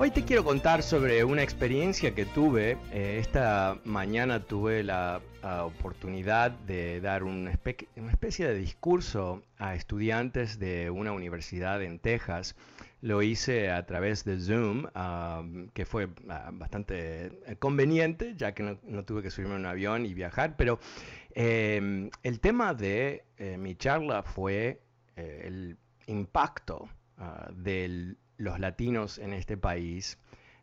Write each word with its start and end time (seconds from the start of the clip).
Hoy 0.00 0.12
te 0.12 0.22
quiero 0.22 0.44
contar 0.44 0.84
sobre 0.84 1.24
una 1.24 1.42
experiencia 1.42 2.14
que 2.14 2.24
tuve. 2.24 2.76
Eh, 2.92 3.18
esta 3.18 3.80
mañana 3.84 4.38
tuve 4.44 4.84
la 4.84 5.20
oportunidad 5.64 6.52
de 6.52 7.00
dar 7.00 7.24
una 7.24 7.50
especie 7.50 8.46
de 8.46 8.54
discurso 8.54 9.42
a 9.58 9.74
estudiantes 9.74 10.60
de 10.60 10.88
una 10.88 11.10
universidad 11.10 11.82
en 11.82 11.98
Texas. 11.98 12.54
Lo 13.00 13.22
hice 13.22 13.72
a 13.72 13.86
través 13.86 14.24
de 14.24 14.38
Zoom, 14.38 14.86
que 15.74 15.84
fue 15.84 16.08
ah, 16.28 16.50
bastante 16.52 17.26
eh, 17.26 17.56
conveniente, 17.58 18.34
ya 18.36 18.54
que 18.54 18.78
no, 18.80 19.04
tuve 19.04 19.20
que 19.20 19.32
subirme 19.32 19.54
a 19.54 19.58
un 19.58 19.66
avión 19.66 20.06
y 20.06 20.14
viajar. 20.14 20.54
Pero 20.56 20.78
em, 21.34 22.08
el 22.22 22.38
tema 22.38 22.72
de 22.72 23.24
eh, 23.36 23.58
mi 23.58 23.74
charla 23.74 24.22
fue 24.22 24.80
el 25.16 25.76
impacto 26.06 26.88
ah, 27.16 27.50
del 27.52 28.16
los 28.38 28.58
latinos 28.58 29.18
en 29.18 29.34
este 29.34 29.56
país 29.56 30.18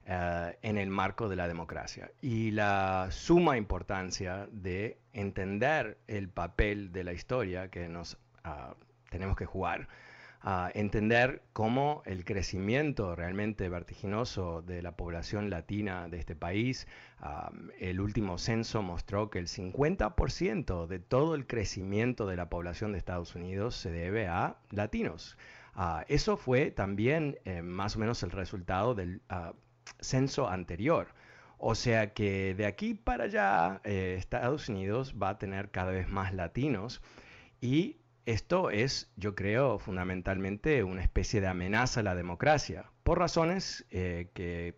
eh, 0.08 0.58
en 0.62 0.78
el 0.78 0.90
marco 0.90 1.30
de 1.30 1.36
la 1.36 1.48
democracia 1.48 2.12
y 2.22 2.52
la 2.52 3.10
suma 3.12 3.58
importancia 3.58 4.48
de 4.52 4.98
entender 5.14 5.98
el 6.08 6.30
papel 6.30 6.92
de 6.92 7.04
la 7.04 7.14
historia 7.14 7.70
que 7.70 7.88
nos 7.88 8.18
ah, 8.44 8.74
tenemos 9.10 9.38
que 9.38 9.46
jugar. 9.46 9.88
entender 10.76 11.42
cómo 11.54 12.04
el 12.06 12.24
crecimiento 12.24 13.16
realmente 13.16 13.68
vertiginoso 13.68 14.62
de 14.62 14.84
la 14.84 14.92
población 14.96 15.50
latina 15.50 16.08
de 16.08 16.20
este 16.20 16.36
país, 16.36 16.88
el 17.80 18.00
último 18.00 18.38
censo 18.38 18.84
mostró 18.84 19.32
que 19.32 19.40
el 19.40 19.48
50% 19.48 20.86
de 20.86 21.00
todo 21.00 21.34
el 21.34 21.48
crecimiento 21.48 22.28
de 22.28 22.36
la 22.36 22.48
población 22.48 22.92
de 22.92 23.00
Estados 23.00 23.34
Unidos 23.34 23.76
se 23.76 23.90
debe 23.90 24.28
a 24.28 24.58
latinos. 24.70 25.36
Ah, 25.76 26.06
eso 26.08 26.38
fue 26.38 26.72
también 26.72 27.38
eh, 27.46 27.62
más 27.62 27.96
o 27.98 28.00
menos 28.00 28.24
el 28.24 28.32
resultado 28.32 28.96
del 28.96 29.22
ah, 29.30 29.54
censo 30.00 30.48
anterior. 30.50 31.08
O 31.58 31.76
sea 31.76 32.14
que 32.14 32.56
de 32.56 32.66
aquí 32.66 32.94
para 32.94 33.26
allá 33.26 33.82
eh, 33.84 34.16
Estados 34.18 34.70
Unidos 34.70 35.16
va 35.22 35.30
a 35.30 35.38
tener 35.38 35.72
cada 35.72 35.92
vez 35.92 36.08
más 36.10 36.34
latinos 36.34 37.02
y 37.62 37.98
esto 38.26 38.72
es, 38.72 39.12
yo 39.18 39.36
creo, 39.36 39.78
fundamentalmente 39.78 40.84
una 40.84 41.04
especie 41.04 41.42
de 41.42 41.48
amenaza 41.48 42.00
a 42.00 42.04
la 42.04 42.16
democracia, 42.16 42.90
por 43.04 43.20
razones 43.20 43.86
eh, 43.92 44.30
que 44.34 44.76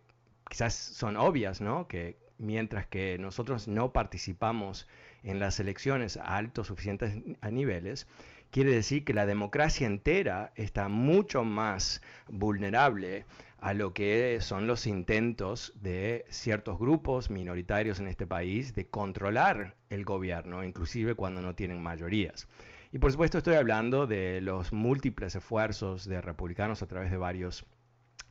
quizás 0.50 0.74
son 0.74 1.16
obvias, 1.16 1.60
¿no? 1.60 1.88
Que 1.88 2.18
mientras 2.38 2.86
que 2.86 3.18
nosotros 3.18 3.66
no 3.68 3.92
participamos 3.92 4.86
en 5.22 5.40
las 5.40 5.60
elecciones 5.60 6.16
a 6.16 6.36
altos 6.36 6.68
suficientes 6.68 7.16
niveles, 7.50 8.06
quiere 8.50 8.72
decir 8.72 9.04
que 9.04 9.14
la 9.14 9.26
democracia 9.26 9.86
entera 9.86 10.52
está 10.56 10.88
mucho 10.88 11.44
más 11.44 12.02
vulnerable 12.28 13.24
a 13.60 13.74
lo 13.74 13.92
que 13.92 14.38
son 14.40 14.66
los 14.66 14.86
intentos 14.86 15.72
de 15.76 16.24
ciertos 16.30 16.78
grupos 16.78 17.30
minoritarios 17.30 17.98
en 17.98 18.06
este 18.06 18.26
país 18.26 18.74
de 18.74 18.88
controlar 18.88 19.76
el 19.90 20.04
gobierno, 20.04 20.62
inclusive 20.62 21.14
cuando 21.14 21.42
no 21.42 21.54
tienen 21.54 21.82
mayorías. 21.82 22.46
Y 22.92 22.98
por 22.98 23.10
supuesto 23.10 23.38
estoy 23.38 23.56
hablando 23.56 24.06
de 24.06 24.40
los 24.40 24.72
múltiples 24.72 25.34
esfuerzos 25.34 26.06
de 26.06 26.20
republicanos 26.20 26.82
a 26.82 26.86
través 26.86 27.10
de 27.10 27.18
varios 27.18 27.66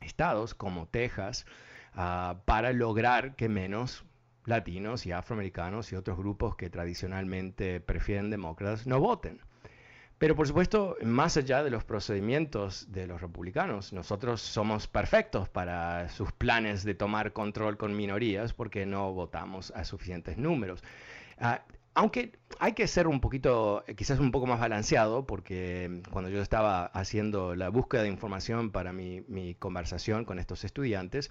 estados, 0.00 0.54
como 0.54 0.88
Texas, 0.88 1.46
ah, 1.94 2.40
para 2.44 2.72
lograr 2.72 3.36
que 3.36 3.48
menos 3.48 4.04
latinos 4.46 5.06
y 5.06 5.12
afroamericanos 5.12 5.92
y 5.92 5.96
otros 5.96 6.16
grupos 6.16 6.56
que 6.56 6.70
tradicionalmente 6.70 7.80
prefieren 7.80 8.30
demócratas 8.30 8.86
no 8.86 8.98
voten. 8.98 9.40
Pero 10.18 10.34
por 10.34 10.48
supuesto, 10.48 10.96
más 11.02 11.36
allá 11.36 11.62
de 11.62 11.70
los 11.70 11.84
procedimientos 11.84 12.90
de 12.90 13.06
los 13.06 13.20
republicanos, 13.20 13.92
nosotros 13.92 14.42
somos 14.42 14.88
perfectos 14.88 15.48
para 15.48 16.08
sus 16.08 16.32
planes 16.32 16.82
de 16.82 16.94
tomar 16.94 17.32
control 17.32 17.76
con 17.76 17.96
minorías 17.96 18.52
porque 18.52 18.84
no 18.84 19.12
votamos 19.12 19.70
a 19.76 19.84
suficientes 19.84 20.36
números. 20.36 20.82
Ah, 21.38 21.62
aunque 21.94 22.32
hay 22.58 22.72
que 22.72 22.88
ser 22.88 23.06
un 23.06 23.20
poquito, 23.20 23.84
quizás 23.96 24.18
un 24.18 24.32
poco 24.32 24.46
más 24.46 24.58
balanceado, 24.58 25.24
porque 25.24 26.02
cuando 26.10 26.30
yo 26.30 26.42
estaba 26.42 26.86
haciendo 26.86 27.54
la 27.54 27.68
búsqueda 27.68 28.02
de 28.02 28.08
información 28.08 28.70
para 28.70 28.92
mi, 28.92 29.54
conversación 29.60 30.24
con 30.24 30.40
estos 30.40 30.64
estudiantes, 30.64 31.30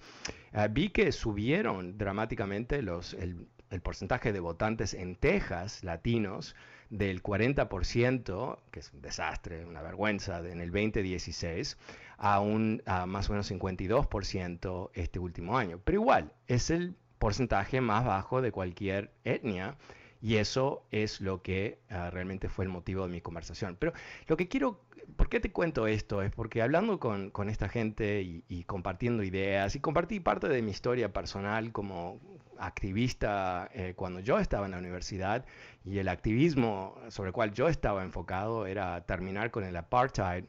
ah, 0.53 0.67
vi 0.67 0.89
que 0.89 1.11
subieron 1.11 1.97
dramáticamente 1.97 2.81
los, 2.81 3.13
el 3.13 3.81
porcentaje 3.81 4.31
de 4.31 4.39
votantes 4.39 4.93
en 4.93 5.17
Texas, 5.17 5.83
latinos, 5.83 6.55
del 6.89 7.21
40%, 7.21 8.59
que 8.71 8.79
es 8.79 8.93
un 8.93 9.01
desastre, 9.01 9.65
una 9.65 9.81
vergüenza, 9.81 10.39
en 10.39 10.61
el 10.61 10.71
2016, 10.71 11.77
a 12.17 12.39
un 12.39 12.81
más 13.07 13.29
o 13.29 13.33
menos 13.33 13.51
52% 13.51 14.89
este 14.93 15.19
último 15.19 15.57
año. 15.57 15.79
Pero 15.83 16.01
igual, 16.01 16.31
es 16.47 16.69
el 16.69 16.95
porcentaje 17.19 17.81
más 17.81 18.05
bajo 18.05 18.41
de 18.41 18.51
cualquier 18.51 19.11
etnia 19.23 19.77
y 20.21 20.37
eso 20.37 20.85
es 20.91 21.21
lo 21.21 21.41
que 21.41 21.79
ah, 21.89 22.09
realmente 22.09 22.49
fue 22.49 22.65
el 22.65 22.69
motivo 22.69 23.03
de 23.03 23.09
mi 23.09 23.21
conversación. 23.21 23.75
Pero 23.79 23.93
lo 24.27 24.37
que 24.37 24.47
quiero, 24.47 24.81
¿por 25.17 25.29
qué 25.29 25.39
te 25.39 25.51
cuento 25.51 25.88
esto? 25.88 26.22
Es 26.22 26.31
porque 26.31 26.61
hablando 26.61 27.00
con, 27.00 27.31
esta 27.50 27.67
gente 27.67 28.22
y, 28.22 28.63
compartiendo 28.63 29.23
ideas 29.23 29.75
y 29.75 29.79
compartí 29.79 30.19
parte 30.19 30.47
de 30.47 30.61
mi 30.61 30.72
historia 30.72 31.11
personal 31.11 31.72
como 31.72 32.22
activista 32.59 33.69
eh, 33.74 33.94
cuando 33.95 34.19
yo 34.19 34.39
estaba 34.39 34.65
en 34.65 34.71
la 34.71 34.77
universidad 34.77 35.45
y 35.83 36.00
el 36.00 36.07
activismo 36.07 36.95
sobre 37.09 37.30
el 37.30 37.33
cual 37.33 37.53
yo 37.53 37.68
estaba 37.68 38.03
enfocado 38.03 38.65
era 38.65 39.06
terminar 39.06 39.51
con 39.51 39.63
el 39.63 39.75
apartheid 39.75 40.45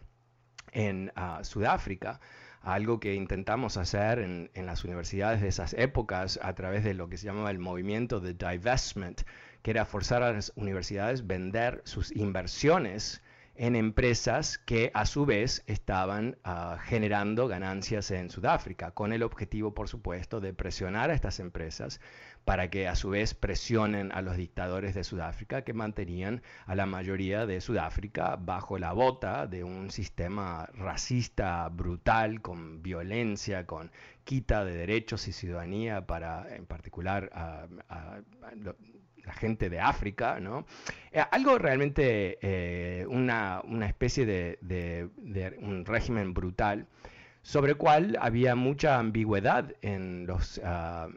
en 0.73 1.13
ah, 1.17 1.41
Sudáfrica 1.43 2.21
algo 2.63 3.01
que 3.01 3.15
intentamos 3.15 3.77
hacer 3.77 4.19
en, 4.19 4.51
en, 4.55 4.67
las 4.67 4.85
universidades 4.85 5.41
de 5.41 5.49
esas 5.49 5.75
épocas 5.75 6.39
a 6.43 6.55
través 6.55 6.85
de 6.85 6.93
lo 6.93 7.09
que 7.09 7.17
se 7.17 7.27
llamaba 7.27 7.51
el 7.51 7.59
movimiento 7.59 8.21
de 8.21 8.35
divestment, 8.35 9.23
que 9.63 9.71
era 9.71 9.85
forzar 9.85 10.23
a 10.23 10.33
las 10.33 10.53
universidades 10.57 11.27
vender 11.27 11.81
sus 11.85 12.15
inversiones 12.15 13.23
en 13.59 13.75
empresas 13.75 14.57
que 14.57 14.93
a 14.95 15.05
su 15.05 15.27
vez 15.27 15.65
estaban 15.67 16.39
ah, 16.45 16.79
generando 16.81 17.49
ganancias 17.49 18.13
en 18.13 18.31
Sudáfrica, 18.31 18.93
con 18.93 19.13
el 19.13 19.25
objetivo, 19.25 19.75
por 19.75 19.89
supuesto, 19.89 20.41
de 20.41 20.55
presionar 20.55 21.11
a 21.11 21.15
estas 21.15 21.41
empresas 21.41 22.01
para 22.45 22.71
que 22.71 22.87
a 22.87 22.95
su 22.95 23.11
vez 23.11 23.35
presionen 23.35 24.13
a 24.13 24.23
los 24.23 24.37
dictadores 24.37 24.95
de 24.95 25.03
Sudáfrica 25.03 25.65
que 25.65 25.73
mantenían 25.73 26.41
a 26.67 26.77
la 26.77 26.87
mayoría 26.87 27.47
de 27.47 27.61
Sudáfrica 27.61 28.37
bajo 28.37 28.79
la 28.79 28.93
bota 28.93 29.49
de 29.49 29.65
un 29.65 29.91
sistema 29.91 30.67
racista 30.75 31.69
brutal, 31.69 32.41
con 32.41 32.81
violencia, 32.81 33.67
con 33.67 33.91
quita 34.23 34.65
de 34.65 34.77
derechos 34.77 35.27
y 35.27 35.33
ciudadanía 35.33 36.07
para, 36.07 36.55
en 36.55 36.65
particular, 36.65 37.29
a, 37.35 37.67
la 39.29 39.35
gente 39.35 39.69
de 39.69 39.79
África, 39.79 40.41
¿no? 40.41 40.65
Eh, 41.13 41.23
algo 41.31 41.59
realmente, 41.59 42.39
eh, 42.41 43.07
una, 43.07 43.63
especie 43.87 44.27
de, 44.27 45.11
un 45.61 45.85
régimen 45.85 46.35
brutal 46.35 46.87
sobre 47.43 47.73
el 47.73 47.77
cual 47.77 48.19
había 48.21 48.55
mucha 48.57 48.99
ambigüedad 48.99 49.75
en 49.83 50.27
los, 50.27 50.61
ah, 50.65 51.09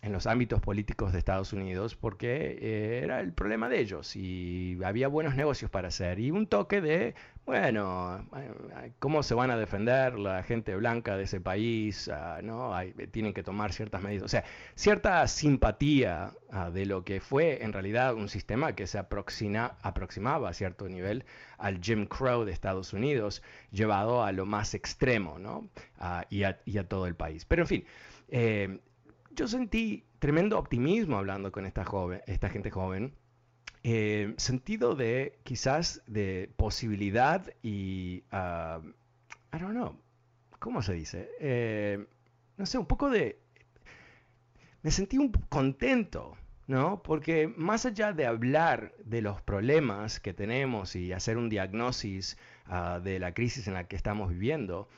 en 0.00 0.12
los 0.12 0.26
ámbitos 0.26 0.60
políticos 0.60 1.12
de 1.12 1.18
Estados 1.18 1.52
Unidos 1.52 1.96
porque 1.96 2.58
eh, 2.60 3.00
era 3.02 3.20
el 3.20 3.32
problema 3.32 3.68
de 3.68 3.80
ellos 3.80 4.14
y 4.14 4.78
había 4.84 5.08
buenos 5.08 5.34
negocios 5.34 5.70
para 5.70 5.88
hacer 5.88 6.20
y 6.20 6.30
un 6.30 6.46
toque 6.46 6.80
de, 6.80 7.14
bueno, 7.46 8.24
eh, 8.36 8.92
¿cómo 9.00 9.22
se 9.22 9.34
van 9.34 9.50
a 9.50 9.56
defender 9.56 10.18
la 10.18 10.42
gente 10.44 10.76
blanca 10.76 11.16
de 11.16 11.24
ese 11.24 11.40
país? 11.40 12.08
Ah, 12.08 12.40
¿no? 12.42 12.72
tienen 13.10 13.34
que 13.34 13.42
tomar 13.42 13.72
ciertas 13.72 14.02
medidas. 14.02 14.24
O 14.24 14.28
sea, 14.28 14.44
cierta 14.76 15.26
simpatía 15.26 16.32
ah, 16.50 16.70
de 16.70 16.86
lo 16.86 17.04
que 17.04 17.20
fue 17.20 17.64
en 17.64 17.72
realidad 17.72 18.14
un 18.14 18.28
sistema 18.28 18.74
que 18.74 18.86
se 18.86 18.98
aproximaba 18.98 20.48
a 20.48 20.52
cierto 20.52 20.88
nivel 20.88 21.24
al 21.58 21.80
Jim 21.82 22.06
Crow 22.06 22.44
de 22.44 22.52
Estados 22.52 22.92
Unidos, 22.92 23.42
llevado 23.72 24.22
a 24.22 24.30
lo 24.30 24.46
más 24.46 24.74
extremo 24.74 25.38
¿no? 25.38 25.68
Ah, 25.98 26.24
y, 26.30 26.44
a, 26.44 26.58
todo 26.88 27.06
el 27.06 27.16
país. 27.16 27.44
Pero 27.44 27.62
en 27.62 27.68
fin, 27.68 27.84
eh, 28.28 28.78
yo 29.38 29.46
sentí 29.46 30.04
tremendo 30.18 30.58
optimismo 30.58 31.16
hablando 31.16 31.52
con 31.52 31.64
esta, 31.64 31.84
joven, 31.84 32.20
esta 32.26 32.48
gente 32.48 32.72
joven. 32.72 33.14
Eh, 33.84 34.34
sentido 34.36 34.96
de 34.96 35.38
quizás 35.44 36.02
de 36.08 36.50
posibilidad 36.56 37.48
y, 37.62 38.24
uh, 38.32 38.84
I 39.54 39.58
don't 39.60 39.70
know, 39.70 39.96
¿cómo 40.58 40.82
se 40.82 40.94
dice? 40.94 41.30
Eh, 41.38 42.04
no 42.56 42.66
sé, 42.66 42.78
un 42.78 42.86
poco 42.86 43.10
de... 43.10 43.38
Me 44.82 44.90
sentí 44.90 45.18
un 45.18 45.30
contento, 45.30 46.36
¿no? 46.66 47.00
Porque 47.04 47.46
más 47.56 47.86
allá 47.86 48.12
de 48.12 48.26
hablar 48.26 48.92
de 49.04 49.22
los 49.22 49.40
problemas 49.40 50.18
que 50.18 50.34
tenemos 50.34 50.96
y 50.96 51.12
hacer 51.12 51.38
un 51.38 51.48
diagnóstico 51.48 52.40
ah, 52.66 53.00
de 53.02 53.20
la 53.20 53.34
crisis 53.34 53.68
en 53.68 53.74
la 53.74 53.86
que 53.86 53.94
estamos 53.94 54.30
viviendo, 54.30 54.88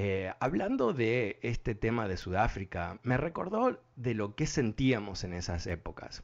eh, 0.00 0.32
hablando 0.38 0.92
de 0.92 1.40
este 1.42 1.74
tema 1.74 2.06
de 2.06 2.16
Sudáfrica, 2.16 3.00
me 3.02 3.16
recordó 3.16 3.80
de 3.96 4.14
lo 4.14 4.36
que 4.36 4.46
sentíamos 4.46 5.24
en 5.24 5.32
esas 5.32 5.66
épocas. 5.66 6.22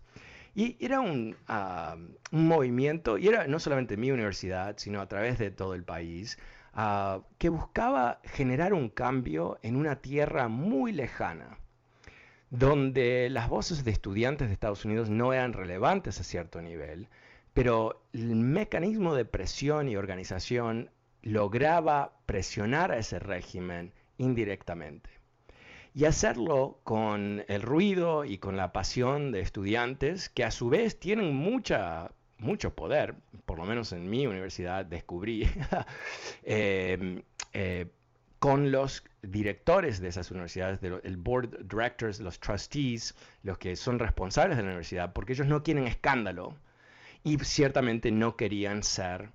Y 0.54 0.76
era 0.78 1.00
un, 1.00 1.34
ah, 1.48 1.96
movimiento, 2.30 3.18
y 3.18 3.26
era 3.26 3.48
no 3.48 3.58
solamente 3.58 3.96
mi 3.96 4.12
universidad, 4.12 4.76
sino 4.78 5.00
a 5.00 5.08
través 5.08 5.40
de 5.40 5.50
todo 5.50 5.74
el 5.74 5.82
país, 5.82 6.38
ah, 6.72 7.22
que 7.38 7.48
buscaba 7.48 8.20
generar 8.22 8.74
un 8.74 8.90
cambio 8.90 9.58
en 9.62 9.74
una 9.74 9.96
tierra 9.96 10.46
muy 10.46 10.92
lejana, 10.92 11.58
donde 12.50 13.28
las 13.28 13.48
voces 13.48 13.84
de 13.84 13.90
estudiantes 13.90 14.46
de 14.46 14.54
Estados 14.54 14.84
Unidos 14.84 15.10
no 15.10 15.32
eran 15.32 15.52
relevantes 15.52 16.20
a 16.20 16.22
cierto 16.22 16.62
nivel, 16.62 17.08
pero 17.54 18.04
el 18.12 18.36
mecanismo 18.36 19.16
de 19.16 19.24
presión 19.24 19.88
y 19.88 19.96
organización 19.96 20.90
lograba 21.24 22.12
presionar 22.26 22.92
a 22.92 22.98
ese 22.98 23.18
régimen 23.18 23.92
indirectamente. 24.18 25.10
Y 25.94 26.04
hacerlo 26.04 26.80
con 26.84 27.44
el 27.48 27.62
ruido 27.62 28.24
y 28.24 28.38
con 28.38 28.56
la 28.56 28.72
pasión 28.72 29.32
de 29.32 29.40
estudiantes 29.40 30.28
que 30.28 30.44
a 30.44 30.50
su 30.50 30.68
vez 30.68 30.98
tienen 30.98 31.34
mucha, 31.34 32.10
mucho 32.38 32.74
poder, 32.74 33.14
por 33.46 33.58
lo 33.58 33.64
menos 33.64 33.92
en 33.92 34.10
mi 34.10 34.26
universidad 34.26 34.84
descubrí, 34.84 35.48
eh, 36.42 37.22
eh, 37.52 37.86
con 38.38 38.70
los 38.70 39.04
directores 39.22 40.00
de 40.00 40.08
esas 40.08 40.30
universidades, 40.30 40.80
el 40.82 41.16
board 41.16 41.66
directors, 41.66 42.20
los 42.20 42.38
trustees, 42.38 43.14
los 43.42 43.56
que 43.56 43.76
son 43.76 43.98
responsables 43.98 44.58
de 44.58 44.62
la 44.62 44.68
universidad, 44.68 45.12
porque 45.14 45.32
ellos 45.32 45.46
no 45.46 45.62
quieren 45.62 45.86
escándalo 45.86 46.54
y 47.22 47.38
ciertamente 47.38 48.10
no 48.10 48.36
querían 48.36 48.82
ser 48.82 49.30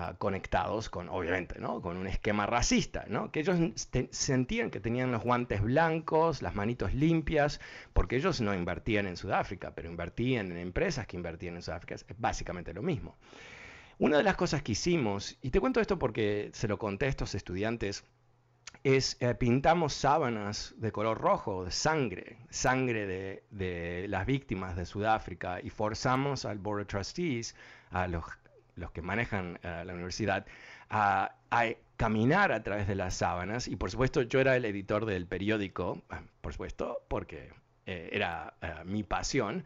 Ah, 0.00 0.14
conectados 0.16 0.88
con, 0.90 1.08
obviamente, 1.08 1.58
¿no? 1.58 1.82
con 1.82 1.96
un 1.96 2.06
esquema 2.06 2.46
racista, 2.46 3.04
¿no? 3.08 3.32
que 3.32 3.40
ellos 3.40 3.58
sentían 4.12 4.70
que 4.70 4.78
tenían 4.78 5.10
los 5.10 5.24
guantes 5.24 5.60
blancos, 5.60 6.40
las 6.40 6.54
manitos 6.54 6.94
limpias, 6.94 7.60
porque 7.94 8.14
ellos 8.14 8.40
no 8.40 8.54
invertían 8.54 9.08
en 9.08 9.16
Sudáfrica, 9.16 9.74
pero 9.74 9.90
invertían 9.90 10.52
en 10.52 10.58
empresas 10.58 11.08
que 11.08 11.16
invertían 11.16 11.56
en 11.56 11.62
Sudáfrica, 11.62 11.96
es 11.96 12.06
básicamente 12.16 12.72
lo 12.72 12.80
mismo. 12.80 13.16
Una 13.98 14.18
de 14.18 14.22
las 14.22 14.36
cosas 14.36 14.62
que 14.62 14.70
hicimos, 14.70 15.36
y 15.42 15.50
te 15.50 15.58
cuento 15.58 15.80
esto 15.80 15.98
porque 15.98 16.50
se 16.52 16.68
lo 16.68 16.78
conté 16.78 17.06
a 17.06 17.08
estos 17.08 17.34
estudiantes, 17.34 18.04
es 18.84 19.16
eh, 19.18 19.34
pintamos 19.34 19.94
sábanas 19.94 20.76
de 20.76 20.92
color 20.92 21.18
rojo, 21.18 21.64
de 21.64 21.72
sangre, 21.72 22.38
sangre 22.50 23.04
de, 23.08 23.42
de, 23.50 24.06
las 24.06 24.26
víctimas 24.26 24.76
de 24.76 24.86
Sudáfrica, 24.86 25.60
y 25.60 25.70
forzamos 25.70 26.44
al 26.44 26.58
Board 26.58 26.82
of 26.82 26.86
Trustees, 26.86 27.56
a 27.90 28.06
los 28.06 28.24
los 28.78 28.90
que 28.92 29.02
manejan 29.02 29.58
eh, 29.62 29.82
la 29.84 29.92
universidad, 29.92 30.46
a, 30.90 31.34
caminar 31.96 32.52
a 32.52 32.62
través 32.62 32.86
de 32.86 32.94
las 32.94 33.14
sábanas. 33.14 33.66
Y 33.66 33.74
por 33.74 33.90
supuesto 33.90 34.22
yo 34.22 34.40
era 34.40 34.56
el 34.56 34.64
editor 34.64 35.04
del 35.04 35.26
periódico, 35.26 36.00
ah, 36.10 36.22
por 36.40 36.52
supuesto, 36.52 37.02
porque 37.08 37.50
eh, 37.86 38.10
era 38.12 38.54
eh, 38.62 38.72
mi 38.84 39.02
pasión. 39.02 39.64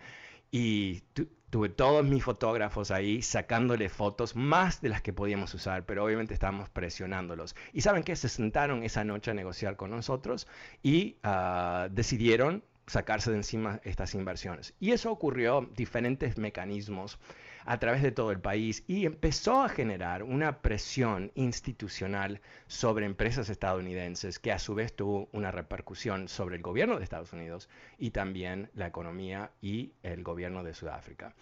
Y 0.51 1.03
tuve 1.51 1.69
todos 1.69 2.05
mis 2.05 2.25
fotógrafos 2.25 2.91
ahí 2.91 3.21
sacándole 3.23 3.89
fotos, 3.89 4.37
más 4.37 4.81
de 4.81 4.89
las 4.89 5.03
que 5.03 5.13
podíamos 5.13 5.53
usar, 5.55 5.85
pero 5.85 6.05
obviamente 6.05 6.33
estábamos 6.33 6.71
presionándolos. 6.71 7.55
Y 7.75 7.83
saben 7.83 8.03
que 8.03 8.17
se 8.17 8.29
sentaron 8.29 8.83
esa 8.83 9.05
noche 9.05 9.31
a 9.31 9.35
negociar 9.35 9.77
con 9.77 9.91
nosotros 9.91 10.47
y 10.83 11.17
ah, 11.23 11.89
decidieron 11.91 12.65
sacarse 12.87 13.31
de 13.31 13.37
encima 13.39 13.81
estas 13.85 14.15
inversiones. 14.15 14.75
Y 14.81 14.93
eso 14.93 15.11
ocurrió 15.11 15.69
diferentes 15.75 16.39
mecanismos 16.39 17.19
a 17.65 17.79
través 17.79 18.03
de 18.03 18.13
todo 18.13 18.31
el 18.31 18.41
país 18.41 18.85
y 18.87 19.07
empezó 19.07 19.63
a 19.63 19.69
generar 19.69 20.23
una 20.23 20.63
presión 20.63 21.33
institucional 21.35 22.41
sobre 22.67 23.07
empresas 23.07 23.49
estadounidenses 23.49 24.39
que 24.39 24.53
a 24.53 24.59
su 24.59 24.75
vez 24.75 24.95
tuvo 24.95 25.29
una 25.33 25.51
repercusión 25.51 26.29
sobre 26.29 26.57
el 26.57 26.63
gobierno 26.63 26.99
de 26.99 27.05
Estados 27.05 27.33
Unidos 27.33 27.69
y 27.99 28.11
también 28.11 28.71
la 28.75 28.87
economía 28.87 29.51
y 29.61 29.93
el 30.03 30.23
gobierno 30.23 30.63
de 30.65 30.75
Sudáfrica. 30.75 31.35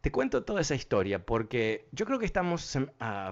Te 0.00 0.12
cuento 0.12 0.44
toda 0.44 0.60
esa 0.60 0.76
historia 0.76 1.24
porque 1.24 1.88
yo 1.90 2.06
creo 2.06 2.18
que 2.20 2.26
estamos 2.26 2.78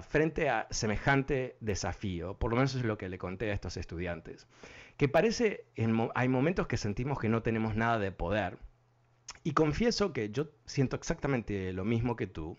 frente 0.07 0.49
a 0.49 0.67
semejante 0.69 1.55
desafío, 1.61 2.33
por 2.33 2.51
lo 2.51 2.57
menos 2.57 2.75
es 2.75 2.83
lo 2.83 2.97
que 2.97 3.07
le 3.07 3.17
conté 3.17 3.49
a 3.51 3.53
estos 3.53 3.77
estudiantes, 3.77 4.47
que 4.97 5.07
parece, 5.07 5.65
hay 6.15 6.27
momentos 6.27 6.67
que 6.67 6.75
sentimos 6.75 7.19
que 7.19 7.29
no 7.29 7.41
tenemos 7.41 7.75
nada 7.75 7.99
de 7.99 8.11
poder, 8.11 8.57
y 9.47 9.53
confieso 9.53 10.11
que 10.11 10.29
yo 10.29 10.49
siento 10.65 10.97
exactamente 10.97 11.71
lo 11.71 11.85
mismo 11.85 12.17
que 12.17 12.27
tú, 12.27 12.57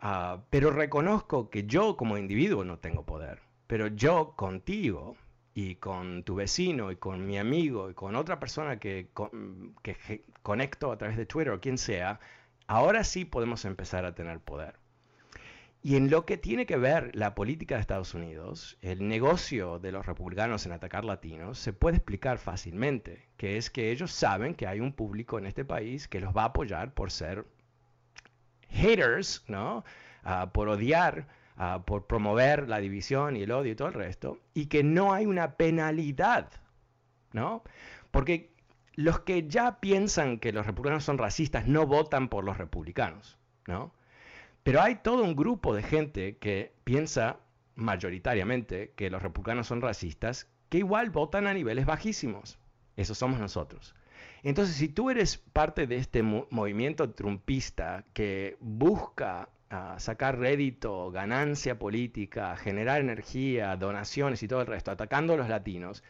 ah, 0.00 0.44
pero 0.48 0.70
reconozco 0.70 1.50
que 1.50 1.66
yo 1.66 1.98
como 1.98 2.16
individuo 2.16 2.64
no 2.64 2.78
tengo 2.78 3.04
poder, 3.04 3.42
pero 3.66 3.88
yo 3.88 4.32
contigo 4.34 5.14
y 5.52 5.74
con 5.74 6.22
tu 6.22 6.34
vecino 6.36 6.90
y 6.90 6.96
con 6.96 7.26
mi 7.26 7.36
amigo 7.38 7.90
y 7.90 7.94
con 7.94 8.16
otra 8.16 8.40
persona 8.40 8.78
que, 8.78 9.10
que 9.82 10.24
conecto 10.42 10.90
a 10.90 10.96
través 10.96 11.18
de 11.18 11.26
Twitter 11.26 11.52
o 11.52 11.60
quien 11.60 11.76
sea, 11.76 12.18
ahora 12.66 13.04
sí 13.04 13.26
podemos 13.26 13.66
empezar 13.66 14.06
a 14.06 14.14
tener 14.14 14.40
poder. 14.40 14.76
Y 15.86 15.94
en 15.94 16.10
lo 16.10 16.26
que 16.26 16.36
tiene 16.36 16.66
que 16.66 16.76
ver 16.76 17.14
la 17.14 17.36
política 17.36 17.76
de 17.76 17.80
Estados 17.80 18.12
Unidos, 18.12 18.76
el 18.82 19.06
negocio 19.06 19.78
de 19.78 19.92
los 19.92 20.04
republicanos 20.04 20.66
en 20.66 20.72
atacar 20.72 21.04
latinos 21.04 21.60
se 21.60 21.72
puede 21.72 21.98
explicar 21.98 22.38
fácilmente, 22.38 23.28
que 23.36 23.56
es 23.56 23.70
que 23.70 23.92
ellos 23.92 24.10
saben 24.10 24.56
que 24.56 24.66
hay 24.66 24.80
un 24.80 24.92
público 24.92 25.38
en 25.38 25.46
este 25.46 25.64
país 25.64 26.08
que 26.08 26.18
los 26.18 26.36
va 26.36 26.42
a 26.42 26.46
apoyar 26.46 26.92
por 26.92 27.12
ser 27.12 27.46
haters, 28.68 29.44
¿no? 29.46 29.84
Ah, 30.24 30.50
por 30.52 30.68
odiar, 30.68 31.28
ah, 31.56 31.84
por 31.86 32.08
promover 32.08 32.68
la 32.68 32.80
división 32.80 33.36
y 33.36 33.44
el 33.44 33.52
odio 33.52 33.70
y 33.70 33.76
todo 33.76 33.86
el 33.86 33.94
resto, 33.94 34.40
y 34.54 34.66
que 34.66 34.82
no 34.82 35.12
hay 35.14 35.26
una 35.26 35.52
penalidad, 35.52 36.50
¿no? 37.32 37.62
Porque 38.10 38.50
los 38.96 39.20
que 39.20 39.46
ya 39.46 39.78
piensan 39.78 40.40
que 40.40 40.52
los 40.52 40.66
republicanos 40.66 41.04
son 41.04 41.16
racistas 41.16 41.68
no 41.68 41.86
votan 41.86 42.28
por 42.28 42.42
los 42.42 42.58
republicanos, 42.58 43.38
¿no? 43.68 43.92
Pero 44.66 44.82
hay 44.82 44.96
todo 44.96 45.22
un 45.22 45.36
grupo 45.36 45.76
de 45.76 45.84
gente 45.84 46.38
que 46.38 46.72
piensa 46.82 47.36
mayoritariamente 47.76 48.90
que 48.96 49.10
los 49.10 49.22
republicanos 49.22 49.68
son 49.68 49.80
racistas, 49.80 50.48
que 50.68 50.78
igual 50.78 51.10
votan 51.10 51.46
a 51.46 51.54
niveles 51.54 51.86
bajísimos. 51.86 52.58
Esos 52.96 53.16
somos 53.16 53.38
nosotros. 53.38 53.94
Entonces, 54.42 54.74
si 54.74 54.88
tú 54.88 55.08
eres 55.08 55.38
parte 55.38 55.86
de 55.86 55.98
este 55.98 56.24
movimiento 56.24 57.10
trumpista 57.10 58.06
que 58.12 58.56
busca 58.58 59.50
sacar 59.98 60.40
rédito, 60.40 61.12
ganancia 61.12 61.78
política, 61.78 62.56
generar 62.56 63.00
energía, 63.00 63.76
donaciones 63.76 64.42
y 64.42 64.48
todo 64.48 64.62
el 64.62 64.66
resto, 64.66 64.90
atacando 64.90 65.34
a 65.34 65.36
los 65.36 65.48
latinos, 65.48 66.02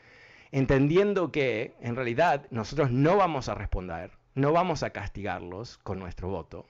entendiendo 0.50 1.30
que 1.30 1.74
en 1.82 1.94
realidad 1.94 2.46
nosotros 2.50 2.90
no 2.90 3.18
vamos 3.18 3.50
a 3.50 3.54
responder, 3.54 4.12
no 4.34 4.52
vamos 4.52 4.82
a 4.82 4.94
castigarlos 4.94 5.76
con 5.76 5.98
nuestro 5.98 6.30
voto. 6.30 6.66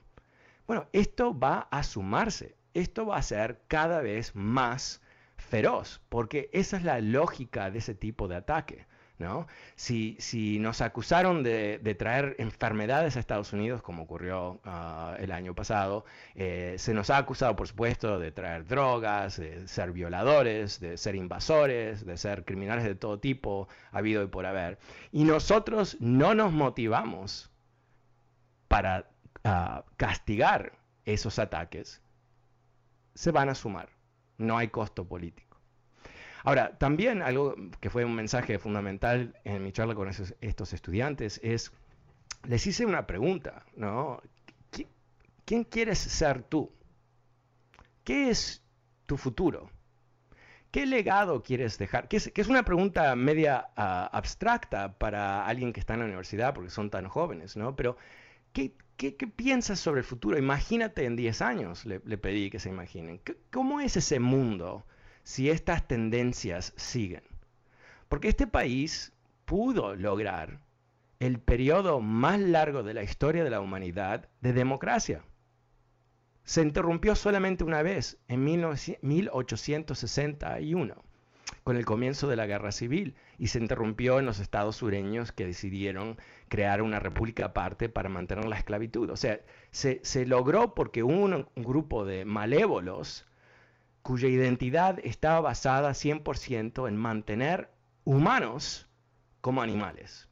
Bueno, 0.67 0.89
esto 0.93 1.39
va 1.39 1.69
a 1.71 1.83
sumarse, 1.83 2.57
esto 2.75 3.07
va 3.07 3.17
a 3.19 3.23
ser 3.23 3.61
cada 3.69 4.01
vez 4.01 4.35
más 4.35 5.01
feroz, 5.37 6.01
porque 6.09 6.51
esa 6.53 6.77
es 6.77 6.83
la 6.83 7.01
lógica 7.01 7.71
de 7.71 7.79
ese 7.79 7.95
tipo 7.95 8.29
de 8.29 8.37
ataque. 8.37 8.87
¿no? 9.19 9.47
Si, 9.77 10.59
nos 10.61 10.81
acusaron 10.81 11.43
de, 11.43 11.97
traer 11.99 12.37
enfermedades 12.39 13.17
a 13.17 13.21
Estados 13.21 13.53
Unidos, 13.53 13.83
como 13.83 14.03
ocurrió 14.03 14.61
ah, 14.65 15.17
el 15.19 15.33
año 15.33 15.55
pasado, 15.55 16.05
eh, 16.35 16.77
se 16.79 16.93
nos 16.95 17.11
ha 17.11 17.19
acusado, 17.19 17.57
por 17.57 17.69
supuesto, 17.69 18.19
de 18.19 18.33
traer 18.33 18.67
drogas, 18.67 19.39
de 19.39 19.67
ser 19.69 19.93
violadores, 19.93 20.81
de 20.81 20.99
ser 20.99 21.15
invasores, 21.15 22.05
de 22.05 22.17
ser 22.17 22.45
criminales 22.45 22.85
de 22.85 22.95
todo 22.95 23.19
tipo, 23.19 23.69
habido 23.91 24.23
y 24.23 24.27
por 24.27 24.47
haber. 24.47 24.79
Y 25.13 25.25
nosotros 25.25 25.97
no 26.01 26.35
nos 26.35 26.53
motivamos 26.53 27.51
para 28.69 29.09
castigar 29.97 30.73
esos 31.05 31.39
ataques, 31.39 32.03
se 33.15 33.31
van 33.31 33.49
a 33.49 33.55
sumar. 33.55 33.89
No 34.39 34.59
hay 34.59 34.69
costo 34.69 35.07
político. 35.07 35.59
Ahora, 36.45 36.77
también 36.79 37.23
algo 37.23 37.57
que 37.81 37.91
fue 37.91 38.05
un 38.05 38.15
mensaje 38.15 38.59
fundamental 38.59 39.35
en 39.45 39.65
mi 39.65 39.73
charla 39.73 39.95
con 39.95 40.09
estos 40.09 40.73
estudiantes 40.73 41.41
es, 41.43 41.73
les 42.45 42.67
hice 42.67 42.87
una 42.87 43.07
pregunta, 43.07 43.65
¿no? 43.75 44.23
¿Quién 45.45 45.65
quieres 45.65 45.99
ser 45.99 46.43
tú? 46.43 46.73
¿Qué 48.05 48.31
es 48.31 48.63
tu 49.07 49.17
futuro? 49.17 49.71
¿Qué 50.71 50.87
legado 50.87 51.43
quieres 51.43 51.79
dejar? 51.79 52.07
Que 52.09 52.17
es, 52.19 52.49
una 52.49 52.65
pregunta 52.65 53.17
media 53.17 53.71
ah, 53.77 54.11
abstracta 54.13 54.99
para 54.99 55.47
alguien 55.47 55.73
que 55.73 55.81
está 55.81 55.95
en 55.95 56.01
la 56.01 56.07
universidad 56.07 56.53
porque 56.55 56.71
son 56.71 56.91
tan 56.91 57.09
jóvenes, 57.09 57.57
¿no? 57.57 57.75
Pero, 57.75 57.97
¿qué, 58.53 58.77
piensas 59.37 59.81
sobre 59.81 60.01
el 60.01 60.07
futuro? 60.07 60.39
Imagínate 60.39 61.05
en 61.05 61.17
10 61.17 61.43
años, 61.43 61.87
le, 61.87 62.01
pedí 62.01 62.51
que 62.51 62.59
se 62.59 62.71
imaginen. 62.71 63.21
¿Cómo 63.51 63.81
es 63.81 63.97
ese 63.97 64.21
mundo 64.21 64.85
si 65.27 65.51
estas 65.51 65.87
tendencias 65.89 66.73
siguen. 66.77 67.25
Porque 68.09 68.29
este 68.29 68.47
país 68.47 69.13
pudo 69.45 69.97
lograr 69.97 70.61
el 71.19 71.41
periodo 71.41 72.01
más 72.01 72.39
largo 72.39 72.85
de 72.85 72.95
la 72.95 73.03
historia 73.03 73.43
de 73.43 73.51
la 73.51 73.61
humanidad 73.61 74.29
de 74.41 74.53
democracia. 74.53 75.25
Se 76.45 76.63
interrumpió 76.63 77.17
solamente 77.17 77.65
una 77.65 77.83
vez, 77.83 78.19
en 78.29 78.45
1861, 78.45 80.95
con 81.65 81.77
el 81.77 81.85
comienzo 81.85 82.29
de 82.29 82.37
la 82.37 82.47
guerra 82.47 82.71
civil, 82.71 83.17
y 83.37 83.49
se 83.49 83.59
interrumpió 83.59 84.21
en 84.21 84.27
los 84.27 84.39
estados 84.39 84.77
sureños 84.77 85.33
que 85.33 85.47
decidieron 85.47 86.19
crear 86.49 86.83
una 86.83 86.99
república 87.01 87.47
aparte 87.47 87.89
para 87.89 88.09
mantener 88.09 88.47
la 88.47 88.57
esclavitud. 88.57 89.11
O 89.11 89.17
sea, 89.17 89.41
se, 89.71 90.27
logró 90.27 90.75
porque 90.75 91.03
un 91.03 91.47
grupo 91.57 92.05
de 92.05 92.25
malévolos 92.25 93.27
cuya 94.03 94.29
identidad 94.29 95.01
estaba 95.03 95.41
basada 95.41 95.91
100% 95.91 96.89
en 96.89 96.97
mantener 96.97 97.71
humanos 98.05 98.89
como 99.41 99.63
animales. 99.63 100.29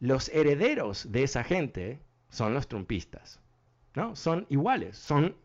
Los 0.00 0.28
herederos 0.30 1.10
de 1.12 1.22
esa 1.22 1.44
gente 1.44 2.00
son 2.28 2.52
los 2.52 2.68
trumpistas, 2.68 3.40
¿no? 3.94 4.16
Son 4.16 4.46
iguales, 4.50 4.98
son... 4.98 5.36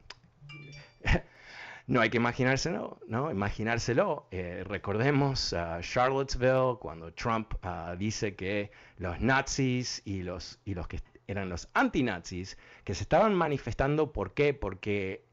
no 1.91 2.00
hay 2.00 2.10
que 2.10 2.15
imaginárselo, 2.15 3.01
¿no? 3.07 3.29
Imaginárselo. 3.29 4.25
Eh, 4.31 4.63
recordemos 4.65 5.53
Charlottesville, 5.81 6.77
cuando 6.79 7.12
Trump 7.13 7.53
ah, 7.63 7.95
dice 8.00 8.33
que 8.33 8.71
los 8.98 9.19
nazis 9.19 10.01
y 10.05 10.24
los, 10.24 10.57
y 10.63 10.74
los 10.74 10.88
que 10.88 11.01
eran 11.27 11.50
los 11.50 11.67
antinazis, 11.74 12.57
que 12.86 12.95
se 12.95 13.03
estaban 13.03 13.36
manifestando. 13.36 14.13
¿Por 14.13 14.33
qué? 14.33 14.53
Porque 14.53 15.25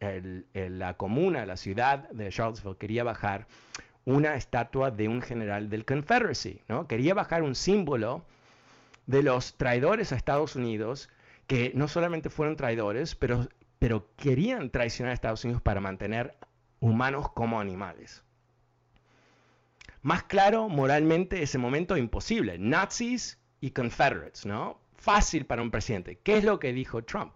la 0.53 0.95
comuna, 0.95 1.47
la 1.47 1.57
ciudad 1.57 2.11
de 2.11 2.29
Charlottesville 2.31 2.77
quería 2.77 3.05
bajar 3.05 3.47
una 4.05 4.35
estatua 4.35 4.91
de 4.91 5.07
un 5.07 5.23
general 5.23 5.71
del 5.71 5.85
Confederacy, 5.85 6.62
¿no? 6.67 6.88
Quería 6.88 7.15
bajar 7.15 7.45
un 7.45 7.55
símbolo 7.55 8.25
de 9.07 9.23
los 9.23 9.55
traidores 9.55 10.12
a 10.12 10.17
Estados 10.17 10.57
Unidos, 10.57 11.09
que 11.47 11.71
no 11.77 11.87
solamente 11.87 12.31
fueron 12.31 12.57
traidores, 12.57 13.15
pero, 13.15 13.47
pero 13.79 14.09
querían 14.17 14.71
traicionar 14.71 15.12
a 15.12 15.15
Estados 15.15 15.45
Unidos 15.45 15.62
para 15.62 15.81
mantener 15.81 16.35
humanos 16.81 17.31
como 17.33 17.61
animales. 17.61 18.23
Más 20.03 20.23
claro, 20.25 20.69
moralmente, 20.69 21.43
ese 21.43 21.59
momento 21.59 21.97
imposible. 21.97 22.59
Nazis 22.59 23.39
y 23.61 23.71
Confederates, 23.71 24.47
¿no? 24.47 24.81
fácil 24.99 25.47
para 25.47 25.63
un 25.63 25.71
presidente. 25.71 26.19
¿Qué 26.23 26.37
es 26.37 26.45
lo 26.45 26.59
que 26.59 26.73
dijo 26.73 27.03
Trump? 27.03 27.33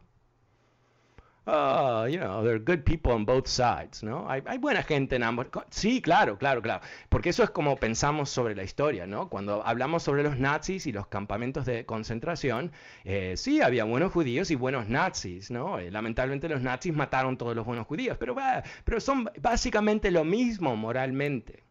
Oh, 1.44 2.06
you 2.06 2.20
know, 2.20 2.44
there 2.44 2.54
are 2.54 2.60
good 2.60 2.84
people 2.84 3.10
on 3.10 3.24
both 3.24 3.48
sides, 3.48 4.04
¿no? 4.04 4.28
Hay, 4.30 4.58
buena 4.58 4.84
gente 4.84 5.16
en 5.16 5.24
ambos. 5.24 5.48
Sí, 5.70 6.00
claro, 6.00 6.38
claro, 6.38 6.62
claro. 6.62 6.84
Porque 7.08 7.30
eso 7.30 7.42
es 7.42 7.50
como 7.50 7.76
pensamos 7.76 8.30
sobre 8.30 8.54
la 8.54 8.62
historia, 8.62 9.08
¿no? 9.08 9.28
Cuando 9.28 9.66
hablamos 9.66 10.04
sobre 10.04 10.22
los 10.22 10.38
nazis 10.38 10.86
y 10.86 10.92
los 10.92 11.08
campamentos 11.08 11.66
de 11.66 11.84
concentración, 11.84 12.70
eh, 13.02 13.34
sí, 13.36 13.60
había 13.60 13.82
buenos 13.82 14.12
judíos 14.12 14.52
y 14.52 14.54
buenos 14.54 14.88
nazis, 14.88 15.50
¿no? 15.50 15.80
Eh, 15.80 15.90
lamentablemente 15.90 16.48
los 16.48 16.62
nazis 16.62 16.94
mataron 16.94 17.36
todos 17.36 17.56
los 17.56 17.66
buenos 17.66 17.88
judíos, 17.88 18.16
pero, 18.20 18.36
pero 18.84 19.00
son 19.00 19.28
básicamente 19.40 20.12
lo 20.12 20.22
mismo 20.22 20.76
moralmente. 20.76 21.64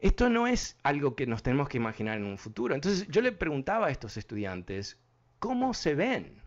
Esto 0.00 0.28
no 0.28 0.46
es 0.46 0.76
algo 0.82 1.16
que 1.16 1.26
nos 1.26 1.42
tenemos 1.42 1.70
que 1.70 1.78
imaginar 1.78 2.18
en 2.18 2.24
un 2.24 2.36
futuro. 2.36 2.74
Entonces 2.74 3.08
yo 3.08 3.22
le 3.22 3.32
preguntaba 3.32 3.86
a 3.86 3.90
estos 3.90 4.18
estudiantes, 4.18 4.98
¿cómo 5.38 5.72
se 5.72 5.94
ven 5.94 6.41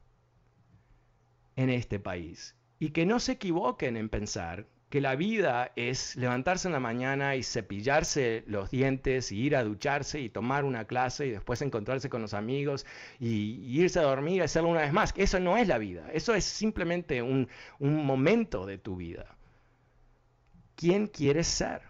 en 1.56 1.70
este 1.70 2.00
país? 2.00 2.56
Y 2.80 2.90
que 2.90 3.06
no 3.06 3.20
se 3.20 3.34
equivoquen 3.34 3.98
en 3.98 4.10
pensar 4.10 4.68
que 4.90 5.02
la 5.02 5.16
vida 5.16 5.72
es 5.76 6.16
levantarse 6.16 6.68
en 6.68 6.74
la 6.74 6.80
mañana 6.80 7.36
y 7.36 7.44
cepillarse 7.44 8.44
los 8.48 8.72
dientes 8.72 9.32
y 9.32 9.42
ir 9.42 9.56
a 9.56 9.64
ducharse 9.64 10.22
y 10.22 10.30
tomar 10.30 10.64
una 10.64 10.86
clase 10.86 11.28
y 11.28 11.32
después 11.32 11.62
encontrarse 11.62 12.10
con 12.10 12.22
los 12.22 12.34
amigos 12.34 12.86
y, 13.20 13.80
irse 13.82 14.00
a 14.00 14.04
dormir 14.04 14.38
y 14.38 14.42
hacerlo 14.42 14.70
una 14.70 14.82
vez 14.82 14.94
más. 14.94 15.14
Eso 15.18 15.40
no 15.40 15.58
es 15.58 15.68
la 15.68 15.80
vida, 15.80 16.10
eso 16.14 16.34
es 16.34 16.46
simplemente 16.46 17.22
un, 17.22 17.50
un 17.80 18.06
momento 18.06 18.66
de 18.66 18.78
tu 18.78 18.96
vida. 18.96 19.36
¿Quién 20.76 21.08
quieres 21.08 21.48
ser? 21.48 21.82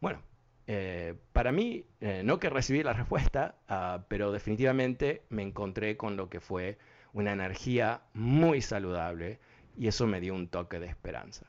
Bueno, 0.00 0.22
eh, 0.66 1.14
para 1.32 1.52
mí, 1.52 1.84
eh, 2.00 2.22
no 2.24 2.38
que 2.38 2.50
recibí 2.50 2.82
la 2.82 2.92
respuesta, 2.92 3.56
ah, 3.68 4.04
pero 4.08 4.32
definitivamente 4.32 5.22
me 5.28 5.42
encontré 5.42 5.96
con 5.96 6.16
lo 6.16 6.28
que 6.28 6.40
fue 6.40 6.78
una 7.12 7.32
energía 7.32 8.02
muy 8.14 8.60
saludable 8.60 9.38
y 9.76 9.88
eso 9.88 10.06
me 10.06 10.20
dio 10.20 10.34
un 10.34 10.48
toque 10.48 10.78
de 10.80 10.86
esperanza. 10.86 11.46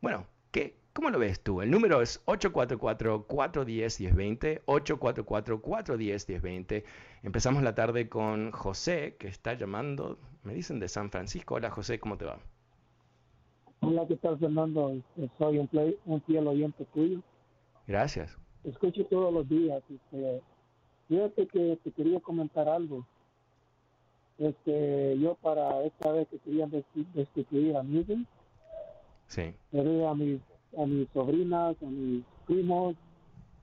Bueno, 0.00 0.26
¿qué, 0.50 0.76
¿cómo 0.92 1.10
lo 1.10 1.18
ves 1.18 1.40
tú? 1.40 1.60
El 1.62 1.70
número 1.70 2.02
es 2.02 2.24
844-410-1020, 2.26 4.62
844-410-1020. 4.64 6.84
Empezamos 7.22 7.62
la 7.62 7.74
tarde 7.74 8.08
con 8.08 8.50
José, 8.52 9.16
que 9.18 9.28
está 9.28 9.54
llamando, 9.54 10.18
me 10.42 10.54
dicen 10.54 10.80
de 10.80 10.88
San 10.88 11.10
Francisco. 11.10 11.56
Hola 11.56 11.68
José, 11.70 11.98
¿cómo 11.98 12.16
te 12.16 12.24
va? 12.24 12.38
Hola, 13.80 14.06
¿qué 14.08 14.16
tal 14.16 14.38
Fernando? 14.38 14.96
Soy 15.38 15.58
un, 15.58 15.68
play, 15.68 15.98
un 16.06 16.22
fiel 16.22 16.46
oyente 16.46 16.86
tuyo. 16.94 17.20
Gracias. 17.86 18.38
Escucho 18.64 19.04
todos 19.06 19.32
los 19.32 19.46
días. 19.46 19.82
Este, 19.90 20.42
fíjate 21.08 21.46
que 21.48 21.78
te 21.84 21.92
quería 21.92 22.18
comentar 22.20 22.66
algo. 22.68 23.06
Este, 24.38 25.18
yo 25.18 25.36
para 25.36 25.84
esta 25.84 26.10
vez 26.12 26.26
que 26.28 26.38
quería 26.38 26.66
destituir 26.66 27.76
a 27.76 27.82
Miguel, 27.82 28.26
sí. 29.28 29.54
le 29.70 30.06
a 30.06 30.14
mis, 30.14 30.40
a 30.76 30.86
mis 30.86 31.08
sobrinas, 31.10 31.76
a 31.82 31.86
mis 31.86 32.24
primos 32.46 32.96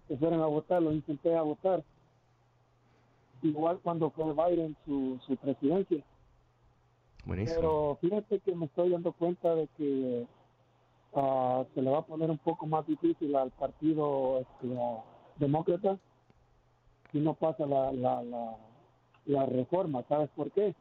que 0.08 0.18
fueran 0.18 0.42
a 0.42 0.48
votar, 0.48 0.82
lo 0.82 0.92
intenté 0.94 1.36
a 1.36 1.42
votar. 1.42 1.84
Igual 3.42 3.80
cuando 3.84 4.12
fue 4.12 4.34
Biden 4.34 4.76
su, 4.86 5.20
su 5.26 5.36
presidencia. 5.36 6.04
Buenísimo. 7.26 7.60
Pero 7.60 7.98
fíjate 8.02 8.40
que 8.40 8.56
me 8.56 8.66
estoy 8.66 8.90
dando 8.92 9.12
cuenta 9.12 9.56
de 9.56 9.68
que 9.78 10.28
Ah, 11.14 11.66
se 11.74 11.82
le 11.82 11.90
va 11.90 12.00
a 12.00 12.06
poner 12.06 12.32
un 12.32 12.38
poco 12.38 12.66
más 12.66 12.88
difícil 12.88 13.36
al 13.36 13.52
partido 13.52 14.40
este, 14.40 14.68
demócrata 15.40 15.98
si 17.12 17.20
no 17.20 17.34
pasa 17.34 17.66
la, 17.66 17.92
la, 17.92 18.24
la, 18.24 18.56
reforma. 19.26 20.04
¿Sabes 20.08 20.30
por 20.36 20.52
qué? 20.52 20.76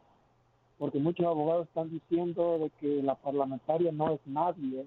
Porque 0.79 0.99
muchos 0.99 1.27
abogados 1.27 1.69
están 1.69 1.91
diciendo 1.91 2.59
de 2.59 2.71
que 2.81 3.03
la 3.03 3.15
parlamentaria 3.15 3.93
no 3.93 4.13
es 4.13 4.21
nadie 4.27 4.87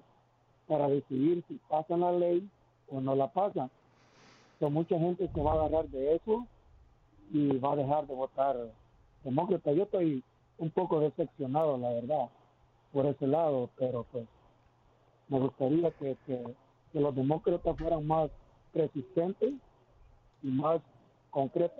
para 0.66 0.88
decidir 0.88 1.44
si 1.48 1.60
pasan 1.68 2.00
la 2.00 2.12
ley 2.12 2.48
o 2.90 3.00
no 3.00 3.14
la 3.14 3.28
pasan. 3.28 3.70
So, 4.58 4.70
mucha 4.70 4.98
gente 4.98 5.28
se 5.32 5.42
va 5.42 5.52
a 5.52 5.54
agarrar 5.54 5.88
de 5.88 6.16
eso 6.16 6.46
y 7.32 7.58
va 7.58 7.72
a 7.72 7.76
dejar 7.76 8.06
de 8.06 8.14
votar 8.14 8.56
demócrata. 9.24 9.72
Yo 9.72 9.84
estoy 9.84 10.22
un 10.58 10.70
poco 10.70 11.00
decepcionado, 11.00 11.76
la 11.78 11.90
verdad, 11.90 12.28
por 12.92 13.06
ese 13.06 13.26
lado, 13.26 13.70
pero 13.76 14.06
pues 14.12 14.26
me 15.28 15.40
gustaría 15.40 15.90
que, 15.92 16.16
que, 16.26 16.54
los 16.92 17.14
demócratas 17.14 17.76
fueran 17.76 18.06
más 18.06 18.30
persistentes 18.72 19.54
y 20.44 20.46
más 20.46 20.80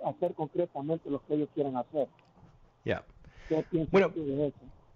hacer 0.05 0.33
concretamente 0.35 1.09
lo 1.09 1.25
que 1.25 1.35
ellos 1.35 1.49
quieren 1.53 1.77
hacer. 1.77 2.07
Ya. 2.83 3.03
bueno, 3.91 4.11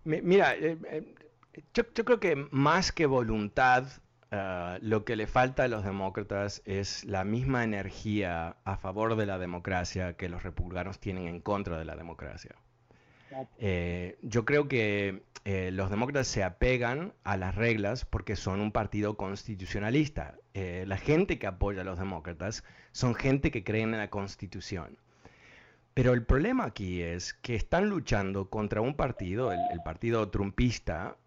Mira, 0.03 0.55
eh, 0.55 0.77
eh, 0.89 1.15
yo, 1.73 1.83
yo, 1.93 2.05
creo 2.05 2.19
que 2.19 2.35
más 2.51 2.91
que 2.91 3.05
voluntad, 3.05 3.85
ah, 4.31 4.77
lo 4.81 5.03
que 5.05 5.15
le 5.15 5.27
falta 5.27 5.63
a 5.63 5.67
los 5.67 5.83
demócratas 5.83 6.61
es 6.65 7.03
la 7.05 7.23
misma 7.23 7.63
energía 7.63 8.57
a 8.63 8.77
favor 8.77 9.15
de 9.15 9.25
la 9.25 9.37
democracia 9.37 10.13
que 10.13 10.29
los 10.29 10.43
republicanos 10.43 10.99
tienen 10.99 11.27
en 11.27 11.41
contra 11.41 11.77
de 11.77 11.85
la 11.85 11.95
democracia. 11.95 12.55
Eh, 13.57 14.17
yo 14.21 14.45
creo 14.45 14.67
que 14.67 15.23
eh, 15.45 15.71
los 15.71 15.89
demócratas 15.89 16.27
se 16.27 16.43
apegan 16.43 17.13
a 17.23 17.37
las 17.37 17.55
reglas 17.55 18.05
porque 18.05 18.35
son 18.35 18.61
un 18.61 18.71
partido 18.71 19.17
constitucionalista. 19.17 20.35
Eh, 20.53 20.83
la 20.87 20.97
gente 20.97 21.39
que 21.39 21.47
apoya 21.47 21.81
a 21.81 21.85
los 21.85 21.99
demócratas 21.99 22.63
son 22.91 23.15
gente 23.15 23.51
que 23.51 23.63
cree 23.63 23.81
en 23.81 23.91
la 23.91 24.09
constitución. 24.09 24.97
Pero 25.93 26.13
el 26.13 26.23
problema 26.23 26.65
aquí 26.65 27.01
es 27.01 27.33
que 27.33 27.55
están 27.55 27.89
luchando 27.89 28.49
contra 28.49 28.81
un 28.81 28.95
partido, 28.95 29.51
el, 29.51 29.81
partido 29.83 30.29
trumpista, 30.29 31.17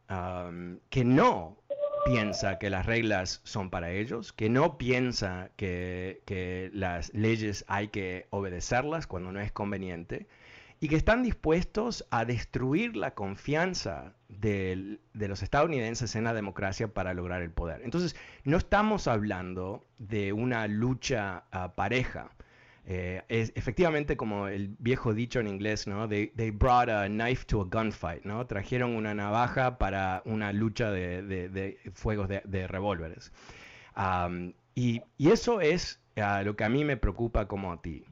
que 0.88 1.04
no 1.04 1.59
piensa 2.06 2.59
que 2.59 2.71
las 2.71 2.87
reglas 2.87 3.40
son 3.44 3.71
para 3.71 3.90
ellos, 3.90 4.32
que 4.32 4.49
no 4.49 4.78
piensa 4.78 5.50
que, 5.56 6.23
que 6.26 6.71
las 6.73 7.12
leyes 7.12 7.64
hay 7.68 7.88
que 7.88 8.26
obedecerlas 8.30 9.06
cuando 9.06 9.32
no 9.32 9.40
es 9.40 9.52
conveniente 9.52 10.26
y 10.82 10.88
que 10.88 10.96
están 10.96 11.22
dispuestos 11.22 12.04
a 12.10 12.24
destruir 12.24 12.96
la 12.96 13.14
confianza 13.14 14.16
de, 14.28 14.98
los 15.14 15.44
estadounidenses 15.44 16.16
en 16.16 16.24
la 16.24 16.34
democracia 16.34 16.88
para 16.88 17.14
lograr 17.14 17.40
el 17.40 17.52
poder. 17.52 17.82
Entonces, 17.84 18.16
no 18.42 18.56
estamos 18.56 19.06
hablando 19.06 19.86
de 19.98 20.32
una 20.32 20.66
lucha 20.66 21.44
ah, 21.52 21.76
pareja. 21.76 22.32
Eh, 22.84 23.22
es, 23.28 23.52
efectivamente, 23.54 24.16
como 24.16 24.48
el 24.48 24.74
viejo 24.80 25.14
dicho 25.14 25.38
en 25.38 25.46
inglés, 25.46 25.86
¿no? 25.86 26.08
They, 26.08 26.50
brought 26.50 26.88
a 26.88 27.06
knife 27.06 27.44
to 27.44 27.60
a 27.60 27.64
gunfight, 27.64 28.24
¿no? 28.24 28.44
Trajeron 28.48 28.96
una 28.96 29.14
navaja 29.14 29.78
para 29.78 30.22
una 30.24 30.52
lucha 30.52 30.90
de, 30.90 31.78
fuegos 31.94 32.28
de, 32.28 32.66
revólveres. 32.66 33.32
y, 34.74 35.00
eso 35.20 35.60
es 35.60 36.00
ah, 36.16 36.42
lo 36.42 36.56
que 36.56 36.64
a 36.64 36.68
mí 36.68 36.84
me 36.84 36.96
preocupa 36.96 37.46
como 37.46 37.72
a 37.72 37.80
ti. 37.80 38.04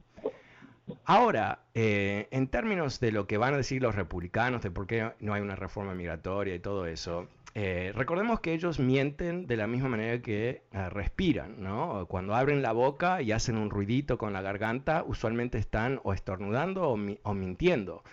Ahora, 1.04 1.60
eh, 1.74 2.28
en 2.30 2.48
términos 2.48 3.00
de 3.00 3.12
lo 3.12 3.26
que 3.26 3.38
van 3.38 3.54
a 3.54 3.56
decir 3.56 3.82
los 3.82 3.94
republicanos, 3.94 4.62
de 4.62 4.70
por 4.70 4.86
qué 4.86 5.12
no 5.20 5.34
hay 5.34 5.42
una 5.42 5.56
reforma 5.56 5.94
migratoria 5.94 6.54
y 6.54 6.60
todo 6.60 6.86
eso, 6.86 7.28
eh, 7.54 7.92
recordemos 7.96 8.40
que 8.40 8.54
ellos 8.54 8.78
mienten 8.78 9.46
de 9.46 9.56
la 9.56 9.66
misma 9.66 9.88
manera 9.88 10.22
que 10.22 10.62
eh, 10.72 10.88
respiran, 10.90 11.60
¿no? 11.60 12.06
Cuando 12.06 12.34
abren 12.34 12.62
la 12.62 12.72
boca 12.72 13.22
y 13.22 13.32
hacen 13.32 13.56
un 13.56 13.70
ruidito 13.70 14.18
con 14.18 14.32
la 14.32 14.40
garganta, 14.40 15.02
usualmente 15.04 15.58
están 15.58 16.00
o 16.04 16.12
estornudando 16.12 16.88
o, 16.88 16.98
o 17.22 17.34
mintiendo. 17.34 18.04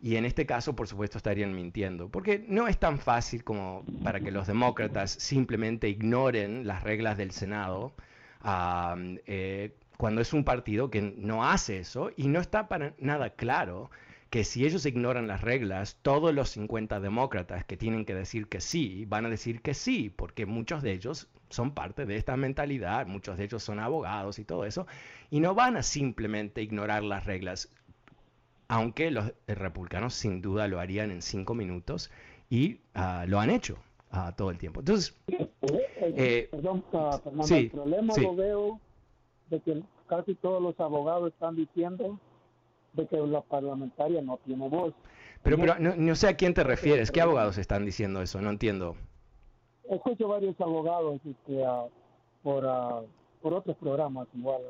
Y 0.00 0.16
en 0.16 0.24
este 0.24 0.46
caso, 0.46 0.76
por 0.76 0.88
supuesto, 0.88 1.18
estarían 1.18 1.54
mintiendo, 1.54 2.08
porque 2.08 2.44
no 2.48 2.68
es 2.68 2.78
tan 2.78 2.98
fácil 2.98 3.44
como 3.44 3.84
para 4.02 4.20
que 4.20 4.30
los 4.30 4.46
demócratas 4.46 5.10
simplemente 5.10 5.88
ignoren 5.88 6.66
las 6.66 6.82
reglas 6.82 7.16
del 7.16 7.30
Senado 7.32 7.92
cuando 9.96 10.20
es 10.20 10.32
un 10.32 10.44
partido 10.44 10.90
que 10.90 11.02
no 11.02 11.44
hace 11.44 11.78
eso 11.78 12.10
y 12.16 12.28
no 12.28 12.40
está 12.40 12.68
para 12.68 12.94
nada 12.98 13.30
claro 13.30 13.90
que 14.30 14.44
si 14.44 14.66
ellos 14.66 14.84
ignoran 14.86 15.28
las 15.28 15.40
reglas, 15.40 15.98
todos 16.02 16.34
los 16.34 16.50
50 16.50 17.00
demócratas 17.00 17.64
que 17.64 17.76
tienen 17.76 18.04
que 18.04 18.14
decir 18.14 18.48
que 18.48 18.60
sí, 18.60 19.04
van 19.06 19.24
a 19.24 19.30
decir 19.30 19.62
que 19.62 19.72
sí, 19.72 20.12
porque 20.14 20.46
muchos 20.46 20.82
de 20.82 20.92
ellos 20.92 21.28
son 21.48 21.72
parte 21.72 22.06
de 22.06 22.16
esta 22.16 22.36
mentalidad, 22.36 23.06
muchos 23.06 23.38
de 23.38 23.44
ellos 23.44 23.62
son 23.62 23.78
abogados 23.78 24.38
y 24.38 24.44
todo 24.44 24.64
eso, 24.64 24.86
y 25.30 25.40
no 25.40 25.54
van 25.54 25.76
a 25.76 25.82
simplemente 25.82 26.60
ignorar 26.60 27.04
las 27.04 27.24
reglas, 27.24 27.70
aunque 28.68 29.12
los 29.12 29.32
republicanos 29.46 30.14
sin 30.14 30.42
duda 30.42 30.66
lo 30.66 30.80
harían 30.80 31.12
en 31.12 31.22
cinco 31.22 31.54
minutos 31.54 32.10
y 32.50 32.80
ah, 32.94 33.24
lo 33.28 33.38
han 33.38 33.50
hecho 33.50 33.78
uh, 34.12 34.32
todo 34.36 34.50
el 34.50 34.58
tiempo. 34.58 34.80
Entonces, 34.80 35.14
eh, 35.28 35.48
eh, 35.62 36.48
perdón, 36.50 36.84
ah, 36.92 37.20
Fernando, 37.22 37.54
el 37.54 37.70
problema 37.70 38.14
lo 38.16 38.34
veo 38.34 38.80
de 39.50 39.60
que 39.60 39.82
casi 40.06 40.34
todos 40.36 40.62
los 40.62 40.78
abogados 40.80 41.32
están 41.32 41.56
diciendo 41.56 42.18
de 42.92 43.06
que 43.06 43.16
la 43.18 43.42
parlamentaria 43.42 44.22
no 44.22 44.38
tiene 44.44 44.68
voz. 44.68 44.94
Pero, 45.42 45.58
pero 45.58 45.76
no, 45.78 46.14
sé 46.14 46.28
a 46.28 46.36
quién 46.36 46.54
te 46.54 46.64
refieres. 46.64 47.10
¿Qué 47.10 47.20
abogados 47.20 47.58
están 47.58 47.84
diciendo 47.84 48.22
eso? 48.22 48.40
No 48.40 48.50
entiendo. 48.50 48.96
Escucho 49.88 50.28
varios 50.28 50.60
abogados 50.60 51.20
este, 51.24 51.62
por, 52.42 52.64
por 53.42 53.54
otros 53.54 53.76
programas 53.76 54.26
igual. 54.34 54.62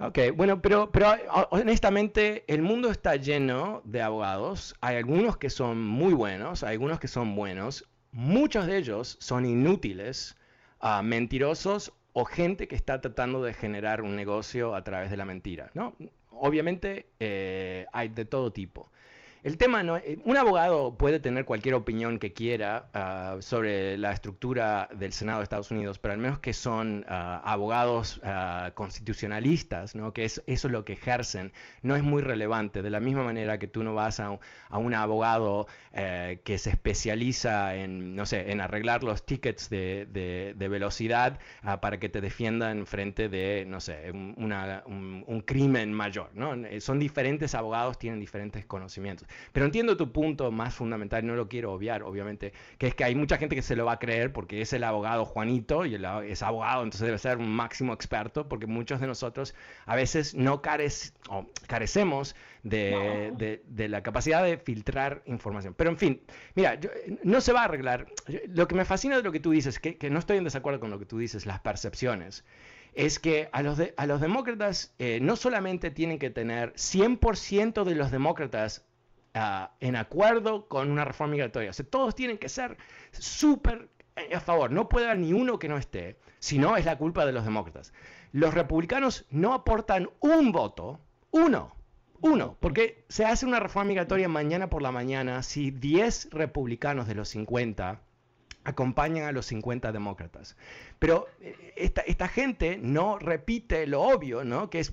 Ok, 0.00 0.18
bueno, 0.36 0.60
pero, 0.60 0.90
pero 0.90 1.12
honestamente 1.50 2.44
el 2.48 2.62
mundo 2.62 2.90
está 2.90 3.16
lleno 3.16 3.80
de 3.84 4.02
abogados. 4.02 4.74
Hay 4.80 4.96
algunos 4.96 5.36
que 5.36 5.50
son 5.50 5.86
muy 5.86 6.14
buenos, 6.14 6.62
hay 6.64 6.72
algunos 6.72 6.98
que 6.98 7.08
son 7.08 7.34
buenos. 7.36 7.88
Muchos 8.10 8.66
de 8.66 8.76
ellos 8.76 9.16
son 9.20 9.46
inútiles, 9.46 10.36
uh, 10.82 11.02
mentirosos 11.02 11.92
o 12.14 12.24
gente 12.24 12.68
que 12.68 12.76
está 12.76 13.00
tratando 13.00 13.42
de 13.42 13.52
generar 13.52 14.00
un 14.00 14.16
negocio 14.16 14.74
a 14.74 14.82
través 14.82 15.10
de 15.10 15.16
la 15.16 15.24
mentira. 15.24 15.70
¿no? 15.74 15.94
Obviamente 16.30 17.06
eh, 17.18 17.86
hay 17.92 18.08
de 18.08 18.24
todo 18.24 18.52
tipo. 18.52 18.88
El 19.44 19.58
tema 19.58 19.82
no, 19.82 19.98
eh, 19.98 20.18
un 20.24 20.38
abogado 20.38 20.96
puede 20.96 21.20
tener 21.20 21.44
cualquier 21.44 21.74
opinión 21.74 22.18
que 22.18 22.32
quiera 22.32 22.88
ah, 22.94 23.36
sobre 23.40 23.98
la 23.98 24.10
estructura 24.10 24.88
del 24.96 25.12
Senado 25.12 25.40
de 25.40 25.42
Estados 25.42 25.70
Unidos, 25.70 25.98
pero 25.98 26.14
al 26.14 26.18
menos 26.18 26.38
que 26.38 26.54
son 26.54 27.04
ah, 27.10 27.42
abogados 27.44 28.22
ah, 28.24 28.70
constitucionalistas, 28.72 29.94
¿no? 29.94 30.14
que 30.14 30.24
es, 30.24 30.42
eso 30.46 30.68
es 30.68 30.72
lo 30.72 30.86
que 30.86 30.94
ejercen, 30.94 31.52
no 31.82 31.94
es 31.94 32.02
muy 32.02 32.22
relevante. 32.22 32.80
De 32.80 32.88
la 32.88 33.00
misma 33.00 33.22
manera 33.22 33.58
que 33.58 33.66
tú 33.66 33.82
no 33.82 33.94
vas 33.94 34.18
a, 34.18 34.30
un 34.70 34.94
abogado 34.94 35.66
eh, 35.92 36.40
que 36.42 36.56
se 36.56 36.70
especializa 36.70 37.74
en, 37.74 38.16
no 38.16 38.24
sé, 38.24 38.50
en 38.50 38.62
arreglar 38.62 39.04
los 39.04 39.26
tickets 39.26 39.68
de, 39.68 40.54
velocidad 40.56 41.38
para 41.82 42.00
que 42.00 42.08
te 42.08 42.22
defiendan 42.22 42.86
frente 42.86 43.28
de, 43.28 43.66
no 43.68 43.80
sé, 43.80 44.10
un, 44.10 45.24
un 45.26 45.40
crimen 45.42 45.92
mayor. 45.92 46.30
¿no? 46.32 46.54
Son 46.80 46.98
diferentes 46.98 47.54
abogados, 47.54 47.98
tienen 47.98 48.20
diferentes 48.20 48.64
conocimientos. 48.64 49.28
Pero 49.52 49.66
entiendo 49.66 49.96
tu 49.96 50.12
punto 50.12 50.50
más 50.50 50.74
fundamental, 50.74 51.26
no 51.26 51.34
lo 51.34 51.48
quiero 51.48 51.72
obviar, 51.72 52.02
obviamente, 52.02 52.52
que 52.78 52.88
es 52.88 52.94
que 52.94 53.04
hay 53.04 53.14
mucha 53.14 53.38
gente 53.38 53.54
que 53.54 53.62
se 53.62 53.76
lo 53.76 53.84
va 53.84 53.92
a 53.92 53.98
creer 53.98 54.32
porque 54.32 54.60
es 54.60 54.72
el 54.72 54.84
abogado 54.84 55.24
Juanito 55.24 55.86
y 55.86 55.94
es 55.94 56.42
abogado, 56.42 56.82
entonces 56.82 57.06
debe 57.06 57.18
ser 57.18 57.38
un 57.38 57.50
máximo 57.50 57.92
experto, 57.92 58.48
porque 58.48 58.66
muchos 58.66 59.00
de 59.00 59.06
nosotros 59.06 59.54
a 59.86 59.96
veces 59.96 60.34
no 60.34 60.62
carecemos 60.62 62.34
de, 62.62 63.60
la 63.88 64.02
capacidad 64.02 64.42
de 64.42 64.58
filtrar 64.58 65.22
información. 65.26 65.74
Pero 65.74 65.90
en 65.90 65.98
fin, 65.98 66.22
mira, 66.54 66.78
no 67.22 67.40
se 67.40 67.52
va 67.52 67.62
a 67.62 67.64
arreglar. 67.64 68.06
Lo 68.48 68.66
que 68.68 68.74
me 68.74 68.84
fascina 68.84 69.16
de 69.16 69.22
lo 69.22 69.32
que 69.32 69.40
tú 69.40 69.50
dices, 69.50 69.78
que, 69.78 69.96
que 69.96 70.10
no 70.10 70.18
estoy 70.18 70.38
en 70.38 70.44
desacuerdo 70.44 70.80
con 70.80 70.90
lo 70.90 70.98
que 70.98 71.06
tú 71.06 71.18
dices, 71.18 71.46
las 71.46 71.60
percepciones 71.60 72.44
es 72.94 73.18
que 73.18 73.48
a 73.52 73.62
los, 73.62 73.78
a 73.96 74.06
los 74.06 74.20
demócratas 74.20 74.94
eh, 74.98 75.18
no 75.20 75.36
solamente 75.36 75.90
tienen 75.90 76.18
que 76.18 76.30
tener 76.30 76.72
100% 76.74 77.84
de 77.84 77.94
los 77.94 78.10
demócratas 78.10 78.84
en 79.80 79.96
acuerdo 79.96 80.68
con 80.68 80.90
una 80.90 81.04
reforma 81.04 81.32
migratoria. 81.32 81.70
O 81.70 81.72
sea, 81.72 81.84
todos 81.84 82.14
tienen 82.14 82.38
que 82.38 82.48
ser 82.48 82.76
súper 83.10 83.88
a 84.34 84.40
favor. 84.40 84.70
No 84.70 84.88
puede 84.88 85.06
haber 85.06 85.18
ni 85.18 85.32
uno 85.32 85.58
que 85.58 85.68
no 85.68 85.76
esté. 85.76 86.18
Si 86.38 86.58
no, 86.58 86.76
es 86.76 86.84
la 86.84 86.98
culpa 86.98 87.26
de 87.26 87.32
los 87.32 87.44
demócratas. 87.44 87.92
Los 88.32 88.54
republicanos 88.54 89.26
no 89.30 89.54
aportan 89.54 90.10
un 90.20 90.52
voto, 90.52 91.00
uno, 91.30 91.74
uno, 92.20 92.56
porque 92.60 93.04
se 93.08 93.24
hace 93.24 93.46
una 93.46 93.60
reforma 93.60 93.88
migratoria 93.88 94.28
mañana 94.28 94.70
por 94.70 94.82
la 94.82 94.92
mañana 94.92 95.42
si 95.42 95.70
10 95.70 96.30
republicanos 96.30 97.06
de 97.06 97.14
los 97.14 97.28
50 97.30 98.00
acompañan 98.64 99.26
a 99.26 99.32
los 99.32 99.46
50 99.46 99.92
demócratas. 99.92 100.56
Pero 100.98 101.26
eh, 101.40 101.72
esta, 101.76 102.00
esta 102.02 102.28
gente 102.28 102.78
no 102.80 103.18
repite 103.18 103.86
lo 103.86 104.02
obvio, 104.02 104.44
¿no? 104.44 104.70
Que 104.70 104.80
es, 104.80 104.92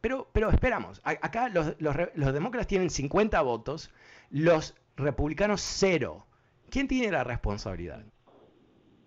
pero, 0.00 0.28
pero 0.32 0.50
esperamos, 0.50 1.00
acá 1.04 1.48
los, 1.48 1.74
los, 1.78 2.32
demócratas 2.32 2.66
tienen 2.66 2.90
50 2.90 3.40
votos, 3.40 3.90
los 4.30 4.74
republicanos 4.96 5.60
cero. 5.60 6.26
¿Quién 6.70 6.86
tiene 6.86 7.10
la 7.10 7.24
responsabilidad? 7.24 8.04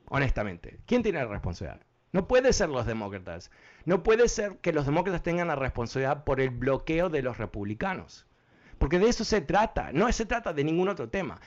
Honestamente, 0.09 0.79
¿quién 0.85 1.03
tiene 1.03 1.19
la 1.19 1.25
responsabilidad? 1.25 1.85
No 2.11 2.27
puede 2.27 2.51
ser 2.51 2.69
los 2.69 2.85
demócratas. 2.85 3.51
No 3.85 4.03
puede 4.03 4.27
ser 4.27 4.57
que 4.57 4.73
los 4.73 4.85
demócratas 4.85 5.23
tengan 5.23 5.47
la 5.47 5.55
responsabilidad 5.55 6.23
por 6.25 6.41
el 6.41 6.49
bloqueo 6.49 7.09
de 7.09 7.21
los 7.21 7.37
republicanos. 7.37 8.25
Porque 8.77 8.99
de 8.99 9.07
eso 9.07 9.23
se 9.23 9.41
trata. 9.41 9.91
No 9.93 10.11
se 10.11 10.25
trata 10.25 10.53
de 10.53 10.63
ningún 10.63 10.89
otro 10.89 11.07
tema. 11.07 11.39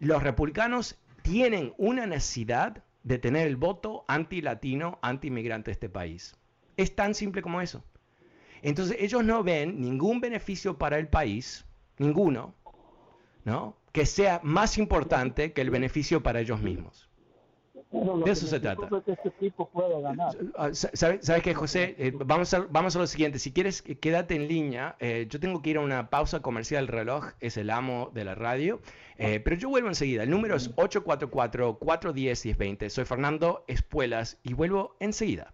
Los 0.00 0.22
republicanos 0.22 0.98
tienen 1.24 1.72
una 1.78 2.06
necesidad 2.06 2.84
de 3.02 3.18
tener 3.18 3.46
el 3.46 3.56
voto 3.56 4.04
anti-latino, 4.08 4.98
anti-inmigrante 5.00 5.70
de 5.70 5.72
este 5.72 5.88
país. 5.88 6.36
Es 6.76 6.94
tan 6.94 7.14
simple 7.14 7.40
como 7.40 7.62
eso. 7.62 7.82
Entonces 8.60 8.98
ellos 9.00 9.24
no 9.24 9.42
ven 9.42 9.80
ningún 9.80 10.20
beneficio 10.20 10.76
para 10.76 10.98
el 10.98 11.08
país, 11.08 11.64
ninguno, 11.96 12.54
¿no? 13.44 13.74
Que 13.92 14.04
sea 14.04 14.40
más 14.42 14.76
importante 14.76 15.54
que 15.54 15.62
el 15.62 15.70
beneficio 15.70 16.22
para 16.22 16.40
ellos 16.40 16.60
mismos. 16.60 17.08
De 18.24 18.30
eso 18.30 18.46
se 18.46 18.60
trata. 18.60 18.88
este 19.06 19.50
puede 19.50 20.02
ganar. 20.02 20.36
Ah, 20.56 20.70
¿Sabes, 20.72 21.28
qué, 21.42 21.54
José? 21.54 21.94
Eh, 21.98 22.12
vamos, 22.14 22.54
a, 22.54 22.66
vamos 22.70 22.96
a 22.96 22.98
lo 22.98 23.06
siguiente. 23.06 23.38
Si 23.38 23.52
quieres, 23.52 23.82
quédate 23.82 24.34
en 24.34 24.48
línea. 24.48 24.96
Eh, 24.98 25.28
yo 25.30 25.38
tengo 25.38 25.62
que 25.62 25.70
ir 25.70 25.76
a 25.76 25.80
una 25.80 26.10
pausa 26.10 26.42
comercial. 26.42 26.82
El 26.84 26.88
reloj 26.88 27.28
es 27.40 27.56
el 27.56 27.70
amo 27.70 28.10
de 28.12 28.24
la 28.24 28.34
radio. 28.34 28.80
Eh, 29.16 29.38
pero 29.40 29.56
yo 29.56 29.68
vuelvo 29.68 29.86
enseguida. 29.88 30.24
El 30.24 30.30
número 30.30 30.56
es 30.56 30.74
844-410-1020. 30.74 32.88
Soy 32.88 33.04
Fernando 33.04 33.64
Espuelas 33.68 34.40
y 34.42 34.54
vuelvo 34.54 34.96
enseguida. 34.98 35.53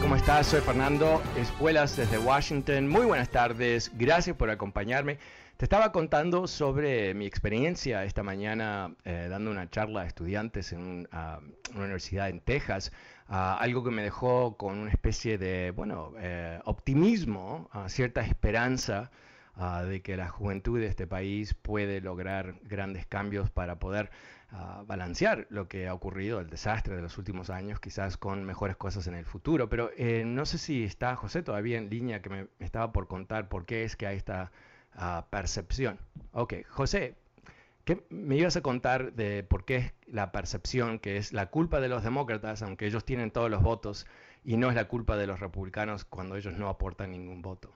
¿Cómo 0.00 0.16
estás? 0.16 0.46
Soy 0.46 0.60
Fernando 0.60 1.22
Espuelas 1.36 1.96
desde 1.96 2.18
Washington. 2.18 2.88
Muy 2.88 3.06
buenas 3.06 3.28
tardes, 3.28 3.90
gracias 3.94 4.36
por 4.36 4.50
acompañarme. 4.50 5.18
Te 5.56 5.64
estaba 5.64 5.92
contando 5.92 6.46
sobre 6.46 7.14
mi 7.14 7.26
experiencia 7.26 8.04
esta 8.04 8.22
mañana 8.22 8.94
eh, 9.04 9.26
dando 9.28 9.50
una 9.50 9.68
charla 9.70 10.02
a 10.02 10.06
estudiantes 10.06 10.72
en 10.72 11.08
una 11.12 11.40
universidad 11.74 12.28
en 12.28 12.40
Texas, 12.40 12.92
algo 13.28 13.84
que 13.84 13.90
me 13.90 14.02
dejó 14.02 14.56
con 14.56 14.78
una 14.78 14.90
especie 14.90 15.38
de, 15.38 15.70
bueno, 15.70 16.12
eh, 16.18 16.60
optimismo, 16.64 17.68
cierta 17.86 18.22
esperanza 18.22 19.10
de 19.56 20.02
que 20.02 20.16
la 20.16 20.28
juventud 20.28 20.80
de 20.80 20.86
este 20.86 21.06
país 21.06 21.54
puede 21.54 22.00
lograr 22.00 22.56
grandes 22.64 23.06
cambios 23.06 23.50
para 23.50 23.78
poder 23.78 24.10
balancear 24.86 25.46
lo 25.50 25.68
que 25.68 25.88
ha 25.88 25.94
ocurrido, 25.94 26.40
el 26.40 26.48
desastre 26.48 26.96
de 26.96 27.02
los 27.02 27.18
últimos 27.18 27.50
años, 27.50 27.80
quizás 27.80 28.16
con 28.16 28.44
mejores 28.44 28.76
cosas 28.76 29.06
en 29.06 29.14
el 29.14 29.24
futuro. 29.24 29.68
Pero 29.68 29.90
eh, 29.96 30.24
no 30.24 30.46
sé 30.46 30.58
si 30.58 30.84
está 30.84 31.16
José 31.16 31.42
todavía 31.42 31.78
en 31.78 31.90
línea, 31.90 32.22
que 32.22 32.30
me, 32.30 32.46
estaba 32.60 32.92
por 32.92 33.08
contar 33.08 33.48
por 33.48 33.66
qué 33.66 33.84
es 33.84 33.96
que 33.96 34.06
hay 34.06 34.16
esta 34.16 34.52
ah, 34.94 35.26
percepción. 35.30 35.98
Ok, 36.32 36.54
José, 36.68 37.16
¿qué 37.84 38.04
me 38.10 38.36
ibas 38.36 38.56
a 38.56 38.62
contar 38.62 39.12
de 39.14 39.42
por 39.42 39.64
qué 39.64 39.76
es 39.76 39.94
la 40.06 40.30
percepción 40.32 40.98
que 40.98 41.16
es 41.16 41.32
la 41.32 41.46
culpa 41.46 41.80
de 41.80 41.88
los 41.88 42.04
demócratas, 42.04 42.62
aunque 42.62 42.86
ellos 42.86 43.04
tienen 43.04 43.30
todos 43.30 43.50
los 43.50 43.62
votos, 43.62 44.06
y 44.44 44.56
no 44.56 44.68
es 44.68 44.74
la 44.74 44.88
culpa 44.88 45.16
de 45.16 45.26
los 45.26 45.40
republicanos 45.40 46.04
cuando 46.04 46.36
ellos 46.36 46.54
no 46.56 46.68
aportan 46.68 47.10
ningún 47.10 47.42
voto? 47.42 47.72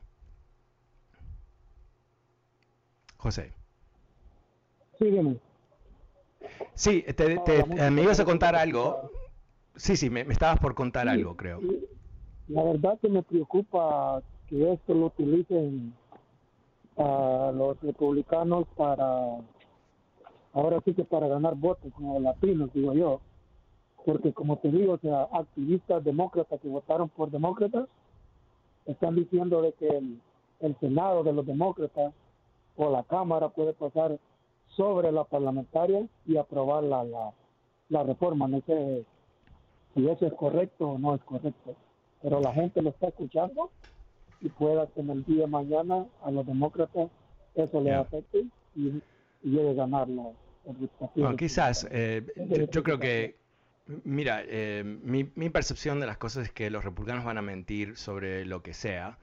José. 3.19 3.53
Sígueme. 4.99 5.39
Sí, 6.75 7.05
eh, 7.07 7.91
me 7.91 8.03
ibas 8.03 8.21
a 8.21 8.25
contar 8.25 8.55
algo. 8.55 9.11
Sí, 9.75 9.97
sí, 9.97 10.11
me, 10.11 10.23
estabas 10.23 10.59
por 10.59 10.75
contar 10.75 11.09
algo, 11.09 11.37
creo. 11.37 11.61
La 12.49 12.63
verdad 12.63 12.99
que 13.01 13.09
me 13.09 13.23
preocupa 13.23 14.23
que 14.49 14.73
esto 14.73 14.95
lo 14.95 15.07
utilicen 15.07 15.93
a 16.97 17.53
los 17.55 17.81
republicanos 17.81 18.67
para, 18.77 19.39
ahora 20.53 20.81
sí 20.85 20.95
que 20.95 21.05
para 21.05 21.29
ganar 21.29 21.55
votos 21.55 21.93
como 21.95 22.19
latinos, 22.19 22.73
digo 22.73 22.95
yo. 22.95 23.21
Porque 24.05 24.33
como 24.33 24.57
te 24.59 24.71
digo, 24.71 24.95
o 24.95 24.99
sea, 24.99 25.29
activistas 25.33 26.03
demócratas 26.03 26.61
que 26.61 26.69
votaron 26.69 27.09
por 27.09 27.31
demócratas 27.31 27.89
están 28.87 29.17
diciendo 29.17 29.61
de 29.61 29.73
que 29.75 29.89
el, 29.89 30.21
el 30.61 30.77
Senado 30.81 31.23
de 31.25 31.33
los 31.33 31.45
demócratas 31.45 32.15
o 32.79 32.91
la 32.91 33.03
Cámara 33.03 33.49
puede 33.49 33.75
pasar 33.75 34.19
sobre 34.77 35.11
la 35.11 35.25
parlamentaria 35.25 36.07
y 36.25 36.37
aprobar 36.37 36.85
la, 36.85 37.05
la, 37.89 38.03
reforma. 38.05 38.47
No 38.47 38.63
sé 38.67 39.05
si 39.95 40.09
eso 40.09 40.27
es 40.27 40.33
correcto 40.35 40.91
o 40.91 40.99
no 40.99 41.17
es 41.17 41.23
correcto, 41.25 41.75
pero 42.23 42.41
la 42.41 42.53
gente 42.53 42.81
lo 42.81 42.91
está 42.91 43.09
escuchando 43.09 43.71
y 44.41 44.49
pueda 44.49 44.87
que 44.87 45.01
en 45.01 45.11
el 45.11 45.25
día 45.25 45.43
de 45.43 45.47
mañana 45.49 46.07
a 46.23 46.31
los 46.31 46.47
demócratas 46.47 47.11
eso 47.57 47.81
le 47.81 47.93
afecte 47.93 48.47
y, 48.77 49.03
a 49.59 49.73
ganar 49.73 50.09
la, 50.09 50.31
quizás, 51.37 51.89
eh, 51.91 52.25
yo, 52.71 52.83
creo 52.85 52.99
que, 53.01 53.37
mira, 54.05 54.43
eh, 54.47 54.85
mi, 54.85 55.29
mi 55.35 55.51
percepción 55.51 55.99
de 55.99 56.07
las 56.07 56.19
cosas 56.19 56.45
es 56.45 56.53
que 56.53 56.71
los 56.71 56.85
republicanos 56.85 57.25
van 57.25 57.39
a 57.39 57.43
mentir 57.43 57.97
sobre 57.97 58.45
lo 58.45 58.63
que 58.63 58.75
sea 58.75 59.19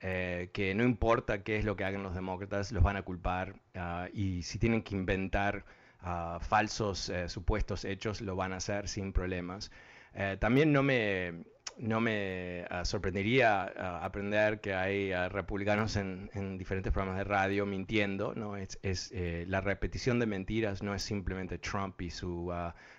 eh, 0.00 0.50
que 0.52 0.74
no 0.76 0.84
importa 0.84 1.42
qué 1.42 1.56
es 1.56 1.64
lo 1.64 1.74
que 1.76 1.84
hagan 1.84 2.04
los 2.04 2.14
demócratas, 2.14 2.70
los 2.70 2.84
van 2.84 2.96
a 2.96 3.02
culpar 3.02 3.56
ah, 3.74 4.08
y 4.12 4.42
si 4.42 4.58
tienen 4.58 4.82
que 4.82 4.94
inventar 4.94 5.64
ah, 6.00 6.38
falsos 6.40 7.08
eh, 7.08 7.28
supuestos 7.28 7.84
hechos, 7.84 8.20
lo 8.20 8.36
van 8.36 8.52
a 8.52 8.56
hacer 8.56 8.86
sin 8.88 9.12
problemas. 9.12 9.72
Eh, 10.14 10.36
también 10.38 10.72
no 10.72 10.84
me, 10.84 11.42
no 11.78 12.00
me 12.00 12.64
ah, 12.70 12.84
sorprendería 12.84 13.64
aprender 14.04 14.60
que 14.60 14.72
hay 14.72 15.12
republicanos 15.30 15.96
en, 15.96 16.58
diferentes 16.58 16.92
programas 16.92 17.18
de 17.18 17.24
radio 17.24 17.66
mintiendo. 17.66 18.34
¿no? 18.36 18.56
Es, 18.56 18.78
es 18.82 19.12
la 19.48 19.60
repetición 19.60 20.20
de 20.20 20.26
mentiras 20.26 20.80
no 20.80 20.94
es 20.94 21.02
simplemente 21.02 21.58
Trump 21.58 22.00
y 22.02 22.10
su 22.10 22.52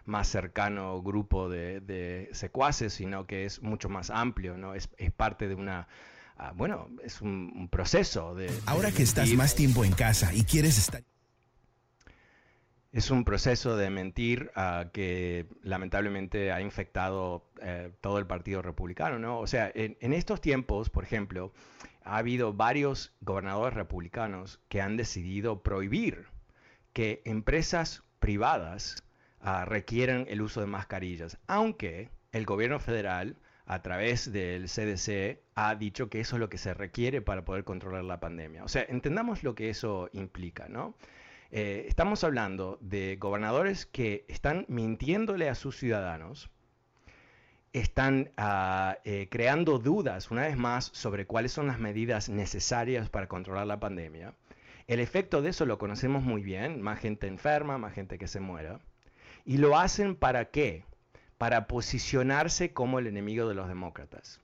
más 0.03 0.27
cercano 0.27 1.01
grupo 1.01 1.47
de, 1.47 1.79
de, 1.79 2.27
secuaces, 2.33 2.93
sino 2.93 3.25
que 3.25 3.45
es 3.45 3.61
mucho 3.61 3.87
más 3.87 4.09
amplio. 4.09 4.57
¿no? 4.57 4.75
Es, 4.75 4.89
es 4.97 5.11
parte 5.11 5.47
de 5.47 5.55
una 5.55 5.87
Bueno, 6.55 6.89
es 7.03 7.21
un, 7.21 7.67
proceso 7.69 8.33
de... 8.33 8.49
Ahora 8.65 8.91
que 8.91 9.03
estás 9.03 9.29
más 9.33 9.55
tiempo 9.55 9.83
en 9.83 9.91
casa 9.91 10.33
y 10.33 10.43
quieres 10.43 10.77
estar... 10.77 11.03
Es 12.91 13.11
un 13.11 13.23
proceso 13.23 13.77
de 13.77 13.91
mentir 13.91 14.49
ah, 14.55 14.85
que 14.91 15.45
lamentablemente 15.61 16.51
ha 16.51 16.59
infectado 16.61 17.45
eh, 17.61 17.91
todo 18.01 18.17
el 18.17 18.25
Partido 18.25 18.63
Republicano, 18.63 19.19
¿no? 19.19 19.39
O 19.39 19.45
sea, 19.45 19.71
en, 19.75 20.13
estos 20.13 20.41
tiempos, 20.41 20.89
por 20.89 21.03
ejemplo, 21.03 21.53
ha 22.03 22.17
habido 22.17 22.53
varios 22.53 23.13
gobernadores 23.21 23.75
republicanos 23.75 24.59
que 24.69 24.81
han 24.81 24.97
decidido 24.97 25.61
prohibir 25.61 26.25
que 26.93 27.21
empresas 27.25 28.01
privadas 28.19 29.03
uh, 29.41 29.65
requieran 29.65 30.25
el 30.27 30.41
uso 30.41 30.59
de 30.59 30.65
mascarillas, 30.65 31.37
aunque 31.45 32.09
el 32.31 32.45
gobierno 32.45 32.79
federal 32.79 33.35
a 33.69 33.83
través 33.83 34.31
del 34.31 34.65
CDC 34.65 35.41
ha 35.53 35.75
dicho 35.75 36.09
que 36.09 36.19
eso 36.19 36.37
es 36.37 36.39
lo 36.39 36.49
que 36.49 36.57
se 36.57 36.73
requiere 36.73 37.21
para 37.21 37.45
poder 37.45 37.63
controlar 37.63 38.03
la 38.03 38.19
pandemia. 38.19 38.63
O 38.63 38.67
sea, 38.67 38.83
entendamos 38.89 39.43
lo 39.43 39.53
que 39.53 39.69
eso 39.69 40.09
implica, 40.11 40.67
¿no? 40.67 40.95
Eh, 41.51 41.85
estamos 41.87 42.23
hablando 42.23 42.79
de 42.81 43.17
gobernadores 43.17 43.85
que 43.85 44.25
están 44.27 44.65
mintiéndole 44.69 45.49
a 45.49 45.55
sus 45.55 45.77
ciudadanos, 45.77 46.49
están 47.71 48.31
ah, 48.37 48.97
eh, 49.05 49.27
creando 49.29 49.77
dudas 49.77 50.31
una 50.31 50.47
vez 50.47 50.57
más 50.57 50.85
sobre 50.85 51.27
cuáles 51.27 51.51
son 51.51 51.67
las 51.67 51.77
medidas 51.77 52.27
necesarias 52.27 53.07
para 53.09 53.27
controlar 53.27 53.67
la 53.67 53.79
pandemia. 53.79 54.33
El 54.87 54.99
efecto 54.99 55.43
de 55.43 55.51
eso 55.51 55.67
lo 55.67 55.77
conocemos 55.77 56.23
muy 56.23 56.41
bien, 56.41 56.81
más 56.81 56.99
gente 56.99 57.27
enferma, 57.27 57.77
más 57.77 57.93
gente 57.93 58.17
que 58.17 58.27
se 58.27 58.39
muera. 58.39 58.79
¿Y 59.45 59.57
lo 59.57 59.77
hacen 59.77 60.15
para 60.15 60.45
qué? 60.45 60.85
Para 61.39 61.67
posicionarse 61.67 62.73
como 62.73 62.99
el 62.99 63.07
enemigo 63.07 63.47
de 63.47 63.55
los 63.55 63.69
demócratas. 63.69 64.41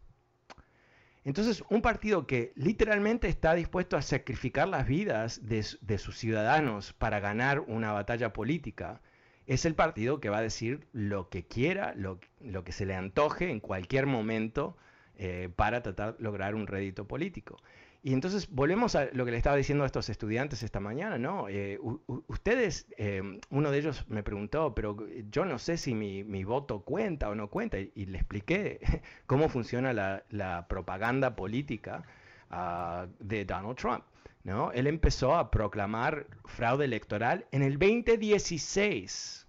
Entonces, 1.26 1.62
un 1.70 1.82
partido 1.82 2.26
que 2.26 2.54
literalmente 2.56 3.28
está 3.28 3.54
dispuesto 3.54 3.98
a 3.98 4.02
sacrificar 4.02 4.70
las 4.70 4.88
vidas 4.88 5.42
de, 5.44 5.98
sus 5.98 6.18
ciudadanos 6.18 6.94
para 6.94 7.20
ganar 7.20 7.60
una 7.60 7.92
batalla 7.92 8.32
política, 8.32 9.02
es 9.46 9.66
el 9.66 9.76
partido 9.76 10.22
que 10.22 10.30
va 10.30 10.38
a 10.38 10.42
decir 10.42 10.88
lo 10.94 11.28
que 11.28 11.46
quiera, 11.46 11.94
lo, 11.96 12.20
que 12.64 12.72
se 12.72 12.86
le 12.86 12.96
antoje 12.96 13.52
en 13.52 13.60
cualquier 13.60 14.06
momento 14.06 14.78
eh, 15.18 15.50
para 15.54 15.84
tratar 15.84 16.16
de 16.16 16.24
lograr 16.24 16.56
un 16.56 16.66
rédito 16.66 17.06
político. 17.10 17.58
Y 18.06 18.14
entonces 18.14 18.48
volvemos 18.52 18.94
a 18.94 19.06
lo 19.14 19.26
que 19.26 19.32
le 19.32 19.38
estaba 19.38 19.56
diciendo 19.56 19.84
a 19.84 19.88
estos 19.88 20.10
estudiantes 20.10 20.62
esta 20.62 20.80
mañana, 20.80 21.18
¿no? 21.18 21.50
Eh, 21.50 21.80
ustedes, 22.28 22.86
eh, 22.98 23.40
uno 23.50 23.72
de 23.72 23.80
ellos 23.80 24.06
me 24.10 24.22
preguntó, 24.22 24.76
pero 24.76 24.96
yo 25.32 25.44
no 25.44 25.58
sé 25.58 25.76
si 25.76 25.96
mi, 25.96 26.44
voto 26.44 26.82
cuenta 26.82 27.30
o 27.30 27.34
no 27.34 27.50
cuenta, 27.50 27.80
y, 27.80 28.06
le 28.06 28.20
expliqué 28.20 28.80
cómo 29.26 29.50
funciona 29.50 29.92
la, 29.92 30.68
propaganda 30.70 31.36
política 31.36 32.04
ah, 32.52 33.08
de 33.18 33.44
Donald 33.44 33.76
Trump. 33.76 34.04
¿no? 34.44 34.72
Él 34.72 34.86
empezó 34.86 35.34
a 35.34 35.50
proclamar 35.50 36.28
fraude 36.44 36.86
electoral 36.86 37.48
en 37.52 37.64
el 37.64 37.80
2016 37.80 39.48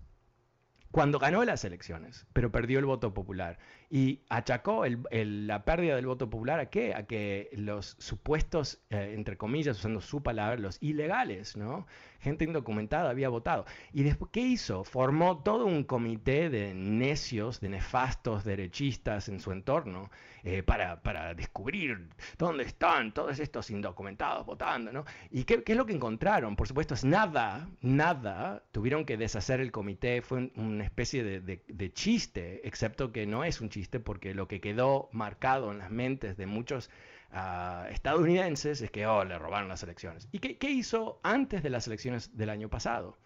cuando 0.92 1.18
ganó 1.18 1.44
las 1.44 1.62
elecciones, 1.66 2.24
pero 2.32 2.50
perdió 2.50 2.78
el 2.78 2.86
voto 2.86 3.12
popular 3.12 3.58
y 3.90 4.20
achacó 4.28 4.84
la 5.10 5.64
pérdida 5.64 5.96
del 5.96 6.06
voto 6.06 6.28
popular 6.28 6.58
a 6.58 6.70
qué? 6.70 6.94
A 6.94 7.06
que 7.06 7.50
los 7.52 7.96
supuestos, 7.98 8.80
eh, 8.90 9.12
entre 9.14 9.36
comillas, 9.36 9.78
usando 9.78 10.00
su 10.00 10.22
palabra, 10.22 10.56
los 10.56 10.82
ilegales, 10.82 11.56
¿no? 11.56 11.86
Gente 12.26 12.44
indocumentada 12.44 13.10
había 13.10 13.28
votado. 13.28 13.66
¿Y 13.92 14.02
después 14.02 14.32
qué 14.32 14.40
hizo? 14.40 14.82
Formó 14.82 15.44
todo 15.44 15.64
un 15.64 15.84
comité 15.84 16.50
de 16.50 16.74
necios, 16.74 17.60
de 17.60 17.68
nefastos 17.68 18.42
derechistas 18.42 19.28
en 19.28 19.38
su 19.38 19.52
entorno 19.52 20.10
eh, 20.42 20.64
para, 20.64 21.00
para, 21.04 21.34
descubrir 21.34 22.08
dónde 22.36 22.64
están 22.64 23.14
todos 23.14 23.38
estos 23.38 23.70
indocumentados 23.70 24.44
votando, 24.44 24.92
¿no? 24.92 25.04
¿Y 25.30 25.44
qué, 25.44 25.62
es 25.64 25.76
lo 25.76 25.86
que 25.86 25.92
encontraron? 25.92 26.56
Por 26.56 26.66
supuesto, 26.66 26.94
es 26.94 27.04
nada, 27.04 27.68
nada. 27.80 28.64
Tuvieron 28.72 29.04
que 29.04 29.16
deshacer 29.16 29.60
el 29.60 29.70
comité, 29.70 30.20
fue 30.20 30.50
una 30.56 30.82
especie 30.82 31.22
de, 31.22 31.92
chiste, 31.92 32.66
excepto 32.66 33.12
que 33.12 33.24
no 33.24 33.44
es 33.44 33.60
un 33.60 33.68
chiste 33.68 34.00
porque 34.00 34.34
lo 34.34 34.48
que 34.48 34.60
quedó 34.60 35.08
marcado 35.12 35.70
en 35.70 35.78
las 35.78 35.92
mentes 35.92 36.36
de 36.36 36.46
muchos 36.46 36.90
ah, 37.32 37.86
estadounidenses 37.90 38.80
es 38.80 38.90
que, 38.90 39.06
oh, 39.06 39.24
le 39.24 39.38
robaron 39.38 39.68
las 39.68 39.82
elecciones. 39.82 40.28
¿Y 40.32 40.38
qué, 40.38 40.70
hizo 40.70 41.20
antes 41.22 41.62
de 41.62 41.70
las 41.70 41.86
elecciones 41.86 42.36
del 42.36 42.50
año 42.50 42.68
pasado? 42.68 43.16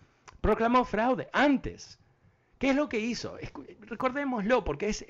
Proclamó 0.41 0.85
fraude 0.85 1.29
antes. 1.33 1.99
¿Qué 2.59 2.71
es 2.71 2.77
lo 2.77 2.89
que 2.89 3.01
hizo? 3.01 3.37
recordémoslo, 3.81 4.65
porque 4.65 4.89
es, 4.89 5.05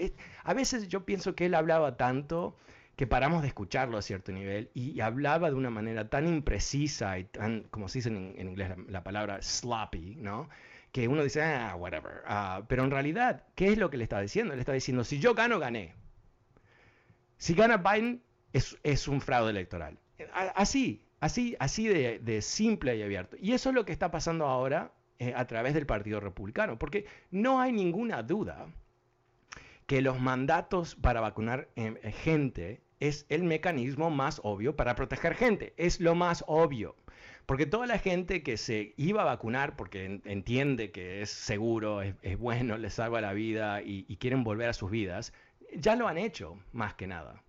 a 0.44 0.54
veces 0.54 0.88
yo 0.88 1.04
pienso 1.04 1.34
que 1.34 1.46
él 1.46 1.54
hablaba 1.54 1.96
tanto 1.96 2.56
que 3.00 3.06
paramos 3.06 3.40
de 3.40 3.48
escucharlo 3.48 3.96
a 3.96 4.02
cierto 4.02 4.30
nivel 4.30 4.70
y, 4.74 5.00
hablaba 5.00 5.48
de 5.48 5.56
una 5.56 5.70
manera 5.70 6.10
tan 6.10 6.28
imprecisa 6.28 7.18
y 7.18 7.24
tan, 7.24 7.62
como 7.70 7.88
se 7.88 8.00
dice 8.00 8.10
en, 8.10 8.46
inglés 8.46 8.72
la, 8.88 9.02
palabra 9.02 9.40
sloppy, 9.40 10.16
¿no? 10.16 10.50
Que 10.92 11.08
uno 11.08 11.24
dice, 11.24 11.42
ah, 11.42 11.74
whatever. 11.76 12.22
Ah, 12.26 12.62
pero 12.68 12.84
en 12.84 12.90
realidad, 12.90 13.44
¿qué 13.54 13.68
es 13.68 13.78
lo 13.78 13.88
que 13.88 13.96
le 13.96 14.04
está 14.04 14.20
diciendo? 14.20 14.54
Le 14.54 14.60
está 14.60 14.74
diciendo, 14.74 15.02
si 15.02 15.18
yo 15.18 15.34
gano, 15.34 15.58
gané. 15.58 15.94
Si 17.38 17.54
gana 17.54 17.78
Biden, 17.78 18.22
es, 18.52 19.08
un 19.08 19.20
fraude 19.20 19.50
electoral. 19.50 19.98
Así, 20.54 21.04
así, 21.20 21.56
así 21.58 21.88
de, 21.88 22.42
simple 22.42 22.96
y 22.96 23.02
abierto. 23.02 23.36
Y 23.40 23.52
eso 23.52 23.70
es 23.70 23.74
lo 23.74 23.84
que 23.84 23.92
está 23.92 24.10
pasando 24.10 24.46
ahora 24.46 24.92
eh, 25.18 25.32
a 25.36 25.46
través 25.46 25.74
del 25.74 25.86
Partido 25.86 26.20
Republicano, 26.20 26.78
porque 26.78 27.06
no 27.30 27.60
hay 27.60 27.72
ninguna 27.72 28.22
duda 28.22 28.66
que 29.86 30.02
los 30.02 30.20
mandatos 30.20 30.94
para 30.94 31.20
vacunar 31.20 31.68
eh, 31.76 32.12
gente 32.12 32.80
es 33.00 33.26
el 33.28 33.42
mecanismo 33.42 34.10
más 34.10 34.40
obvio 34.44 34.76
para 34.76 34.94
proteger 34.94 35.34
gente. 35.34 35.74
Es 35.76 36.00
lo 36.00 36.14
más 36.14 36.44
obvio. 36.46 36.96
Porque 37.46 37.66
toda 37.66 37.86
la 37.86 37.98
gente 37.98 38.44
que 38.44 38.56
se 38.56 38.94
iba 38.96 39.22
a 39.22 39.24
vacunar 39.24 39.74
porque 39.74 40.20
entiende 40.24 40.92
que 40.92 41.22
es 41.22 41.30
seguro, 41.30 42.02
es, 42.02 42.38
bueno, 42.38 42.78
les 42.78 42.94
salva 42.94 43.20
la 43.20 43.32
vida 43.32 43.82
y, 43.82 44.04
y, 44.06 44.16
quieren 44.18 44.44
volver 44.44 44.68
a 44.68 44.72
sus 44.72 44.90
vidas, 44.90 45.32
ya 45.74 45.96
lo 45.96 46.06
han 46.06 46.18
hecho, 46.18 46.58
más 46.72 46.94
que 46.94 47.08
nada. 47.08 47.42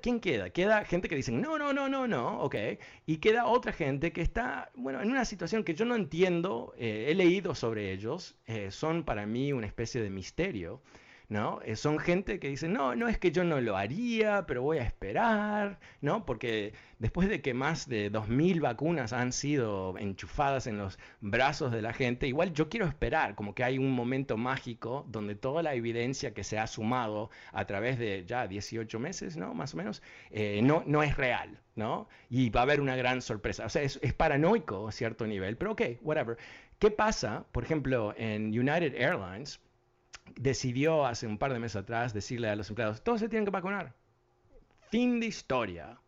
¿Quién 0.00 0.20
queda? 0.20 0.48
Queda 0.50 0.84
gente 0.86 1.06
que 1.08 1.16
dice, 1.16 1.32
no, 1.32 1.58
no, 1.58 1.74
no, 1.74 1.86
no, 1.88 2.06
no, 2.06 2.40
ok. 2.40 2.56
Y 3.04 3.18
queda 3.18 3.44
otra 3.44 3.72
gente 3.72 4.10
que 4.10 4.22
está, 4.22 4.70
bueno, 4.74 5.02
en 5.02 5.10
una 5.10 5.26
situación 5.26 5.64
que 5.64 5.74
yo 5.74 5.84
no 5.84 5.94
entiendo, 5.94 6.72
eh, 6.78 7.08
he 7.10 7.14
leído 7.14 7.54
sobre 7.54 7.92
ellos, 7.92 8.36
eh, 8.46 8.70
son 8.70 9.04
para 9.04 9.26
mí 9.26 9.52
una 9.52 9.66
especie 9.66 10.00
de 10.00 10.08
misterio. 10.08 10.80
¿No? 11.28 11.60
Eh, 11.64 11.76
son 11.76 11.98
gente 11.98 12.38
que 12.38 12.48
dice, 12.48 12.68
no, 12.68 12.94
no 12.94 13.08
es 13.08 13.18
que 13.18 13.32
yo 13.32 13.42
no 13.44 13.60
lo 13.60 13.76
haría, 13.76 14.46
pero 14.46 14.62
voy 14.62 14.78
a 14.78 14.82
esperar, 14.82 15.80
¿no? 16.00 16.24
Porque 16.24 16.72
después 16.98 17.28
de 17.28 17.42
que 17.42 17.52
más 17.54 17.88
de 17.88 18.12
2.000 18.12 18.60
vacunas 18.60 19.12
han 19.12 19.32
sido 19.32 19.98
enchufadas 19.98 20.66
en 20.66 20.78
los 20.78 20.98
brazos 21.20 21.72
de 21.72 21.82
la 21.82 21.92
gente, 21.92 22.28
igual 22.28 22.52
yo 22.52 22.68
quiero 22.68 22.86
esperar, 22.86 23.34
como 23.34 23.54
que 23.54 23.64
hay 23.64 23.78
un 23.78 23.90
momento 23.92 24.36
mágico 24.36 25.04
donde 25.08 25.34
toda 25.34 25.62
la 25.62 25.74
evidencia 25.74 26.32
que 26.32 26.44
se 26.44 26.58
ha 26.58 26.66
sumado 26.66 27.30
a 27.52 27.66
través 27.66 27.98
de 27.98 28.24
ya 28.26 28.46
18 28.46 28.98
meses, 29.00 29.36
¿no? 29.36 29.52
Más 29.54 29.74
o 29.74 29.76
menos, 29.78 30.02
eh, 30.30 30.60
no, 30.62 30.84
no 30.86 31.02
es 31.02 31.16
real, 31.16 31.60
¿no? 31.74 32.08
Y 32.30 32.50
va 32.50 32.60
a 32.60 32.62
haber 32.64 32.80
una 32.80 32.96
gran 32.96 33.20
sorpresa. 33.20 33.66
O 33.66 33.68
sea, 33.68 33.82
es, 33.82 33.98
es 34.02 34.14
paranoico 34.14 34.88
a 34.88 34.92
cierto 34.92 35.26
nivel, 35.26 35.56
pero 35.56 35.72
ok, 35.72 35.82
whatever. 36.02 36.36
¿Qué 36.78 36.90
pasa, 36.90 37.46
por 37.52 37.64
ejemplo, 37.64 38.14
en 38.16 38.48
United 38.48 38.94
Airlines? 38.94 39.60
Decidió 40.34 41.06
hace 41.06 41.26
un 41.26 41.38
par 41.38 41.52
de 41.52 41.58
meses 41.58 41.76
atrás 41.76 42.12
decirle 42.12 42.48
a 42.48 42.56
los 42.56 42.68
empleados, 42.68 43.02
todos 43.02 43.20
se 43.20 43.28
tienen 43.28 43.44
que 43.44 43.50
vacunar. 43.50 43.94
Fin 44.90 45.20
de 45.20 45.26
historia. 45.26 45.98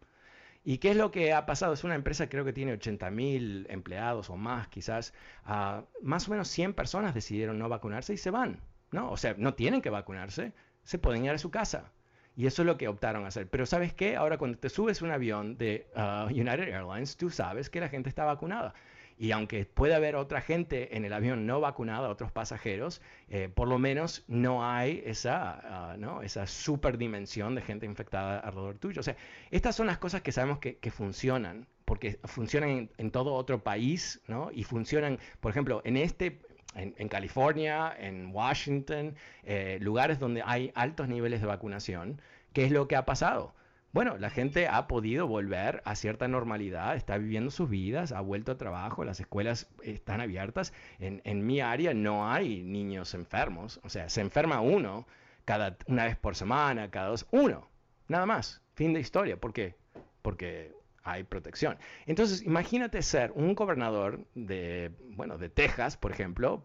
¿Y 0.64 0.78
qué 0.78 0.90
es 0.90 0.96
lo 0.96 1.10
que 1.10 1.32
ha 1.32 1.46
pasado? 1.46 1.72
Es 1.72 1.84
una 1.84 1.94
empresa 1.94 2.28
creo 2.28 2.44
que 2.44 2.52
tiene 2.52 2.72
80 2.72 3.10
mil 3.10 3.66
empleados 3.70 4.28
o 4.30 4.36
más 4.36 4.68
quizás. 4.68 5.14
Ah, 5.44 5.84
más 6.02 6.28
o 6.28 6.30
menos 6.30 6.48
100 6.48 6.74
personas 6.74 7.14
decidieron 7.14 7.58
no 7.58 7.68
vacunarse 7.68 8.12
y 8.14 8.16
se 8.18 8.30
van. 8.30 8.60
¿no? 8.90 9.10
O 9.10 9.16
sea, 9.16 9.34
no 9.38 9.54
tienen 9.54 9.82
que 9.82 9.90
vacunarse, 9.90 10.52
se 10.82 10.98
pueden 10.98 11.24
ir 11.24 11.30
a 11.30 11.38
su 11.38 11.50
casa. 11.50 11.92
Y 12.36 12.46
eso 12.46 12.62
es 12.62 12.66
lo 12.66 12.78
que 12.78 12.86
optaron 12.88 13.24
a 13.24 13.28
hacer. 13.28 13.48
Pero 13.48 13.66
¿sabes 13.66 13.92
qué? 13.92 14.16
Ahora 14.16 14.38
cuando 14.38 14.58
te 14.58 14.68
subes 14.68 15.02
un 15.02 15.10
avión 15.10 15.58
de 15.58 15.88
ah, 15.96 16.28
United 16.30 16.68
Airlines, 16.68 17.16
tú 17.16 17.30
sabes 17.30 17.68
que 17.68 17.80
la 17.80 17.88
gente 17.88 18.08
está 18.08 18.24
vacunada. 18.24 18.74
Y 19.18 19.32
aunque 19.32 19.64
puede 19.64 19.94
haber 19.94 20.14
otra 20.14 20.40
gente 20.40 20.96
en 20.96 21.04
el 21.04 21.12
avión 21.12 21.44
no 21.44 21.60
vacunada, 21.60 22.08
otros 22.08 22.30
pasajeros, 22.30 23.02
eh, 23.28 23.50
por 23.52 23.66
lo 23.66 23.78
menos 23.78 24.24
no 24.28 24.64
hay 24.64 25.02
esa, 25.04 25.96
uh, 25.98 26.20
esa 26.22 26.46
superdimensión 26.46 27.56
de 27.56 27.62
gente 27.62 27.84
infectada 27.84 28.38
alrededor 28.38 28.78
tuyo. 28.78 29.00
O 29.00 29.02
sea, 29.02 29.16
estas 29.50 29.74
son 29.74 29.88
las 29.88 29.98
cosas 29.98 30.22
que 30.22 30.30
sabemos 30.30 30.60
que, 30.60 30.76
que 30.76 30.92
funcionan, 30.92 31.66
porque 31.84 32.20
funcionan 32.24 32.90
en, 32.96 33.10
todo 33.10 33.34
otro 33.34 33.64
país, 33.64 34.20
¿no? 34.28 34.50
Y 34.52 34.62
funcionan, 34.62 35.18
por 35.40 35.50
ejemplo, 35.50 35.82
en 35.84 35.96
este 35.96 36.40
en, 36.74 37.08
California, 37.08 37.92
en 37.98 38.32
Washington, 38.32 39.16
eh, 39.42 39.78
lugares 39.80 40.20
donde 40.20 40.42
hay 40.44 40.70
altos 40.76 41.08
niveles 41.08 41.40
de 41.40 41.46
vacunación, 41.48 42.20
¿qué 42.52 42.64
es 42.66 42.70
lo 42.70 42.86
que 42.86 42.94
ha 42.94 43.04
pasado? 43.04 43.54
Bueno, 43.92 44.18
la 44.18 44.28
gente 44.28 44.68
ha 44.68 44.86
podido 44.86 45.26
volver 45.26 45.82
a 45.84 45.94
cierta 45.94 46.28
normalidad, 46.28 46.94
está 46.94 47.16
viviendo 47.16 47.50
sus 47.50 47.70
vidas, 47.70 48.12
ha 48.12 48.20
vuelto 48.20 48.52
a 48.52 48.58
trabajo, 48.58 49.02
las 49.02 49.18
escuelas 49.18 49.68
están 49.82 50.20
abiertas. 50.20 50.74
En, 50.98 51.46
mi 51.46 51.60
área 51.60 51.94
no 51.94 52.30
hay 52.30 52.62
niños 52.62 53.14
enfermos, 53.14 53.80
o 53.82 53.88
sea, 53.88 54.10
se 54.10 54.20
enferma 54.20 54.60
uno 54.60 55.06
cada 55.46 55.78
una 55.86 56.04
vez 56.04 56.16
por 56.16 56.36
semana, 56.36 56.90
cada 56.90 57.08
dos, 57.08 57.26
uno, 57.30 57.66
nada 58.08 58.26
más, 58.26 58.60
fin 58.74 58.92
de 58.92 59.00
historia. 59.00 59.38
¿Por 59.38 59.54
qué? 59.54 59.74
Porque 60.20 60.74
hay 61.02 61.24
protección. 61.24 61.78
Entonces, 62.04 62.42
imagínate 62.42 63.00
ser 63.00 63.32
un 63.34 63.54
gobernador 63.54 64.26
de, 64.34 64.92
bueno, 65.16 65.38
de 65.38 65.48
Texas, 65.48 65.96
por 65.96 66.12
ejemplo, 66.12 66.62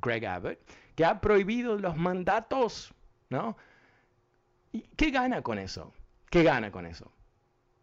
Greg 0.00 0.24
Abbott, 0.24 0.58
que 0.94 1.04
ha 1.04 1.20
prohibido 1.20 1.76
los 1.76 1.96
mandatos, 1.96 2.94
¿no? 3.28 3.56
¿Y 4.70 4.82
qué 4.96 5.10
gana 5.10 5.42
con 5.42 5.58
eso? 5.58 5.92
¿Qué 6.34 6.42
gana 6.42 6.72
con 6.72 6.84
eso? 6.84 7.12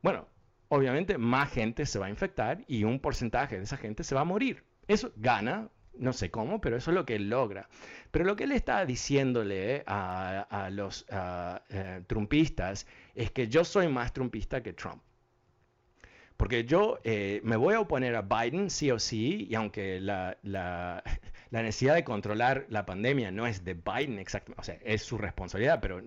Bueno, 0.01 0.27
obviamente 0.67 1.17
más 1.17 1.49
gente 1.53 1.85
se 1.85 1.99
va 1.99 2.07
a 2.07 2.09
infectar 2.09 2.65
y 2.67 2.83
un 2.83 2.99
porcentaje 2.99 3.55
de 3.55 3.63
esa 3.63 3.77
gente 3.77 4.03
se 4.03 4.13
va 4.13 4.21
a 4.21 4.25
morir. 4.25 4.65
Eso 4.89 5.13
gana, 5.15 5.69
no 5.97 6.11
sé 6.11 6.31
cómo, 6.31 6.59
pero 6.59 6.75
eso 6.75 6.91
es 6.91 6.95
lo 6.95 7.05
que 7.05 7.15
él 7.15 7.29
logra. 7.29 7.69
Pero 8.11 8.25
lo 8.25 8.35
que 8.35 8.43
él 8.43 8.51
está 8.51 8.85
diciéndole 8.85 9.83
a, 9.87 10.67
los 10.69 11.05
eh, 11.09 12.03
trumpistas 12.07 12.87
es 13.15 13.31
que 13.31 13.47
yo 13.47 13.63
soy 13.63 13.87
más 13.87 14.11
trumpista 14.11 14.61
que 14.61 14.73
Trump. 14.73 15.01
Porque 16.35 16.65
yo 16.65 16.99
eh, 17.05 17.39
me 17.45 17.55
voy 17.55 17.75
a 17.75 17.79
oponer 17.79 18.17
a 18.17 18.21
Biden 18.21 18.69
sí 18.69 18.91
o 18.91 18.99
sí, 18.99 19.47
y 19.49 19.55
aunque 19.55 20.01
la, 20.01 20.35
necesidad 21.51 21.95
de 21.95 22.03
controlar 22.03 22.65
la 22.67 22.85
pandemia 22.85 23.31
no 23.31 23.47
es 23.47 23.63
de 23.63 23.75
Biden 23.75 24.19
exactamente, 24.19 24.59
o 24.59 24.63
sea, 24.65 24.77
es 24.83 25.03
su 25.03 25.17
responsabilidad, 25.17 25.79
pero 25.79 26.01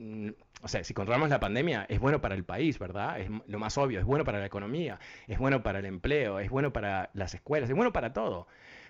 o 0.64 0.68
sea, 0.68 0.83
si 0.83 0.94
controlamos 0.94 1.29
la 1.29 1.40
pandemia, 1.40 1.85
es 1.90 2.00
bueno 2.00 2.22
para 2.22 2.35
el 2.35 2.44
país, 2.44 2.79
¿verdad? 2.79 3.20
Es 3.20 3.29
lo 3.46 3.59
más 3.59 3.77
obvio, 3.77 4.00
es 4.00 4.07
bueno 4.07 4.24
para 4.24 4.38
la 4.38 4.46
economía, 4.46 4.98
es 5.29 5.38
bueno 5.38 5.62
para 5.62 5.79
el 5.79 5.85
empleo, 5.85 6.40
es 6.40 6.48
bueno 6.48 6.72
para 6.72 7.11
las 7.12 7.35
escuelas, 7.35 7.68
es 7.68 7.77
bueno 7.77 7.92
para 7.92 8.14
todo. 8.14 8.46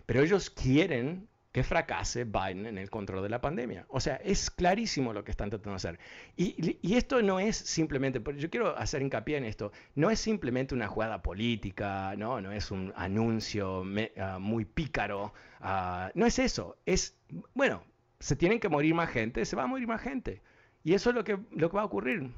Pero 0.06 0.22
ellos 0.22 0.50
quieren 0.50 1.28
que 1.50 1.64
fracase 1.64 2.24
Biden 2.24 2.66
en 2.66 2.78
el 2.78 2.90
control 2.90 3.24
de 3.24 3.28
la 3.28 3.40
pandemia. 3.40 3.87
O 3.88 3.98
sea, 3.98 4.16
es 4.16 4.50
clarísimo 4.50 5.12
lo 5.12 5.24
que 5.24 5.32
están 5.32 5.50
tratando 5.50 5.70
de 5.70 5.76
hacer. 5.76 5.98
Y, 6.37 6.94
esto 6.94 7.22
no 7.22 7.40
es 7.40 7.56
simplemente, 7.56 8.22
yo 8.37 8.50
quiero 8.50 8.76
hacer 8.76 9.02
hincapié 9.02 9.37
en 9.37 9.44
esto, 9.44 9.72
no 9.96 10.10
es 10.10 10.20
simplemente 10.20 10.76
una 10.76 10.87
jugada 10.87 11.22
política, 11.22 12.14
no, 12.16 12.40
no 12.40 12.52
es 12.52 12.70
un 12.70 12.92
anuncio 12.96 13.84
ah, 14.16 14.38
muy 14.38 14.64
pícaro, 14.64 15.32
ah, 15.60 16.12
no 16.14 16.24
es 16.24 16.38
eso, 16.38 16.76
es, 16.87 17.16
bueno, 17.54 17.82
se 18.20 18.37
tienen 18.37 18.60
que 18.60 18.68
morir 18.68 18.94
más 18.94 19.10
gente, 19.10 19.44
se 19.44 19.56
va 19.56 19.64
a 19.64 19.66
morir 19.66 19.88
más 19.88 20.00
gente. 20.00 20.40
Y 20.84 20.92
eso 20.92 21.10
es 21.10 21.16
lo 21.16 21.24
que, 21.24 21.38
lo 21.50 21.70
que 21.70 21.76
va 21.76 21.82
a 21.82 21.86
ocurrir, 21.86 22.30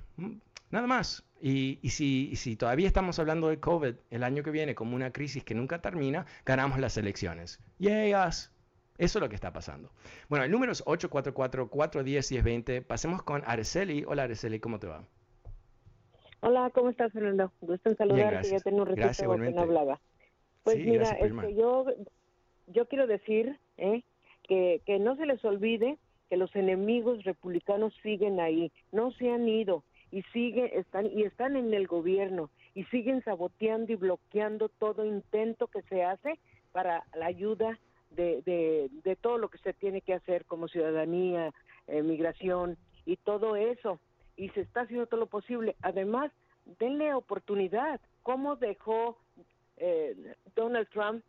nada 0.71 0.87
más. 0.87 1.25
Y, 1.43 1.81
si, 1.91 2.35
si, 2.37 2.57
todavía 2.57 2.87
estamos 2.87 3.19
hablando 3.19 3.49
de 3.49 3.59
COVID 3.59 3.95
el 4.11 4.23
año 4.23 4.45
que 4.45 4.53
viene 4.53 4.77
como 4.77 4.95
una 4.95 5.13
crisis 5.13 5.45
que 5.45 5.55
nunca 5.55 5.83
termina, 5.83 6.27
ganamos 6.47 6.79
las 6.79 6.97
elecciones. 6.97 7.61
¡Yay 7.81 8.15
us! 8.15 8.53
Eso 8.99 9.19
es 9.19 9.21
lo 9.23 9.29
que 9.29 9.35
está 9.35 9.53
pasando. 9.53 9.91
Bueno, 10.29 10.45
el 10.45 10.51
número 10.51 10.73
es 10.73 10.85
844-410-1020. 10.87 12.83
Pasemos 12.85 13.23
con 13.23 13.43
Araceli. 13.45 14.05
Hola 14.07 14.23
Araceli, 14.23 14.61
¿cómo 14.61 14.79
te 14.79 14.87
va? 14.87 15.05
Hola, 16.41 16.71
¿cómo 16.73 16.89
estás, 16.91 17.13
Fernando? 17.13 17.53
Gusto 17.61 17.91
en 17.91 17.97
saludarte. 17.97 18.49
Ya 18.49 18.61
tengo 18.61 18.83
un 18.83 18.87
ratito 18.97 19.37
que 19.37 19.51
no 19.51 19.61
hablaba. 19.61 20.01
Pues 20.63 20.79
mira, 20.79 21.11
este, 21.11 21.55
yo, 21.55 21.85
yo 22.69 22.87
quiero 22.87 23.07
decir 23.07 23.59
eh, 23.77 24.03
que, 24.45 24.81
que 24.87 24.99
no 24.99 25.17
se 25.17 25.27
les 25.27 25.45
olvide 25.45 25.99
que 26.29 26.37
los 26.37 26.55
enemigos 26.57 27.25
republicanos 27.25 27.95
siguen 28.03 28.41
ahí, 28.41 28.73
no 28.93 29.13
se 29.13 29.31
han 29.31 29.49
ido 29.49 29.85
y 30.11 30.23
siguen 30.33 30.71
están 30.73 31.07
y 31.07 31.25
están 31.25 31.57
en 31.57 31.75
el 31.75 31.87
gobierno 31.87 32.51
y 32.75 32.85
siguen 32.85 33.23
saboteando 33.25 33.93
y 33.93 33.97
bloqueando 33.97 34.69
todo 34.69 35.05
intento 35.05 35.67
que 35.67 35.83
se 35.83 36.05
hace 36.05 36.39
para 36.73 37.05
la 37.15 37.27
ayuda 37.27 37.79
de, 38.11 38.43
de, 39.03 39.17
todo 39.17 39.39
lo 39.39 39.49
que 39.49 39.59
se 39.59 39.73
tiene 39.73 40.01
que 40.01 40.15
hacer 40.15 40.45
como 40.47 40.69
ciudadanía, 40.69 41.53
eh, 41.87 42.03
migración 42.03 42.77
y 43.05 43.17
todo 43.17 43.57
eso. 43.57 44.01
Y 44.37 44.49
se 44.51 44.63
está 44.63 44.83
haciendo 44.83 45.07
todo 45.07 45.21
lo 45.21 45.27
posible. 45.27 45.77
Además, 45.83 46.33
denle 46.79 47.15
oportunidad. 47.15 48.01
¿Cómo 48.23 48.57
dejó 48.57 49.19
eh, 49.77 50.35
Donald 50.55 50.89
Trump 50.91 51.23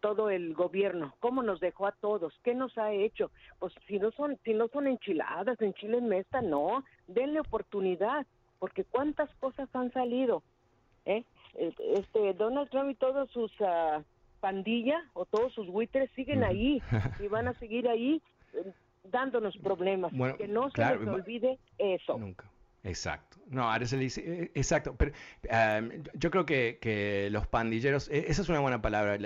todo 0.00 0.30
el 0.30 0.54
gobierno, 0.54 1.14
cómo 1.20 1.42
nos 1.42 1.60
dejó 1.60 1.86
a 1.86 1.92
todos, 1.92 2.32
qué 2.42 2.54
nos 2.54 2.76
ha 2.78 2.92
hecho. 2.92 3.30
Pues 3.58 3.72
si 3.86 3.98
no 3.98 4.10
son, 4.12 4.38
si 4.44 4.54
no 4.54 4.68
son 4.68 4.86
enchiladas, 4.86 5.60
en 5.60 5.74
Chile 5.74 6.00
Mesta, 6.00 6.40
no, 6.40 6.84
denle 7.06 7.40
oportunidad, 7.40 8.26
porque 8.58 8.84
cuántas 8.84 9.28
cosas 9.36 9.68
han 9.74 9.92
salido. 9.92 10.42
¿eh? 11.04 11.24
Este 11.54 12.34
Donald 12.34 12.70
Trump 12.70 12.90
y 12.90 12.94
todos 12.94 13.30
sus 13.30 13.52
uh, 13.60 14.02
pandilla 14.40 15.02
o 15.14 15.24
todos 15.24 15.52
sus 15.54 15.66
buitres 15.68 16.10
siguen 16.12 16.44
ahí 16.44 16.82
y 17.20 17.28
van 17.28 17.48
a 17.48 17.54
seguir 17.54 17.88
ahí 17.88 18.22
eh, 18.54 18.72
dándonos 19.04 19.56
problemas. 19.58 20.12
que 20.36 20.48
no 20.48 20.70
se 20.70 20.84
les 20.84 21.08
olvide 21.08 21.58
eso. 21.78 22.18
Nunca. 22.18 22.50
Exacto. 22.86 23.36
No, 23.48 23.70
Araceli, 23.70 24.12
eh, 24.16 24.50
exacto. 24.54 24.96
Pero 24.96 25.12
em, 25.44 26.02
yo 26.14 26.30
creo 26.30 26.46
que, 26.46 27.28
los 27.30 27.46
pandilleros, 27.46 28.08
e, 28.08 28.26
esa 28.28 28.42
es 28.42 28.48
una 28.48 28.60
buena 28.60 28.80
palabra, 28.80 29.18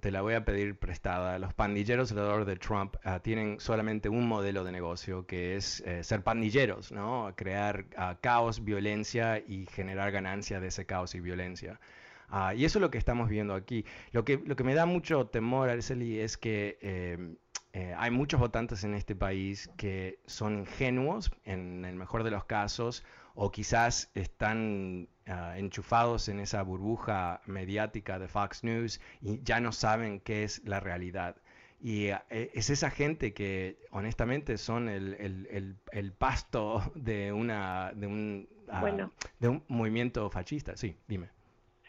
te 0.00 0.10
la 0.10 0.22
voy 0.22 0.34
a 0.34 0.44
pedir 0.44 0.76
prestada. 0.78 1.38
Los 1.38 1.54
pandilleros 1.54 2.10
alrededor 2.10 2.44
de 2.44 2.56
Trump 2.56 2.96
ah, 3.04 3.20
tienen 3.20 3.60
solamente 3.60 4.08
un 4.08 4.26
modelo 4.26 4.64
de 4.64 4.72
negocio, 4.72 5.26
que 5.26 5.56
es 5.56 5.80
eh, 5.86 6.02
ser 6.04 6.22
pandilleros, 6.22 6.92
¿no? 6.92 7.32
Crear 7.36 7.84
ah, 7.96 8.18
caos, 8.20 8.64
violencia 8.64 9.38
y 9.38 9.66
generar 9.66 10.10
ganancia 10.10 10.60
de 10.60 10.68
ese 10.68 10.86
caos 10.86 11.14
y 11.14 11.20
violencia. 11.20 11.80
Ah, 12.28 12.54
y 12.54 12.64
eso 12.64 12.78
es 12.78 12.80
lo 12.80 12.90
que 12.90 12.98
estamos 12.98 13.28
viendo 13.28 13.54
aquí. 13.54 13.84
Lo 14.12 14.24
que, 14.24 14.38
lo 14.46 14.56
que 14.56 14.64
me 14.64 14.74
da 14.74 14.86
mucho 14.86 15.26
temor, 15.26 15.68
Araceli, 15.68 16.18
es 16.18 16.38
que 16.38 16.78
em, 16.80 17.36
eh, 17.74 17.94
hay 17.96 18.10
muchos 18.10 18.38
votantes 18.38 18.84
en 18.84 18.94
este 18.94 19.16
país 19.16 19.70
que 19.76 20.18
son 20.26 20.58
ingenuos, 20.58 21.30
en 21.44 21.84
el 21.86 21.96
mejor 21.96 22.22
de 22.22 22.30
los 22.30 22.44
casos, 22.44 23.02
o 23.34 23.50
quizás 23.50 24.10
están 24.14 25.08
ah, 25.26 25.54
enchufados 25.56 26.28
en 26.28 26.40
esa 26.40 26.62
burbuja 26.62 27.40
mediática 27.46 28.18
de 28.18 28.28
Fox 28.28 28.62
News 28.62 29.00
y 29.22 29.42
ya 29.42 29.60
no 29.60 29.72
saben 29.72 30.20
qué 30.20 30.44
es 30.44 30.62
la 30.64 30.80
realidad. 30.80 31.36
Y 31.80 32.08
e, 32.08 32.20
es 32.28 32.68
esa 32.68 32.90
gente 32.90 33.32
que 33.32 33.78
honestamente 33.90 34.58
son 34.58 34.90
el, 34.90 35.76
pasto 36.18 36.92
de, 36.94 37.32
una, 37.32 37.92
de, 37.94 38.06
un, 38.06 38.48
ah, 38.70 39.08
de 39.40 39.48
un 39.48 39.64
movimiento 39.68 40.28
fascista. 40.28 40.76
Sí, 40.76 40.98
dime. 41.08 41.30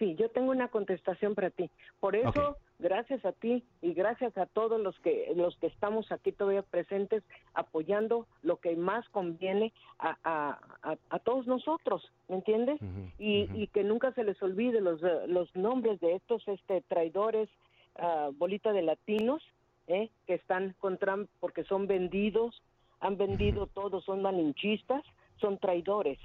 Sí, 0.03 0.15
yo 0.15 0.27
tengo 0.27 0.51
una 0.51 0.67
contestación 0.67 1.33
para 1.33 1.49
ti. 1.49 1.69
Por 2.01 2.17
eso, 2.17 2.57
gracias 2.77 3.23
a 3.23 3.31
ti 3.31 3.63
y 3.81 3.93
gracias 3.93 4.37
a 4.37 4.47
todos 4.47 4.81
los 4.81 4.99
que 4.99 5.31
los 5.33 5.55
que 5.59 5.67
estamos 5.67 6.11
aquí 6.11 6.33
todavía 6.33 6.61
presentes 6.61 7.23
apoyando 7.53 8.27
lo 8.41 8.57
que 8.57 8.75
más 8.75 9.07
conviene 9.09 9.71
a, 9.99 10.17
a, 10.25 10.97
a, 11.09 11.19
todos 11.19 11.47
nosotros, 11.47 12.11
¿me 12.27 12.35
entiendes? 12.35 12.81
y, 13.17 13.47
y, 13.53 13.67
que 13.67 13.85
nunca 13.85 14.11
se 14.11 14.25
les 14.25 14.43
olvide 14.43 14.81
los, 14.81 14.99
los 15.27 15.55
nombres 15.55 16.01
de 16.01 16.15
estos 16.15 16.45
este 16.49 16.81
traidores, 16.81 17.47
uh, 17.95 18.33
bolita 18.33 18.73
de 18.73 18.81
latinos, 18.81 19.41
¿eh? 19.87 20.09
que 20.27 20.33
están 20.33 20.75
con 20.79 20.97
Trump 20.97 21.29
porque 21.39 21.63
son 21.63 21.87
vendidos, 21.87 22.61
han 22.99 23.15
vendido 23.15 23.67
todos, 23.67 24.03
son 24.03 24.21
malinchistas, 24.21 25.05
son 25.39 25.59
traidores. 25.59 26.19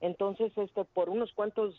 Entonces, 0.00 0.50
este, 0.58 0.84
por 0.84 1.08
unos 1.08 1.32
cuantos 1.32 1.76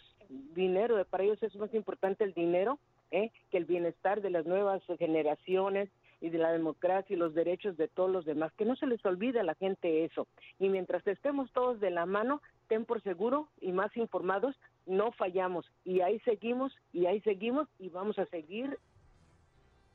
dinero, 0.54 1.04
para 1.06 1.24
ellos 1.24 1.41
es 1.43 1.56
más 1.56 1.74
importante 1.74 2.24
el 2.24 2.34
dinero 2.34 2.80
¿eh? 3.12 3.32
que 3.52 3.58
el 3.58 3.65
bienestar 3.65 4.22
de 4.22 4.30
las 4.30 4.46
nuevas 4.46 4.82
generaciones 4.98 5.89
y 6.19 6.30
de 6.30 6.38
la 6.38 6.52
democracia 6.52 7.13
y 7.13 7.17
los 7.17 7.34
derechos 7.34 7.76
de 7.78 7.88
todos 7.88 8.10
los 8.10 8.26
demás. 8.26 8.52
Que 8.54 8.65
no 8.65 8.76
se 8.76 8.88
les 8.88 9.06
olvide 9.06 9.39
a 9.39 9.43
la 9.43 9.56
gente 9.56 10.06
eso. 10.06 10.28
Y 10.58 10.69
mientras 10.69 11.06
estemos 11.06 11.52
todos 11.52 11.80
de 11.80 11.91
la 11.91 12.06
mano, 12.06 12.41
ten 12.69 12.86
por 12.86 13.04
seguro 13.04 13.50
y 13.60 13.72
más 13.74 13.96
informados, 13.98 14.56
no 14.86 15.12
fallamos. 15.12 15.69
Y 15.84 16.00
ahí 16.02 16.19
seguimos, 16.22 16.74
y 16.93 17.08
ahí 17.08 17.19
seguimos, 17.22 17.67
y 17.78 17.89
vamos 17.89 18.17
a 18.19 18.26
seguir 18.28 18.80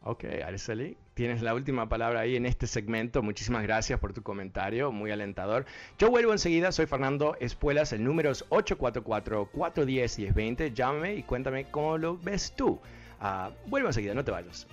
Ok, 0.00 0.24
Araceli, 0.44 0.96
tienes 1.14 1.42
la 1.42 1.54
última 1.54 1.88
palabra 1.88 2.20
ahí 2.20 2.36
en 2.36 2.46
este 2.46 2.68
segmento. 2.68 3.20
Muchísimas 3.22 3.64
gracias 3.64 3.98
por 3.98 4.12
tu 4.12 4.22
comentario, 4.22 4.92
muy 4.92 5.10
alentador. 5.10 5.66
Yo 5.98 6.08
vuelvo 6.10 6.30
enseguida, 6.32 6.70
soy 6.70 6.86
Fernando 6.86 7.34
Espuelas, 7.40 7.92
el 7.92 8.04
número 8.04 8.30
es 8.30 8.48
844-410-1020. 8.48 10.72
Llámame 10.72 11.16
y 11.16 11.24
cuéntame 11.24 11.64
cómo 11.70 11.98
lo 11.98 12.16
ves 12.16 12.52
tú. 12.56 12.80
Uh, 13.20 13.50
vuelvo 13.66 13.88
enseguida, 13.88 14.14
no 14.14 14.24
te 14.24 14.30
vayas. 14.30 14.68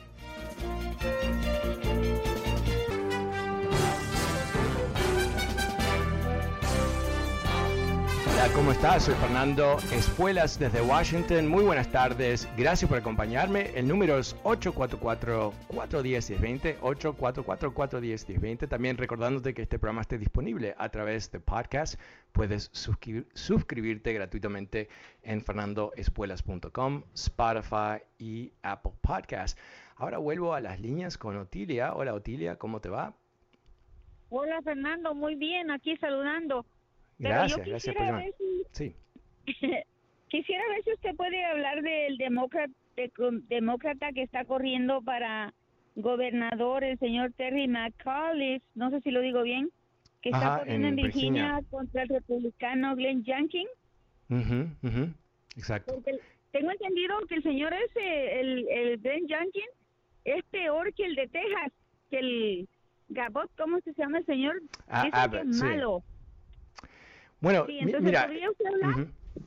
¿Cómo 8.53 8.71
estás? 8.71 9.05
Soy 9.05 9.15
Fernando 9.15 9.77
Espuelas 9.91 10.59
desde 10.59 10.81
Washington. 10.81 11.47
Muy 11.47 11.63
buenas 11.63 11.89
tardes. 11.89 12.47
Gracias 12.57 12.87
por 12.87 12.99
acompañarme. 12.99 13.71
El 13.75 13.87
número 13.87 14.19
es 14.19 14.35
844-410-1020. 14.43 16.79
844-410-1020. 16.79 18.67
También 18.67 18.97
recordándote 18.97 19.53
que 19.53 19.63
este 19.63 19.79
programa 19.79 20.01
esté 20.01 20.17
disponible 20.17 20.75
a 20.77 20.89
través 20.89 21.31
de 21.31 21.39
podcast. 21.39 21.99
Puedes 22.33 22.69
suscribirte 22.73 24.13
gratuitamente 24.13 24.89
en 25.23 25.41
fernandoespuelas.com, 25.41 27.03
Spotify 27.13 28.03
y 28.19 28.51
Apple 28.61 28.93
Podcast. 29.01 29.57
Ahora 29.95 30.17
vuelvo 30.17 30.53
a 30.53 30.61
las 30.61 30.79
líneas 30.79 31.17
con 31.17 31.37
Otilia. 31.37 31.95
Hola 31.95 32.13
Otilia, 32.13 32.57
¿cómo 32.57 32.81
te 32.81 32.89
va? 32.89 33.13
Hola 34.29 34.61
Fernando, 34.61 35.15
muy 35.15 35.35
bien, 35.35 35.71
aquí 35.71 35.95
saludando. 35.97 36.65
Gracias, 37.19 37.65
gracias 37.65 37.95
por 37.95 38.05
sí. 38.71 38.95
quisiera 40.27 40.63
ver 40.69 40.83
si 40.83 40.93
usted 40.93 41.15
puede 41.15 41.43
hablar 41.45 41.81
del 41.81 42.17
demócrata, 42.17 42.73
demócrata 43.47 44.11
que 44.11 44.23
está 44.23 44.45
corriendo 44.45 45.01
para 45.01 45.53
gobernador, 45.95 46.83
el 46.83 46.99
señor 46.99 47.31
Terry 47.37 47.67
McAuliffe, 47.67 48.65
no 48.75 48.89
sé 48.89 49.01
si 49.01 49.11
lo 49.11 49.21
digo 49.21 49.43
bien, 49.43 49.69
que 50.21 50.29
está 50.29 50.59
corriendo 50.59 50.87
en, 50.89 50.95
Virginia, 50.95 51.61
contra 51.69 52.03
el 52.03 52.09
republicano 52.09 52.95
Glenn 52.95 53.23
Youngkin. 53.23 53.67
Exacto. 55.55 56.01
tengo 56.51 56.71
entendido 56.71 57.17
que 57.29 57.35
el 57.35 57.43
señor 57.43 57.73
ese, 57.73 58.39
el, 58.41 58.67
el 58.69 58.97
Glenn 58.97 59.27
Youngkin, 59.27 59.69
es 60.25 60.43
peor 60.45 60.93
que 60.93 61.05
el 61.05 61.15
de 61.15 61.27
Texas, 61.27 61.71
que 62.09 62.19
el 62.19 62.69
Gabot, 63.09 63.49
¿cómo 63.57 63.79
se 63.81 63.93
llama 63.93 64.17
el 64.17 64.25
señor? 64.25 64.61
Ah, 64.87 65.29
que 65.29 65.37
es 65.37 65.45
malo. 65.61 66.03
Bueno, 67.39 67.65
mira. 68.01 68.29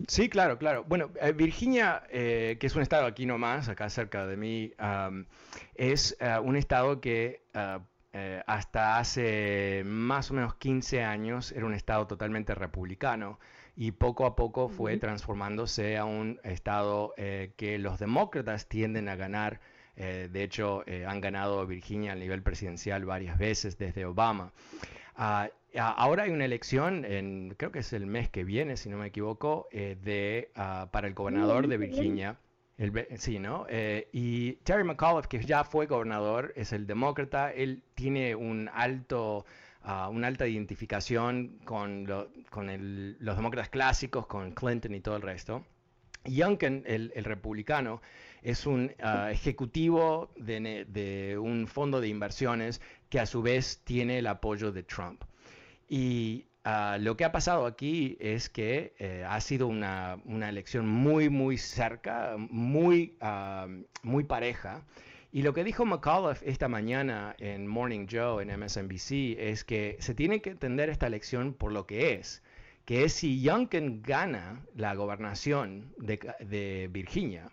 Sí, 0.07 0.29
claro, 0.29 0.59
claro. 0.59 0.85
Bueno, 0.85 1.11
eh, 1.21 1.33
Virginia, 1.33 2.03
eh, 2.11 2.57
que 2.61 2.67
es 2.67 2.77
un 2.77 2.83
estado 2.83 3.07
aquí 3.07 3.27
nomás, 3.27 3.69
acá 3.69 3.89
cerca 3.91 4.27
de 4.27 4.37
mí, 4.37 4.73
es 5.75 6.17
eh, 6.21 6.39
un 6.43 6.57
estado 6.57 7.01
que 7.01 7.43
hasta 8.47 8.99
hace 8.99 9.83
más 9.85 10.31
o 10.31 10.35
menos 10.35 10.55
15 10.57 11.05
años 11.05 11.53
era 11.53 11.67
un 11.67 11.75
estado 11.75 12.07
totalmente 12.07 12.55
republicano 12.55 13.39
y 13.77 13.93
poco 13.93 14.27
a 14.27 14.35
poco 14.35 14.69
fue 14.69 14.97
transformándose 14.97 15.97
a 15.99 16.05
un 16.05 16.41
estado 16.43 17.15
que 17.17 17.79
los 17.79 17.99
demócratas 17.99 18.67
tienden 18.67 19.09
a 19.09 19.17
ganar. 19.17 19.61
de 19.95 20.43
hecho, 20.43 20.85
han 21.07 21.21
ganado 21.21 21.67
Virginia 21.67 22.13
a 22.13 22.17
nivel 22.17 22.43
presidencial 22.43 23.05
varias 23.05 23.39
veces 23.39 23.79
desde 23.79 24.05
Obama. 24.05 24.53
Ah, 25.15 25.51
ahora 25.77 26.25
hay 26.25 26.31
una 26.31 26.45
elección, 26.45 27.05
en, 27.05 27.55
creo 27.57 27.73
que 27.73 27.81
es 27.81 27.93
el 27.93 28.07
mes 28.07 28.29
que 28.29 28.45
viene, 28.45 28.77
si 28.77 28.89
no 28.89 28.99
me 28.99 29.09
equivoco, 29.09 29.69
eh, 29.71 29.97
de, 30.03 30.51
ah, 30.55 30.89
para 30.91 31.09
el 31.09 31.15
gobernador 31.15 31.69
de 31.69 31.77
Virginia. 31.77 32.39
El, 32.77 33.07
sí, 33.17 33.41
¿no? 33.41 33.67
Eh, 33.69 34.09
y 34.13 34.53
Terry 34.63 34.85
McAuliffe, 34.85 35.29
que 35.29 35.41
ya 35.45 35.65
fue 35.65 35.87
gobernador, 35.87 36.53
es 36.55 36.73
el 36.73 36.87
demócrata, 36.87 37.53
él 37.53 37.83
tiene 37.95 38.37
un 38.37 38.71
alto, 38.73 39.45
uh, 39.85 40.09
una 40.11 40.29
alta 40.29 40.47
identificación 40.47 41.59
con, 41.65 42.07
con 42.51 43.17
los 43.19 43.37
demócratas 43.37 43.69
clásicos, 43.69 44.29
con 44.29 44.53
Clinton 44.53 44.95
y 44.95 45.01
todo 45.01 45.17
el 45.17 45.23
resto. 45.23 45.65
Youngkin, 46.25 46.85
el, 46.87 47.11
el 47.17 47.25
republicano, 47.25 48.01
es 48.43 48.67
un 48.67 48.93
ejecutivo 49.31 50.31
de, 50.37 50.85
de, 50.89 51.37
un 51.37 51.67
fondo 51.67 52.01
de 52.01 52.09
inversiones 52.09 52.81
que 53.09 53.19
a 53.19 53.27
su 53.27 53.43
vez 53.43 53.81
tiene 53.85 54.19
el 54.19 54.27
apoyo 54.29 54.71
de 54.71 54.85
Trump. 54.85 55.25
Y 55.89 56.47
ah, 56.65 56.99
lo 57.01 57.17
que 57.17 57.25
ha 57.25 57.33
pasado 57.33 57.67
aquí 57.67 58.17
es 58.21 58.49
que 58.49 58.95
eh, 58.99 59.25
ha 59.27 59.41
sido 59.41 59.67
una, 59.67 60.21
elección 60.27 60.87
muy, 60.87 61.31
muy 61.31 61.57
cerca, 61.57 62.37
muy, 62.39 63.17
ah, 63.21 63.67
muy 64.03 64.25
pareja. 64.25 64.83
Y 65.33 65.43
lo 65.43 65.53
que 65.53 65.65
dijo 65.65 65.85
McAuliffe 65.85 66.49
esta 66.49 66.69
mañana 66.69 67.35
en 67.39 67.67
Morning 67.67 68.07
Joe 68.11 68.43
en 68.43 68.61
MSNBC 68.61 69.39
es 69.39 69.65
que 69.65 69.97
se 70.01 70.15
tiene 70.15 70.41
que 70.41 70.51
entender 70.51 70.89
esta 70.89 71.07
elección 71.07 71.53
por 71.55 71.73
lo 71.73 71.87
que 71.87 72.15
es, 72.15 72.43
que 72.87 73.05
es 73.05 73.13
si 73.13 73.43
Youngkin 73.43 74.03
gana 74.03 74.63
la 74.75 74.95
gobernación 74.95 75.93
de 75.99 76.89
Virginia, 76.91 77.51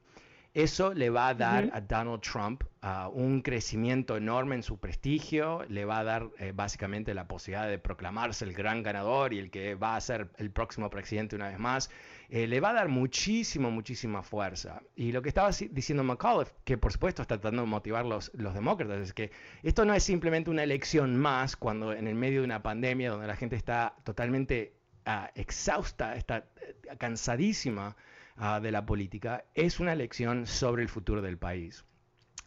eso 0.55 0.93
le 0.93 1.09
va 1.09 1.27
a 1.27 1.33
dar 1.33 1.69
a 1.73 1.81
Donald 1.81 2.21
Trump 2.21 2.63
un 3.11 3.41
crecimiento 3.41 4.15
enorme 4.15 4.55
en 4.55 4.63
su 4.63 4.77
prestigio, 4.77 5.65
le 5.67 5.83
va 5.83 5.99
a 5.99 6.03
dar 6.05 6.29
eh, 6.39 6.53
básicamente 6.55 7.13
la 7.13 7.27
posibilidad 7.27 7.67
de 7.67 7.77
proclamarse 7.77 8.45
el 8.45 8.53
gran 8.53 8.81
ganador 8.81 9.33
y 9.33 9.39
el 9.39 9.51
que 9.51 9.75
va 9.75 9.97
a 9.97 10.01
ser 10.01 10.29
el 10.37 10.51
próximo 10.51 10.89
presidente 10.89 11.35
una 11.35 11.49
vez 11.49 11.59
más. 11.59 11.89
Eh, 12.29 12.47
le 12.47 12.61
va 12.61 12.69
a 12.69 12.73
dar 12.73 12.87
muchísimo, 12.87 13.69
muchísima 13.69 14.23
fuerza. 14.23 14.81
Y 14.95 15.11
lo 15.11 15.21
que 15.21 15.27
estaba 15.27 15.49
diciendo 15.71 16.05
McAuliffe, 16.05 16.53
que 16.63 16.77
por 16.77 16.93
supuesto 16.93 17.21
está 17.21 17.37
tratando 17.37 17.63
de 17.63 17.67
motivar 17.67 18.05
los, 18.05 18.31
los 18.33 18.53
demócratas, 18.53 19.01
es 19.01 19.13
que 19.13 19.31
esto 19.61 19.83
no 19.83 19.93
es 19.93 20.03
simplemente 20.03 20.49
una 20.49 20.63
elección 20.63 21.17
más 21.17 21.57
cuando 21.57 21.91
en 21.91 22.07
el 22.07 22.15
medio 22.15 22.39
de 22.39 22.45
una 22.45 22.63
pandemia 22.63 23.09
donde 23.09 23.27
la 23.27 23.35
gente 23.35 23.57
está 23.57 23.93
totalmente 24.05 24.73
ah, 25.05 25.29
exhausta, 25.35 26.15
está 26.15 26.45
eh, 26.61 26.95
cansadísima 26.97 27.97
Ah, 28.37 28.59
de 28.59 28.71
la 28.71 28.85
política, 28.85 29.45
es 29.53 29.79
una 29.79 29.93
elección 29.93 30.45
sobre 30.45 30.83
el 30.83 30.89
futuro 30.89 31.21
del 31.21 31.37
país. 31.37 31.85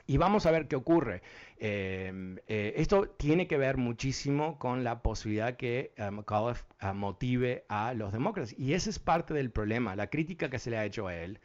Y 0.07 0.19
vamos 0.19 0.45
a 0.45 0.51
ver 0.51 0.69
qué 0.69 0.77
ocurre. 0.77 1.23
Em, 1.59 2.37
eh, 2.47 2.75
esto 2.77 3.09
tiene 3.09 3.47
que 3.47 3.57
ver 3.57 3.79
muchísimo 3.79 4.59
con 4.59 4.85
la 4.85 5.01
posibilidad 5.03 5.57
que 5.57 5.93
McAuliffe 6.11 6.65
ah, 6.81 6.93
motive 6.93 7.65
a 7.69 7.95
los 7.95 8.13
demócratas. 8.13 8.55
Y 8.59 8.75
ese 8.75 8.91
es 8.91 8.99
parte 8.99 9.33
del 9.33 9.51
problema, 9.51 9.97
la 9.97 10.09
crítica 10.09 10.51
que 10.51 10.59
se 10.59 10.71
le 10.71 10.79
ha 10.79 10.85
hecho 10.85 11.09
a 11.09 11.15
él 11.15 11.41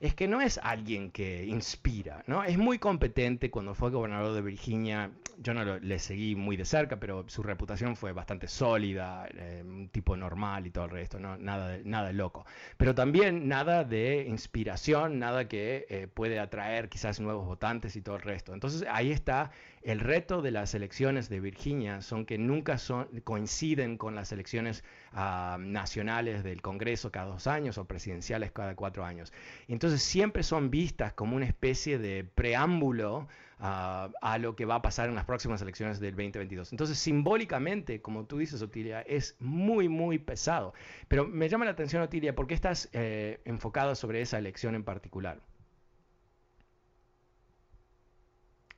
es 0.00 0.14
que 0.14 0.28
no 0.28 0.40
es 0.40 0.58
alguien 0.62 1.10
que 1.10 1.44
inspira, 1.44 2.22
¿no? 2.26 2.44
Es 2.44 2.58
muy 2.58 2.78
competente 2.78 3.50
cuando 3.50 3.74
fue 3.74 3.90
gobernador 3.90 4.34
de 4.34 4.42
Virginia, 4.42 5.10
yo 5.38 5.54
no 5.54 5.64
lo, 5.64 5.78
le 5.78 5.98
seguí 5.98 6.34
muy 6.36 6.56
de 6.56 6.64
cerca, 6.64 6.98
pero 7.00 7.24
su 7.28 7.42
reputación 7.42 7.96
fue 7.96 8.12
bastante 8.12 8.48
sólida, 8.48 9.26
eh, 9.34 9.62
un 9.64 9.88
tipo 9.88 10.16
normal 10.16 10.66
y 10.66 10.70
todo 10.70 10.84
el 10.84 10.90
resto, 10.90 11.18
¿no? 11.18 11.36
nada, 11.36 11.78
nada 11.84 12.12
loco. 12.12 12.44
Pero 12.76 12.94
también 12.94 13.48
nada 13.48 13.84
de 13.84 14.26
inspiración, 14.28 15.18
nada 15.18 15.48
que 15.48 15.86
eh, 15.88 16.08
puede 16.12 16.38
atraer 16.38 16.88
quizás 16.88 17.20
nuevos 17.20 17.46
votantes 17.46 17.96
y 17.96 18.02
todo 18.02 18.16
el 18.16 18.22
resto. 18.22 18.52
Entonces 18.54 18.84
ahí 18.90 19.10
está 19.10 19.50
el 19.84 20.00
reto 20.00 20.40
de 20.40 20.50
las 20.50 20.74
elecciones 20.74 21.28
de 21.28 21.40
Virginia, 21.40 22.00
son 22.00 22.24
que 22.24 22.38
nunca 22.38 22.78
coinciden 23.22 23.98
con 23.98 24.14
las 24.14 24.32
elecciones 24.32 24.82
ah, 25.12 25.58
nacionales 25.60 26.42
del 26.42 26.62
Congreso 26.62 27.12
cada 27.12 27.26
dos 27.26 27.46
años 27.46 27.76
o 27.76 27.84
presidenciales 27.84 28.50
cada 28.50 28.74
cuatro 28.76 29.04
años. 29.04 29.32
Entonces 29.68 30.02
siempre 30.02 30.42
son 30.42 30.70
vistas 30.70 31.12
como 31.12 31.36
una 31.36 31.44
especie 31.44 31.98
de 31.98 32.24
preámbulo 32.24 33.28
ah, 33.58 34.08
a 34.22 34.38
lo 34.38 34.56
que 34.56 34.64
va 34.64 34.76
a 34.76 34.82
pasar 34.82 35.10
en 35.10 35.16
las 35.16 35.26
próximas 35.26 35.60
elecciones 35.60 36.00
del 36.00 36.12
2022. 36.12 36.72
Entonces 36.72 36.98
simbólicamente, 36.98 38.00
como 38.00 38.24
tú 38.24 38.38
dices, 38.38 38.62
Otilia, 38.62 39.02
es 39.02 39.36
muy, 39.38 39.90
muy 39.90 40.18
pesado. 40.18 40.72
Pero 41.08 41.26
me 41.26 41.50
llama 41.50 41.66
la 41.66 41.72
atención, 41.72 42.02
Otilia, 42.02 42.34
¿por 42.34 42.46
qué 42.46 42.54
estás 42.54 42.88
eh, 42.94 43.40
enfocada 43.44 43.94
sobre 43.94 44.22
esa 44.22 44.38
elección 44.38 44.74
en 44.74 44.82
particular? 44.82 45.40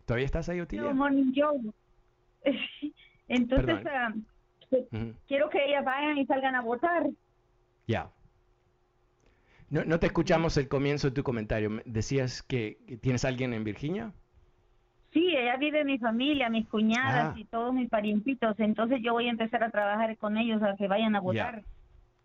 ¿Todavía 0.07 0.24
estás 0.24 0.48
ahí, 0.48 0.61
Otilia? 0.61 0.92
No, 0.92 1.09
Entonces, 3.28 3.78
ah, 3.86 4.14
quiero 5.26 5.50
que 5.50 5.64
ellas 5.64 5.84
vayan 5.84 6.16
y 6.16 6.26
salgan 6.26 6.54
a 6.54 6.62
votar. 6.62 7.09
Ya. 7.86 8.09
No, 9.68 9.84
no 9.84 9.98
te 9.98 10.07
escuchamos 10.07 10.57
el 10.57 10.68
comienzo 10.68 11.09
de 11.09 11.14
tu 11.14 11.24
comentario. 11.24 11.82
¿Decías 11.84 12.44
que, 12.44 12.78
tienes 13.00 13.24
alguien 13.24 13.52
en 13.52 13.64
Virginia? 13.64 14.12
Sí, 15.12 15.34
ella 15.36 15.57
vive 15.57 15.84
mi 15.84 15.98
familia, 15.98 16.48
mis 16.50 16.68
cuñadas 16.68 17.34
ah. 17.34 17.38
y 17.38 17.44
todos 17.46 17.74
mis 17.74 17.90
parientitos. 17.90 18.61
Entonces 18.61 19.00
yo 19.02 19.12
voy 19.12 19.26
a 19.26 19.30
empezar 19.30 19.64
a 19.64 19.70
trabajar 19.70 20.16
con 20.18 20.36
ellos 20.36 20.62
a 20.62 20.76
que 20.76 20.86
vayan 20.86 21.16
a 21.16 21.20
votar. 21.20 21.64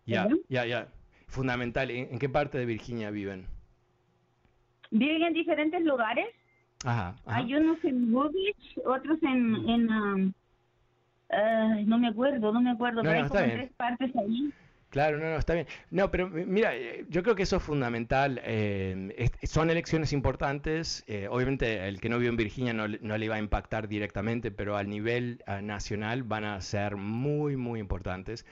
Ya, 0.06 0.28
ya, 0.48 0.66
ya. 0.66 0.88
Fundamental. 1.26 1.90
¿En, 1.90 2.18
qué 2.18 2.28
parte 2.28 2.58
de 2.58 2.66
Virginia 2.66 3.10
viven? 3.10 3.46
Viven 4.90 5.22
en 5.22 5.32
diferentes 5.32 5.82
lugares. 5.82 6.26
Ajá, 6.84 7.14
Hay 7.26 7.54
unos 7.54 7.82
en 7.84 8.12
Woolwich, 8.12 8.78
otros 8.84 9.22
en... 9.22 9.68
en 9.68 9.90
um, 9.90 10.32
no 11.86 11.98
me 11.98 12.08
acuerdo, 12.08 12.52
no 12.52 12.60
me 12.60 12.70
acuerdo, 12.70 13.02
pero 13.02 13.14
hay 13.14 13.28
como 13.28 13.40
tres 13.40 13.72
partes 13.76 14.14
ahí. 14.16 14.52
Claro, 14.92 15.16
no, 15.16 15.24
no, 15.24 15.38
está 15.38 15.54
bien. 15.54 15.66
No, 15.90 16.10
pero 16.10 16.28
mira, 16.28 16.76
eh, 16.76 17.06
yo 17.08 17.22
creo 17.22 17.34
que 17.34 17.44
eso 17.44 17.56
es 17.56 17.62
fundamental. 17.62 18.42
Eh, 18.44 19.30
son 19.44 19.70
elecciones 19.70 20.12
importantes. 20.12 21.02
Eh, 21.06 21.28
obviamente, 21.30 21.88
el 21.88 21.98
que 21.98 22.10
no 22.10 22.18
vive 22.18 22.28
en 22.28 22.36
Virginia 22.36 22.74
no, 22.74 22.86
no, 22.86 23.16
le 23.16 23.28
va 23.30 23.36
a 23.36 23.38
impactar 23.38 23.88
directamente, 23.88 24.50
pero 24.50 24.76
al 24.76 24.90
nivel 24.90 25.42
nacional 25.62 26.24
van 26.24 26.44
a 26.44 26.60
ser 26.60 26.96
muy, 26.96 27.56
muy 27.56 27.80
importantes. 27.80 28.44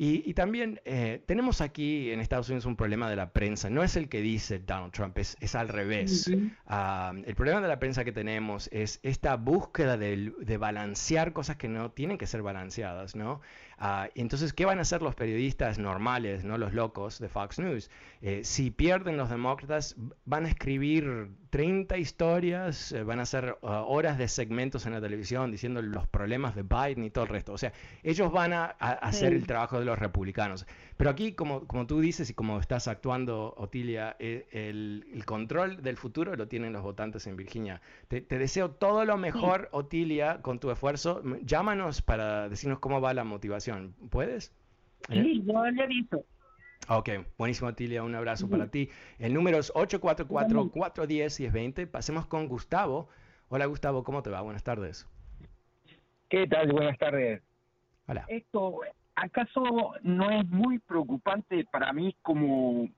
Y, 0.00 0.32
también 0.34 0.80
eh, 0.84 1.24
tenemos 1.26 1.60
aquí 1.60 2.12
en 2.12 2.20
Estados 2.20 2.48
Unidos 2.48 2.66
un 2.66 2.76
problema 2.76 3.10
de 3.10 3.16
la 3.16 3.32
prensa. 3.32 3.68
No 3.68 3.82
es 3.82 3.96
el 3.96 4.08
que 4.08 4.20
dice 4.20 4.60
Donald 4.60 4.92
Trump, 4.92 5.18
es, 5.18 5.36
es 5.40 5.56
al 5.56 5.66
revés. 5.66 6.30
Ah, 6.66 7.12
el 7.26 7.34
problema 7.34 7.60
de 7.60 7.66
la 7.66 7.80
prensa 7.80 8.04
que 8.04 8.12
tenemos 8.12 8.68
es 8.72 9.00
esta 9.02 9.34
búsqueda 9.36 9.96
de, 9.96 10.32
de 10.38 10.56
balancear 10.56 11.32
cosas 11.32 11.56
que 11.56 11.66
no 11.66 11.90
tienen 11.90 12.16
que 12.16 12.28
ser 12.28 12.42
balanceadas, 12.42 13.16
¿no? 13.16 13.40
Ah, 13.80 14.08
entonces, 14.16 14.52
¿qué 14.52 14.64
van 14.64 14.78
a 14.78 14.82
hacer 14.82 15.02
los 15.02 15.14
periodistas 15.14 15.78
normales, 15.78 16.44
no 16.44 16.58
los 16.58 16.74
locos 16.74 17.20
de 17.20 17.28
Fox 17.28 17.60
News? 17.60 17.90
Eh, 18.22 18.40
si 18.42 18.72
pierden 18.72 19.16
los 19.16 19.30
demócratas, 19.30 19.94
van 20.24 20.46
a 20.46 20.48
escribir 20.48 21.30
30 21.50 21.96
historias, 21.96 22.92
eh, 22.92 23.04
van 23.04 23.20
a 23.20 23.22
hacer 23.22 23.56
ah, 23.62 23.84
horas 23.86 24.18
de 24.18 24.28
segmentos 24.28 24.84
en 24.86 24.92
la 24.92 25.00
televisión 25.00 25.50
diciendo 25.50 25.80
los 25.80 26.06
problemas 26.08 26.54
de 26.54 26.62
Biden 26.62 27.04
y 27.04 27.10
todo 27.10 27.24
el 27.24 27.30
resto. 27.30 27.52
O 27.52 27.58
sea, 27.58 27.72
ellos 28.02 28.32
van 28.32 28.52
a, 28.52 28.64
hacer 28.64 29.32
el 29.32 29.46
trabajo 29.46 29.78
de 29.78 29.84
los 29.84 29.98
republicanos. 29.98 30.66
Pero 30.96 31.10
aquí, 31.10 31.32
como, 31.32 31.66
como 31.66 31.86
tú 31.86 32.00
dices 32.00 32.28
y 32.30 32.34
como 32.34 32.58
estás 32.58 32.88
actuando, 32.88 33.54
Otilia, 33.56 34.16
eh, 34.18 34.48
el, 34.50 35.22
control 35.24 35.82
del 35.82 35.96
futuro 35.96 36.34
lo 36.34 36.48
tienen 36.48 36.72
los 36.72 36.82
votantes 36.82 37.26
en 37.26 37.36
Virginia. 37.36 37.80
Te, 38.08 38.22
deseo 38.22 38.70
todo 38.70 39.04
lo 39.04 39.16
mejor, 39.16 39.68
Otilia, 39.72 40.40
con 40.42 40.58
tu 40.58 40.70
esfuerzo. 40.70 41.22
Llámanos 41.42 42.02
para 42.02 42.48
decirnos 42.48 42.80
cómo 42.80 43.00
va 43.00 43.14
la 43.14 43.24
motivación. 43.24 43.67
¿Puedes? 44.10 44.52
Sí, 45.08 45.42
yo 45.44 45.64
le 45.70 45.82
aviso. 45.82 46.24
Ok, 46.88 47.10
buenísimo, 47.36 47.68
Otilia. 47.68 48.02
Un 48.02 48.14
abrazo 48.14 48.48
para 48.48 48.70
ti. 48.70 48.88
El 49.18 49.34
número 49.34 49.58
es 49.58 49.70
844-410-1020. 49.74 51.90
Pasemos 51.90 52.24
con 52.26 52.48
Gustavo. 52.48 53.10
Hola, 53.48 53.66
Gustavo, 53.66 54.02
¿cómo 54.04 54.22
te 54.22 54.30
va? 54.30 54.40
Buenas 54.40 54.64
tardes. 54.64 55.06
¿Qué 56.28 56.46
tal? 56.46 56.72
Buenas 56.72 56.96
tardes. 56.98 57.42
Hola. 58.06 58.24
Esto, 58.28 58.80
¿acaso 59.14 59.92
no 60.02 60.30
es 60.30 60.48
muy 60.48 60.78
preocupante 60.78 61.66
para 61.70 61.92
mí 61.92 62.16
como, 62.22 62.88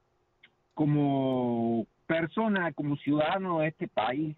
como 0.74 1.86
persona, 2.06 2.72
como 2.72 2.96
ciudadano 2.96 3.58
de 3.60 3.68
este 3.68 3.88
país? 3.88 4.36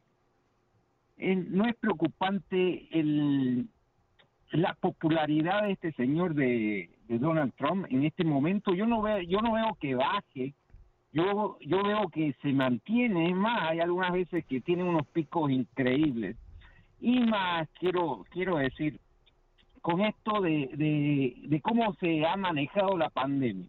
¿No 1.18 1.66
es 1.66 1.76
preocupante 1.76 2.88
el, 2.98 3.68
la 4.52 4.74
popularidad 4.74 5.62
de 5.62 5.72
este 5.72 5.92
señor 5.92 6.34
de, 6.34 6.90
Donald 7.08 7.52
Trump 7.56 7.86
en 7.90 8.04
este 8.04 8.24
momento? 8.24 8.74
Yo 8.74 8.86
no 8.86 9.02
veo, 9.02 9.20
yo 9.20 9.40
no 9.40 9.52
veo 9.52 9.76
que 9.80 9.94
baje. 9.94 10.54
Yo, 11.12 11.58
yo 11.60 11.82
veo 11.82 12.08
que 12.08 12.34
se 12.40 12.52
mantiene, 12.52 13.34
más 13.34 13.70
hay 13.70 13.80
algunas 13.80 14.12
veces 14.12 14.46
que 14.46 14.62
tiene 14.62 14.82
unos 14.82 15.06
picos 15.08 15.50
increíbles. 15.50 16.36
Y 17.00 17.20
más 17.20 17.68
quiero, 17.78 18.24
quiero 18.30 18.56
decir, 18.56 18.98
con 19.82 20.00
esto 20.00 20.40
de, 20.40 20.70
de, 21.42 21.60
cómo 21.60 21.92
se 21.94 22.24
ha 22.24 22.36
manejado 22.36 22.96
la 22.96 23.10
pandemia. 23.10 23.68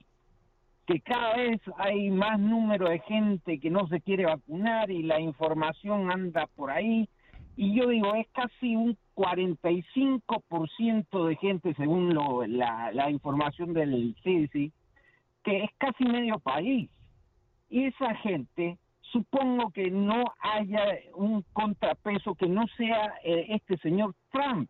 Que 0.86 1.02
cada 1.02 1.36
vez 1.36 1.60
hay 1.78 2.12
más 2.12 2.40
número 2.40 2.88
de 2.90 3.00
gente 3.00 3.60
que 3.60 3.70
no 3.70 3.88
se 3.88 4.00
quiere 4.00 4.26
vacunar 4.26 4.92
y 4.92 5.02
la 5.02 5.20
información 5.20 6.12
anda 6.12 6.48
por 6.56 6.72
ahí. 6.72 7.10
Y 7.58 7.76
yo 7.76 7.88
digo, 7.88 8.14
es 8.16 8.28
casi 8.30 8.76
un 8.76 8.98
45% 9.16 11.28
de 11.28 11.36
gente, 11.38 11.74
según 11.76 12.14
lo, 12.14 12.46
la, 12.46 12.92
la 12.92 13.10
información 13.10 13.74
del 13.74 14.14
CDC, 14.24 14.74
que 15.44 15.64
es 15.64 15.72
casi 15.78 16.04
medio 16.06 16.40
país. 16.40 16.90
Y 17.70 17.86
esa 17.86 18.16
gente, 18.16 18.78
supongo 19.12 19.70
que 19.72 19.90
no 19.92 20.24
haya 20.40 20.84
un 21.16 21.44
contrapeso 21.54 22.36
que 22.36 22.48
no 22.48 22.66
sea 22.78 23.14
eh, 23.24 23.46
este 23.50 23.78
señor 23.78 24.14
Trump 24.32 24.70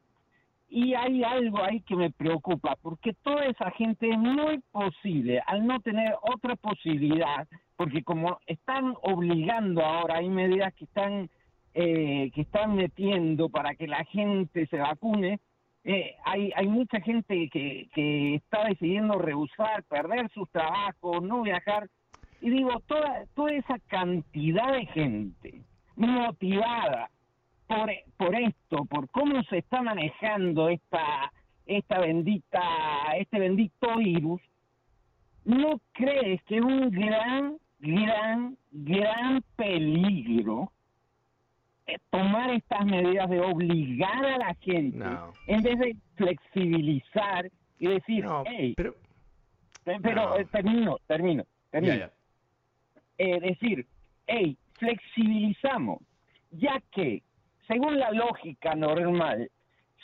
y 0.74 0.96
hay 0.96 1.24
algo 1.24 1.64
ahí 1.64 1.82
que 1.82 1.96
me 1.96 2.10
preocupa, 2.10 2.76
porque 2.82 3.14
toda 3.22 3.46
esa 3.46 3.70
gente 3.72 4.10
es 4.10 4.18
muy 4.18 4.58
posible, 4.72 5.40
al 5.46 5.68
no 5.68 5.80
tener 5.82 6.16
otra 6.24 6.56
posibilidad, 6.56 7.48
porque 7.76 8.02
como 8.02 8.40
están 8.48 8.96
obligando 9.04 9.86
ahora, 9.86 10.18
hay 10.18 10.30
medidas 10.30 10.74
que 10.74 10.86
están, 10.86 11.30
eh, 11.74 12.32
que 12.34 12.42
están 12.42 12.76
metiendo 12.76 13.50
para 13.50 13.76
que 13.76 13.88
la 13.88 14.04
gente 14.06 14.68
se 14.68 14.78
vacune, 14.78 15.40
eh, 15.84 16.16
hay, 16.24 16.52
hay 16.56 16.68
mucha 16.68 17.02
gente 17.02 17.50
que, 17.50 17.90
que 17.94 18.36
está 18.36 18.66
decidiendo 18.66 19.18
rehusar, 19.18 19.84
perder 19.84 20.30
sus 20.32 20.50
trabajos, 20.52 21.22
no 21.22 21.42
viajar, 21.42 21.90
y 22.42 22.50
digo, 22.50 22.80
toda, 22.88 23.26
toda 23.36 23.54
esa 23.54 23.80
cantidad 23.88 24.74
de 24.74 24.86
gente 24.88 25.62
motivada 25.96 27.10
por, 27.68 27.90
por 28.18 28.36
esto, 28.36 28.86
por 28.86 29.10
cómo 29.10 29.42
se 29.44 29.60
está 29.60 29.82
manejando 29.82 30.70
esta, 30.70 31.32
esta 31.66 32.00
bendita, 32.00 32.62
este 33.18 33.40
bendito 33.40 33.98
virus, 33.98 34.42
¿no 35.46 35.80
crees 35.94 36.42
que 36.44 36.62
un 36.62 36.90
gran, 36.92 37.58
gran, 37.80 38.58
gran 38.72 39.42
peligro 39.56 40.72
tomar 42.10 42.52
estas 42.52 42.86
medidas 42.86 43.30
de 43.30 43.40
obligar 43.40 44.26
a 44.26 44.38
la 44.38 44.56
gente 44.56 45.06
en 45.48 45.64
vez 45.64 45.80
de 45.80 45.96
flexibilizar 46.16 47.50
y 47.80 47.88
decir, 47.88 48.26
hey, 48.46 48.74
pero, 48.78 48.96
pero 50.02 50.38
eh, 50.38 50.46
termino, 50.52 50.98
termino, 51.08 51.44
termino. 51.70 52.10
Eh, 53.18 53.40
decir, 53.42 53.86
hey, 54.28 54.58
flexibilizamos, 54.80 56.00
ya 56.52 56.82
que, 56.92 57.22
según 57.68 58.00
la 58.00 58.12
lógica 58.12 58.76
normal, 58.76 59.50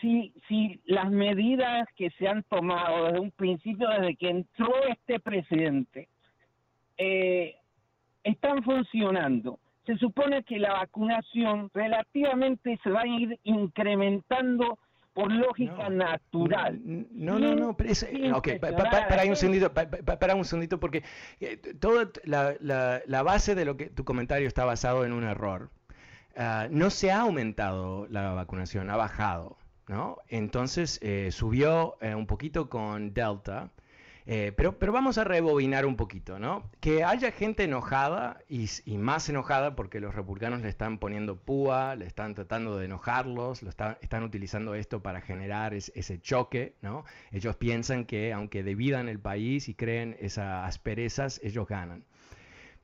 si, 0.02 0.34
si 0.48 0.80
las 0.86 1.10
medidas 1.10 1.88
que 1.96 2.10
se 2.12 2.28
han 2.28 2.44
tomado 2.44 3.06
desde 3.06 3.20
un 3.20 3.32
principio, 3.32 3.90
desde 3.90 4.16
que 4.16 4.30
entró 4.30 4.72
este 4.88 5.20
presidente, 5.20 6.08
eh, 6.98 7.56
están 8.24 8.64
funcionando, 8.64 9.60
se 9.90 9.98
supone 9.98 10.44
que 10.44 10.60
la 10.60 10.74
vacunación 10.74 11.72
relativamente 11.74 12.80
se 12.84 12.92
va 12.92 13.02
a 13.02 13.08
ir 13.08 13.40
incrementando 13.44 14.78
por 15.16 15.32
lógica 15.32 15.90
natural. 15.90 16.80
No, 17.12 17.40
no, 17.40 17.56
no, 17.56 17.76
pero 17.76 17.92
para, 18.78 19.24
un 19.26 19.36
segundito, 19.36 19.74
para, 19.74 20.36
un 20.36 20.46
segundito, 20.46 20.80
porque 20.80 21.04
eh, 21.40 21.58
toda 21.80 22.08
la, 22.24 22.56
la, 22.60 23.24
base 23.24 23.56
de 23.56 23.66
lo 23.66 23.78
que 23.78 23.88
tu 23.88 24.06
comentario 24.06 24.48
está 24.48 24.64
basado 24.64 25.06
en 25.06 25.12
un 25.12 25.24
error. 25.24 25.72
Ah, 26.38 26.68
no 26.70 26.92
se 26.92 27.12
ha 27.12 27.22
aumentado 27.22 28.06
la 28.12 28.34
vacunación, 28.34 28.92
ha 28.92 28.96
bajado, 28.96 29.58
¿no? 29.88 30.18
Entonces 30.28 31.00
eh, 31.02 31.32
subió 31.32 31.98
eh, 32.00 32.14
un 32.14 32.28
poquito 32.28 32.70
con 32.70 33.16
Delta, 33.16 33.72
eh, 34.32 34.54
pero, 34.56 34.78
pero 34.78 34.92
vamos 34.92 35.18
a 35.18 35.24
rebobinar 35.24 35.88
un 35.88 35.96
poquito, 35.96 36.38
¿no? 36.38 36.70
Que 36.82 37.04
haya 37.04 37.32
gente 37.32 37.64
enojada 37.64 38.38
y, 38.48 38.70
más 38.96 39.28
enojada 39.28 39.76
porque 39.76 40.00
los 40.00 40.14
republicanos 40.14 40.62
le 40.62 40.70
están 40.70 41.00
poniendo 41.00 41.36
púa, 41.36 41.96
le 41.96 42.06
están 42.06 42.36
tratando 42.36 42.78
de 42.78 42.86
enojarlos, 42.86 43.64
lo 43.64 43.72
están 43.72 44.24
utilizando 44.24 44.76
esto 44.76 45.02
para 45.02 45.22
generar 45.22 45.74
ese 45.74 46.22
choque, 46.22 46.76
¿no? 46.84 47.06
Ellos 47.32 47.56
piensan 47.56 48.06
que 48.06 48.32
aunque 48.32 48.62
dividan 48.62 49.10
el 49.10 49.20
país 49.20 49.68
y 49.68 49.74
creen 49.74 50.16
esas 50.20 50.68
asperezas, 50.68 51.42
ellos 51.44 51.68
ganan. 51.68 52.06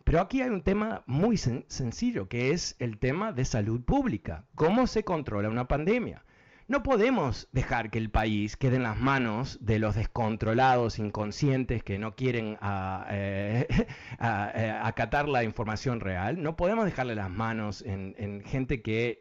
Pero 0.03 0.21
aquí 0.21 0.41
hay 0.41 0.49
un 0.49 0.63
tema 0.63 1.03
muy 1.05 1.37
sencillo, 1.37 2.27
que 2.27 2.53
es 2.53 2.75
el 2.79 2.97
tema 2.97 3.31
de 3.33 3.45
salud 3.45 3.83
pública. 3.83 4.45
¿Cómo 4.55 4.87
se 4.87 5.03
controla 5.03 5.49
una 5.49 5.67
pandemia? 5.67 6.24
No 6.67 6.81
podemos 6.81 7.47
dejar 7.51 7.91
que 7.91 7.99
el 7.99 8.09
país 8.09 8.57
quede 8.57 8.77
en 8.77 8.83
las 8.83 8.97
manos 8.97 9.59
de 9.61 9.77
los 9.77 9.93
descontrolados, 9.93 10.97
inconscientes 10.97 11.83
que 11.83 11.99
no 11.99 12.15
quieren 12.15 12.57
ah, 12.59 13.05
eh, 13.11 13.67
eh, 14.19 14.79
acatar 14.81 15.29
la 15.29 15.43
información 15.43 15.99
real. 15.99 16.41
No 16.41 16.55
podemos 16.55 16.85
dejarle 16.85 17.13
las 17.13 17.29
manos 17.29 17.83
en, 17.85 18.41
gente 18.45 18.81
que 18.81 19.19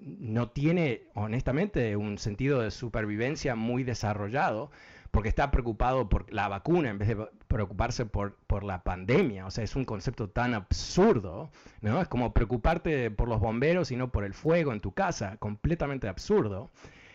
no 0.00 0.50
tiene, 0.50 1.02
honestamente, 1.14 1.96
un 1.96 2.16
sentido 2.16 2.60
de 2.60 2.70
supervivencia 2.70 3.56
muy 3.56 3.82
desarrollado 3.82 4.70
porque 5.10 5.28
está 5.28 5.50
preocupado 5.50 6.08
por 6.08 6.32
la 6.32 6.48
vacuna 6.48 6.90
en 6.90 6.98
vez 6.98 7.08
de 7.08 7.28
preocuparse 7.48 8.06
por, 8.06 8.36
por 8.46 8.64
la 8.64 8.82
pandemia. 8.82 9.46
O 9.46 9.50
sea, 9.50 9.64
es 9.64 9.76
un 9.76 9.84
concepto 9.84 10.28
tan 10.28 10.54
absurdo, 10.54 11.50
¿no? 11.80 12.00
Es 12.00 12.08
como 12.08 12.32
preocuparte 12.34 13.10
por 13.10 13.28
los 13.28 13.40
bomberos 13.40 13.90
y 13.90 13.96
no 13.96 14.10
por 14.10 14.24
el 14.24 14.34
fuego 14.34 14.72
en 14.72 14.80
tu 14.80 14.92
casa, 14.92 15.36
completamente 15.38 16.08
absurdo. 16.08 16.70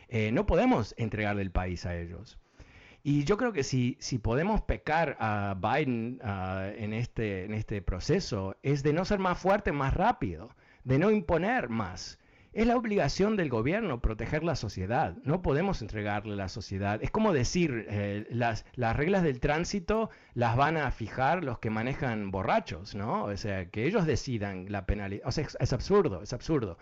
Eh, 0.10 0.32
no 0.32 0.46
podemos 0.46 0.94
entregarle 0.98 1.42
el 1.42 1.52
país 1.52 1.86
a 1.86 1.96
ellos. 1.98 2.38
Y 3.06 3.26
yo 3.26 3.36
creo 3.36 3.52
que 3.52 3.64
si, 3.64 3.98
si 4.00 4.18
podemos 4.18 4.62
pecar 4.62 5.18
a 5.20 5.58
Biden 5.60 6.20
ah, 6.24 6.70
en, 6.78 6.94
este, 6.94 7.44
en 7.44 7.54
este 7.54 7.82
proceso, 7.82 8.56
es 8.64 8.82
de 8.82 8.94
no 8.94 9.04
ser 9.04 9.20
más 9.20 9.38
fuerte 9.38 9.74
más 9.74 9.94
rápido, 9.94 10.50
de 10.86 11.00
no 11.00 11.12
imponer 11.12 11.68
más. 11.68 12.18
Es 12.54 12.68
la 12.68 12.78
obligación 12.78 13.36
del 13.36 13.50
gobierno 13.50 14.00
proteger 14.00 14.44
la 14.44 14.56
sociedad. 14.56 15.18
No 15.24 15.42
podemos 15.42 15.82
entregarle 15.82 16.36
la 16.36 16.50
sociedad. 16.50 17.02
Es 17.02 17.10
como 17.10 17.34
decir, 17.34 17.88
eh, 17.90 18.28
las, 18.30 18.64
las, 18.76 18.96
reglas 18.96 19.24
del 19.24 19.40
tránsito 19.40 20.12
las 20.36 20.56
van 20.56 20.78
a 20.78 20.92
fijar 20.92 21.44
los 21.44 21.58
que 21.58 21.72
manejan 21.72 22.30
borrachos, 22.30 22.94
¿no? 22.94 23.26
O 23.26 23.38
sea, 23.38 23.66
que 23.72 23.88
ellos 23.88 24.06
decidan 24.06 24.72
la 24.72 24.86
penalidad. 24.86 25.28
O 25.28 25.32
sea, 25.32 25.48
es, 25.60 25.74
absurdo, 25.74 26.22
es 26.22 26.32
absurdo. 26.32 26.78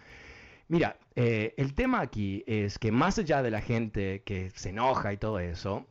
Mira, 0.68 0.98
eh, 1.16 1.54
el 1.56 1.74
tema 1.74 2.02
aquí 2.02 2.44
es 2.48 2.78
que 2.78 2.92
más 2.92 3.18
allá 3.18 3.42
de 3.42 3.52
la 3.52 3.62
gente 3.62 4.24
que 4.26 4.50
se 4.52 4.70
enoja 4.70 5.14
y 5.14 5.18
todo 5.18 5.40
eso, 5.40 5.88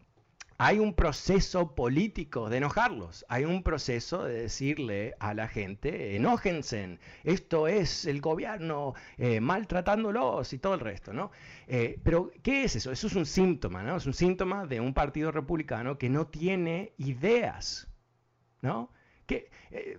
hay 0.63 0.79
un 0.79 0.93
proceso 0.93 1.75
político 1.75 2.51
de 2.51 2.59
enojarlos, 2.59 3.25
hay 3.31 3.47
un 3.47 3.63
proceso 3.63 4.25
de 4.25 4.43
decirle 4.43 5.15
a 5.19 5.33
la 5.33 5.49
gente, 5.49 6.17
enójense, 6.17 6.99
esto 7.25 7.67
es 7.67 8.05
el 8.05 8.21
gobierno 8.21 8.93
eh, 9.17 9.41
maltratándolos 9.41 10.53
y 10.53 10.59
todo 10.59 10.75
el 10.75 10.81
resto, 10.81 11.15
¿no? 11.15 11.31
Eh, 11.67 11.99
pero, 12.05 12.31
¿qué 12.43 12.65
es 12.65 12.77
eso? 12.77 12.93
Eso 12.93 13.07
es 13.07 13.17
un 13.17 13.25
síntoma, 13.25 13.83
¿no? 13.83 13.97
Es 13.97 14.05
un 14.05 14.13
síntoma 14.13 14.67
de 14.67 14.83
un 14.83 14.93
partido 14.93 15.33
republicano 15.33 15.97
que 15.97 16.11
no 16.11 16.27
tiene 16.27 16.93
ideas, 16.99 17.89
¿no? 18.61 18.93
Que 19.25 19.51
eh, 19.71 19.99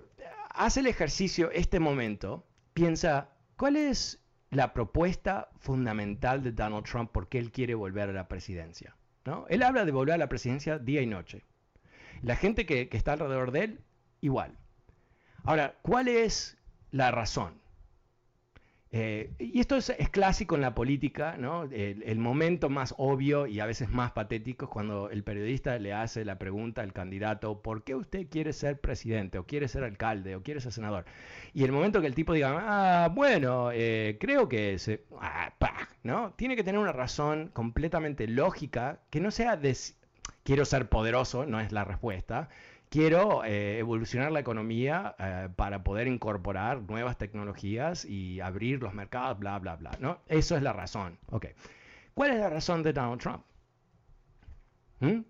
hace 0.51 0.81
el 0.81 0.85
ejercicio 0.85 1.49
este 1.49 1.79
momento, 1.79 2.45
piensa, 2.75 3.31
¿cuál 3.57 3.77
es 3.77 4.23
la 4.51 4.73
propuesta 4.73 5.49
fundamental 5.57 6.43
de 6.43 6.51
Donald 6.51 6.85
Trump 6.85 7.09
porque 7.11 7.39
él 7.39 7.51
quiere 7.51 7.73
volver 7.73 8.09
a 8.09 8.13
la 8.13 8.27
presidencia? 8.27 8.95
Él 9.49 9.63
habla 9.63 9.85
de 9.85 9.91
volver 9.91 10.15
a 10.15 10.17
la 10.17 10.29
presidencia 10.29 10.79
día 10.79 11.01
y 11.01 11.05
noche. 11.05 11.43
La 12.21 12.35
gente 12.35 12.65
que, 12.65 12.89
está 12.91 13.13
alrededor 13.13 13.51
de 13.51 13.63
él, 13.63 13.79
igual. 14.19 14.57
Ahora, 15.43 15.75
¿cuál 15.81 16.07
es 16.07 16.57
la 16.91 17.11
razón? 17.11 17.60
Eh, 18.93 19.31
y 19.39 19.59
esto 19.61 19.77
es, 19.77 19.93
clásico 20.11 20.55
en 20.55 20.61
la 20.61 20.75
política, 20.75 21.37
¿no? 21.37 21.63
El, 21.63 22.19
momento 22.19 22.69
más 22.69 22.93
obvio 22.97 23.47
y 23.47 23.61
a 23.61 23.65
veces 23.65 23.89
más 23.89 24.11
patético 24.11 24.65
es 24.65 24.71
cuando 24.71 25.09
el 25.09 25.23
periodista 25.23 25.79
le 25.79 25.93
hace 25.93 26.25
la 26.25 26.37
pregunta 26.37 26.81
al 26.81 26.91
candidato, 26.91 27.61
¿por 27.61 27.83
qué 27.83 27.95
usted 27.95 28.27
quiere 28.29 28.51
ser 28.51 28.81
presidente 28.81 29.37
o 29.37 29.45
quiere 29.45 29.69
ser 29.69 29.85
alcalde 29.85 30.35
o 30.35 30.43
quiere 30.43 30.59
ser 30.59 30.73
senador? 30.73 31.05
Y 31.53 31.63
el 31.63 31.71
momento 31.71 32.01
que 32.01 32.07
el 32.07 32.15
tipo 32.15 32.33
diga, 32.33 32.57
ah, 32.59 33.07
bueno, 33.09 33.71
eh, 33.71 34.17
creo 34.19 34.49
que 34.49 34.77
se... 34.77 35.05
Ah, 35.21 35.53
¿no? 36.03 36.33
Tiene 36.35 36.55
que 36.55 36.63
tener 36.63 36.79
una 36.79 36.91
razón 36.91 37.49
completamente 37.53 38.27
lógica 38.27 38.99
que 39.09 39.19
no 39.19 39.31
sea 39.31 39.55
de 39.55 39.75
quiero 40.43 40.65
ser 40.65 40.89
poderoso, 40.89 41.45
no 41.45 41.59
es 41.59 41.71
la 41.71 41.83
respuesta. 41.83 42.49
Quiero 42.91 43.45
eh, 43.45 43.79
evolucionar 43.79 44.33
la 44.33 44.41
economía 44.41 45.15
eh, 45.17 45.47
para 45.55 45.81
poder 45.81 46.09
incorporar 46.09 46.81
nuevas 46.81 47.17
tecnologías 47.17 48.03
y 48.03 48.41
abrir 48.41 48.81
los 48.81 48.93
mercados, 48.93 49.39
bla, 49.39 49.57
bla, 49.59 49.77
bla. 49.77 49.91
¿no? 50.01 50.19
Eso 50.27 50.57
es 50.57 50.61
la 50.61 50.73
razón. 50.73 51.17
Okay. 51.27 51.53
¿Cuál 52.13 52.31
es 52.31 52.41
la 52.41 52.49
razón 52.49 52.83
de 52.83 52.91
Donald 52.91 53.21
Trump? 53.21 53.45
¿Mm? 54.99 55.21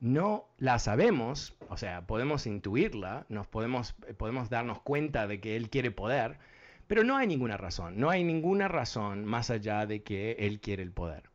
No 0.00 0.50
la 0.58 0.78
sabemos, 0.78 1.56
o 1.70 1.78
sea, 1.78 2.06
podemos 2.06 2.46
intuirla, 2.46 3.24
nos 3.30 3.46
podemos, 3.46 3.94
podemos 4.18 4.50
darnos 4.50 4.82
cuenta 4.82 5.26
de 5.26 5.40
que 5.40 5.56
él 5.56 5.70
quiere 5.70 5.90
poder, 5.90 6.40
pero 6.86 7.04
no 7.04 7.16
hay 7.16 7.26
ninguna 7.26 7.56
razón, 7.56 7.98
no 7.98 8.10
hay 8.10 8.22
ninguna 8.22 8.68
razón 8.68 9.24
más 9.24 9.48
allá 9.48 9.86
de 9.86 10.02
que 10.02 10.32
él 10.32 10.60
quiere 10.60 10.82
el 10.82 10.92
poder. 10.92 11.29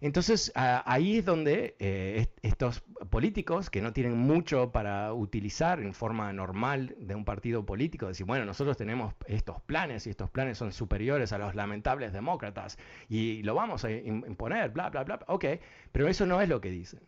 Entonces 0.00 0.50
ahí 0.54 1.18
es 1.18 1.26
donde 1.26 1.76
eh, 1.78 2.26
estos 2.42 2.82
políticos 3.10 3.68
que 3.68 3.82
no 3.82 3.92
tienen 3.92 4.16
mucho 4.16 4.72
para 4.72 5.12
utilizar 5.12 5.80
en 5.80 5.92
forma 5.92 6.32
normal 6.32 6.96
de 6.98 7.14
un 7.14 7.26
partido 7.26 7.66
político, 7.66 8.06
decir, 8.06 8.24
bueno, 8.24 8.46
nosotros 8.46 8.78
tenemos 8.78 9.14
estos 9.26 9.60
planes 9.60 10.06
y 10.06 10.10
estos 10.10 10.30
planes 10.30 10.56
son 10.56 10.72
superiores 10.72 11.32
a 11.32 11.38
los 11.38 11.54
lamentables 11.54 12.14
demócratas 12.14 12.78
y 13.10 13.42
lo 13.42 13.54
vamos 13.54 13.84
a 13.84 13.90
imponer, 13.90 14.70
bla, 14.70 14.88
bla, 14.88 15.04
bla, 15.04 15.20
ok, 15.26 15.44
pero 15.92 16.08
eso 16.08 16.24
no 16.24 16.40
es 16.40 16.48
lo 16.48 16.60
que 16.60 16.70
dicen. 16.70 17.00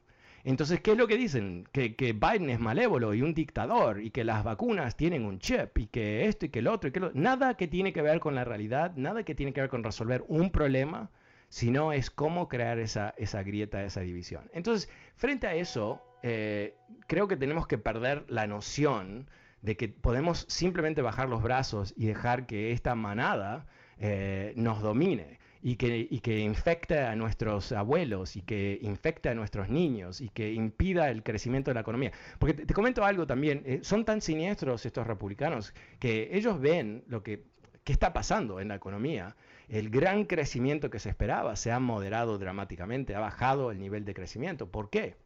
Entonces, 0.45 0.80
¿qué 0.80 0.93
es 0.93 0.99
lo 0.99 1.07
que 1.07 1.16
dicen? 1.16 1.68
Que, 1.72 1.95
Biden 2.12 2.51
es 2.51 2.59
malévolo 2.59 3.14
y 3.14 3.22
un 3.22 3.32
dictador 3.32 4.03
y 4.03 4.11
que 4.11 4.24
las 4.24 4.43
vacunas 4.43 4.97
tienen 4.97 5.24
un 5.24 5.38
chip 5.38 5.78
y 5.78 5.86
que 5.86 6.26
esto 6.26 6.47
y 6.47 6.49
que 6.49 6.59
el 6.59 6.66
otro 6.66 6.88
y 6.88 6.93
que 6.93 7.01
lo... 7.01 7.12
Nada 7.14 7.55
que 7.57 7.68
tiene 7.68 7.93
que 7.93 8.03
ver 8.03 8.18
con 8.18 8.34
la 8.34 8.45
realidad, 8.45 8.93
nada 8.97 9.22
que 9.22 9.36
tiene 9.36 9.53
que 9.53 9.61
ver 9.61 9.70
con 9.70 9.84
resolver 9.84 10.24
un 10.26 10.51
problema, 10.51 11.11
sino 11.53 11.92
es 11.92 12.11
cómo 12.11 12.48
crear 12.48 12.78
esa, 12.78 13.12
esa 13.18 13.42
grieta, 13.42 13.84
esa 13.84 14.00
división. 14.00 14.48
Entonces, 14.55 14.88
frente 15.16 15.46
a 15.46 15.55
eso, 15.55 16.03
eh, 16.22 16.74
creo 17.07 17.28
que 17.28 17.36
tenemos 17.36 17.66
que 17.66 17.76
perder 17.76 18.24
la 18.28 18.46
noción 18.46 19.28
de 19.61 19.76
que 19.76 19.90
podemos 19.90 20.46
simplemente 20.48 21.03
bajar 21.03 21.28
los 21.28 21.42
brazos 21.42 21.92
y 21.94 22.07
dejar 22.07 22.46
que 22.46 22.72
esta 22.72 22.94
manada 22.94 23.66
eh, 23.98 24.55
nos 24.57 24.80
domine 24.80 25.40
y 25.61 25.76
que, 25.76 26.09
y 26.11 26.20
que 26.20 26.38
infecte 26.38 27.00
a 27.00 27.14
nuestros 27.16 27.70
abuelos 27.72 28.34
y 28.36 28.40
que 28.40 28.78
infecte 28.80 29.28
a 29.28 29.34
nuestros 29.34 29.68
niños 29.68 30.22
y 30.22 30.30
que 30.30 30.55
impida 30.55 31.11
el 31.11 31.22
crecimiento 31.22 31.70
de 31.70 31.74
la 31.74 31.80
economía. 31.82 32.12
Porque 32.38 32.55
te, 32.55 32.72
comento 32.72 33.05
algo 33.05 33.26
también, 33.26 33.62
eh, 33.66 33.80
son 33.82 34.07
tan 34.07 34.22
siniestros 34.22 34.86
estos 34.86 35.07
republicanos 35.07 35.74
que 35.98 36.30
ellos 36.32 36.59
ven 36.59 37.05
lo 37.09 37.22
que, 37.22 37.44
está 37.84 38.14
pasando 38.14 38.59
en 38.59 38.68
la 38.68 38.76
economía. 38.76 39.36
El 39.73 39.89
gran 39.89 40.27
crecimiento 40.27 40.91
que 40.91 40.99
se 40.99 41.09
esperaba 41.09 41.57
se 41.57 41.73
ha 41.73 41.81
moderado 41.81 42.37
dramáticamente, 42.37 43.14
ha 43.14 43.20
bajado 43.20 43.70
el 43.70 43.79
nivel 43.79 44.05
de 44.05 44.12
crecimiento. 44.12 44.70
¿Por 44.70 44.91
qué? 44.91 45.16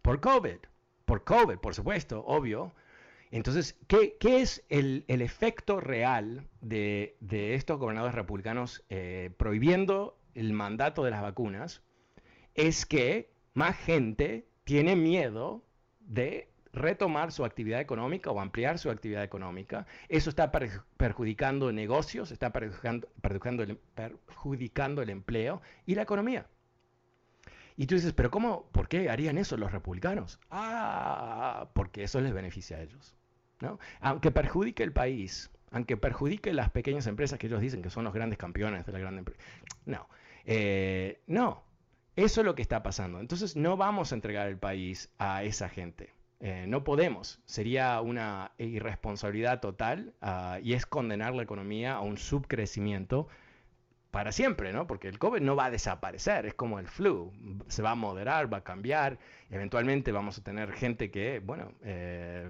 Por 0.00 0.22
COVID. 0.22 0.56
Por 1.04 1.22
COVID, 1.24 1.58
por 1.58 1.74
supuesto, 1.74 2.24
obvio. 2.24 2.72
Entonces, 3.30 3.78
¿qué, 3.86 4.16
es 4.22 4.64
el, 4.70 5.04
efecto 5.06 5.80
real 5.80 6.48
de, 6.62 7.14
estos 7.54 7.78
gobernadores 7.78 8.14
republicanos 8.14 8.82
eh, 8.88 9.30
prohibiendo 9.36 10.18
el 10.34 10.54
mandato 10.54 11.04
de 11.04 11.10
las 11.10 11.20
vacunas? 11.20 11.82
Es 12.54 12.86
que 12.86 13.34
más 13.52 13.76
gente 13.76 14.48
tiene 14.64 14.96
miedo 14.96 15.62
de 16.00 16.53
retomar 16.74 17.32
su 17.32 17.44
actividad 17.44 17.80
económica 17.80 18.30
o 18.30 18.40
ampliar 18.40 18.78
su 18.78 18.90
actividad 18.90 19.22
económica. 19.22 19.86
Eso 20.08 20.30
está 20.30 20.50
perjudicando 20.50 21.72
negocios, 21.72 22.30
está 22.32 22.52
perjudicando, 22.52 23.08
perjudicando, 23.94 25.02
el 25.02 25.10
empleo 25.10 25.62
y 25.86 25.94
la 25.94 26.02
economía. 26.02 26.46
Y 27.76 27.86
tú 27.86 27.94
dices, 27.94 28.12
pero 28.12 28.30
¿cómo? 28.30 28.68
¿Por 28.70 28.88
qué 28.88 29.08
harían 29.10 29.38
eso 29.38 29.56
los 29.56 29.72
republicanos? 29.72 30.38
Ah, 30.50 31.68
porque 31.74 32.04
eso 32.04 32.20
les 32.20 32.32
beneficia 32.32 32.76
a 32.76 32.82
ellos. 32.82 33.16
¿no? 33.60 33.78
Aunque 34.00 34.30
perjudique 34.30 34.82
el 34.82 34.92
país, 34.92 35.50
aunque 35.70 35.96
perjudique 35.96 36.52
las 36.52 36.70
pequeñas 36.70 37.06
empresas 37.06 37.38
que 37.38 37.46
ellos 37.46 37.60
dicen 37.60 37.82
que 37.82 37.90
son 37.90 38.04
los 38.04 38.12
grandes 38.12 38.38
campeones 38.38 38.86
de 38.86 38.92
la 38.92 38.98
gran 38.98 39.18
empresa. 39.18 39.40
No, 39.86 40.08
eh, 40.44 41.20
no, 41.26 41.64
eso 42.16 42.40
es 42.42 42.44
lo 42.44 42.54
que 42.54 42.62
está 42.62 42.82
pasando. 42.82 43.18
Entonces 43.18 43.56
no 43.56 43.76
vamos 43.76 44.12
a 44.12 44.14
entregar 44.14 44.46
el 44.48 44.58
país 44.58 45.10
a 45.18 45.42
esa 45.42 45.68
gente. 45.68 46.12
Eh, 46.44 46.66
no 46.68 46.84
podemos. 46.84 47.40
Sería 47.46 47.98
una 48.02 48.52
irresponsabilidad 48.58 49.60
total 49.60 50.12
ah, 50.20 50.58
y 50.62 50.74
es 50.74 50.84
condenar 50.84 51.34
la 51.34 51.42
economía 51.42 51.94
a 51.94 52.00
un 52.00 52.18
subcrecimiento 52.18 53.28
para 54.10 54.30
siempre, 54.30 54.70
¿no? 54.74 54.86
Porque 54.86 55.08
el 55.08 55.18
COVID 55.18 55.40
no 55.40 55.56
va 55.56 55.64
a 55.64 55.70
desaparecer, 55.70 56.44
es 56.44 56.52
como 56.52 56.78
el 56.78 56.86
flu, 56.86 57.32
se 57.68 57.80
va 57.80 57.92
a 57.92 57.94
moderar, 57.94 58.52
va 58.52 58.58
a 58.58 58.62
cambiar, 58.62 59.18
eventualmente 59.48 60.12
vamos 60.12 60.36
a 60.36 60.44
tener 60.44 60.70
gente 60.72 61.10
que, 61.10 61.40
bueno, 61.40 61.72
eh, 61.82 62.46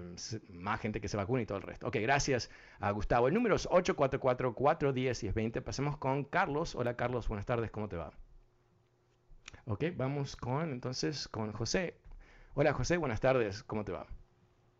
más 0.49 0.81
gente 0.81 0.99
que 0.99 1.07
se 1.07 1.15
vacune 1.15 1.43
y 1.43 1.45
todo 1.45 1.59
el 1.59 1.63
resto. 1.63 1.87
Ok, 1.87 1.95
gracias 2.01 2.51
a 2.81 2.91
Gustavo. 2.91 3.29
El 3.29 3.33
número 3.33 3.55
es 3.55 3.65
844-410-1020. 3.69 5.61
Pasemos 5.61 5.95
con 5.95 6.25
Carlos. 6.25 6.75
Hola 6.75 6.97
Carlos, 6.97 7.29
buenas 7.29 7.45
tardes, 7.45 7.71
¿cómo 7.71 7.87
te 7.87 7.95
va? 7.95 8.11
Ok, 9.67 9.85
vamos 9.95 10.35
con 10.35 10.73
entonces 10.73 11.29
con 11.29 11.53
José. 11.53 11.95
Hola 12.57 12.71
José, 12.71 12.95
buenas 12.95 13.19
tardes, 13.19 13.63
¿cómo 13.63 13.83
te 13.83 13.91
va? 13.91 14.07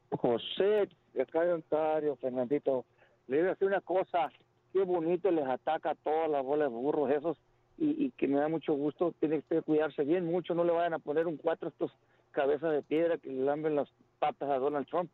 José, 0.09 0.87
acá 1.21 1.43
de 1.43 1.51
Ontario, 1.51 2.15
Fernandito, 2.15 2.85
le 3.27 3.39
voy 3.39 3.47
a 3.47 3.49
decir 3.49 3.67
una 3.67 3.81
cosa, 3.81 4.31
qué 4.71 4.81
bonito 4.83 5.29
les 5.29 5.45
ataca 5.45 5.89
a 5.89 5.95
todas 5.95 6.29
las 6.29 6.41
bolas 6.41 6.69
de 6.69 6.73
burros 6.73 7.11
esos 7.11 7.37
y, 7.77 8.11
que 8.11 8.29
me 8.29 8.39
da 8.39 8.47
mucho 8.47 8.73
gusto, 8.75 9.13
tiene 9.19 9.41
que 9.41 9.61
cuidarse 9.61 10.05
bien 10.05 10.23
mucho, 10.23 10.55
no 10.55 10.63
le 10.63 10.71
vayan 10.71 10.93
a 10.93 10.99
poner 10.99 11.27
un 11.27 11.35
cuatro 11.35 11.67
estos 11.67 11.91
cabezas 12.31 12.71
de 12.71 12.81
piedra 12.81 13.17
que 13.17 13.27
le 13.27 13.43
lamben 13.43 13.75
las 13.75 13.89
patas 14.19 14.49
a 14.49 14.57
Donald 14.57 14.87
Trump. 14.87 15.11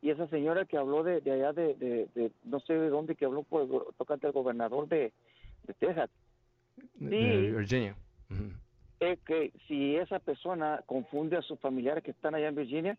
Y 0.00 0.10
esa 0.10 0.26
señora 0.26 0.64
que 0.64 0.76
habló 0.76 1.04
de, 1.04 1.18
allá 1.30 1.52
de, 1.52 2.32
no 2.42 2.58
sé 2.58 2.72
de 2.72 2.88
dónde, 2.88 3.14
que 3.14 3.26
habló 3.26 3.44
por 3.44 3.94
tocante 3.96 4.26
al 4.26 4.32
gobernador 4.32 4.88
de, 4.88 5.12
Texas. 5.78 6.10
De 6.96 7.52
Virginia 7.52 7.94
es 9.02 9.18
que 9.20 9.52
si 9.66 9.96
esa 9.96 10.20
persona 10.20 10.82
confunde 10.86 11.36
a 11.36 11.42
sus 11.42 11.58
familiares 11.58 12.04
que 12.04 12.12
están 12.12 12.36
allá 12.36 12.48
en 12.48 12.54
Virginia, 12.54 12.98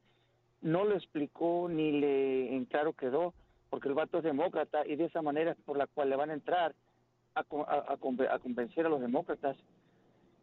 no 0.62 0.86
le 0.86 0.96
explicó 0.96 1.70
ni 1.70 1.94
le 1.94 2.54
en 2.56 2.66
claro 2.66 2.92
quedó, 2.92 3.34
porque 3.70 3.88
el 3.88 3.94
vato 3.94 4.18
es 4.18 4.24
demócrata 4.24 4.86
y 4.86 4.98
de 4.98 5.06
esa 5.06 5.22
manera 5.22 5.56
por 5.66 5.78
la 5.78 5.88
cual 5.88 6.10
le 6.10 6.18
van 6.18 6.30
a 6.30 6.34
entrar 6.34 6.76
a, 7.36 7.40
a, 7.40 7.94
a, 7.94 8.40
convencer 8.40 8.86
a 8.86 8.90
los 8.90 9.00
demócratas. 9.00 9.56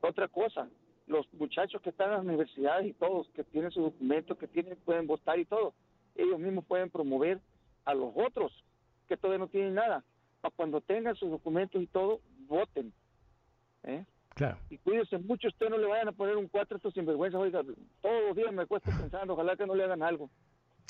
Otra 0.01 0.29
cosa, 0.29 0.67
los 1.07 1.31
muchachos 1.35 1.83
que 1.83 1.91
están 1.91 2.09
en 2.09 2.15
las 2.15 2.25
universidades 2.25 2.87
y 2.87 2.95
todos, 2.95 3.29
que 3.35 3.45
tienen 3.45 3.71
sus 3.71 3.85
documentos, 3.85 4.39
que 4.39 4.49
tienen, 4.49 4.79
pueden 4.85 5.07
votar 5.07 5.39
y 5.39 5.45
todo, 5.45 5.75
ellos 6.15 6.39
mismos 6.39 6.65
pueden 6.65 6.89
promover 6.89 7.39
a 7.85 7.95
los 7.95 8.13
otros 8.17 8.65
que 9.09 9.17
todavía 9.19 9.45
no 9.45 9.49
tienen 9.49 9.75
nada, 9.75 10.05
para 10.41 10.55
cuando 10.57 10.81
tengan 10.81 11.17
sus 11.17 11.31
documentos 11.31 11.83
y 11.83 11.87
todo, 11.87 12.21
voten. 12.47 12.93
¿eh? 13.83 14.05
Y 14.71 14.79
cuídense 14.79 15.19
mucho, 15.19 15.49
usted 15.49 15.69
no 15.69 15.79
le 15.79 15.87
vayan 15.87 16.09
a 16.09 16.13
poner 16.13 16.37
un 16.37 16.49
cuatro 16.49 16.77
estos 16.77 16.95
sinvergüenza, 16.95 17.39
oiga, 17.39 17.63
todos 18.01 18.23
los 18.29 18.37
días 18.37 18.53
me 18.53 18.67
cuesta 18.67 18.91
pensando, 18.97 19.35
ojalá 19.35 19.57
que 19.57 19.67
no 19.67 19.75
le 19.75 19.85
hagan 19.85 20.03
algo. 20.03 20.31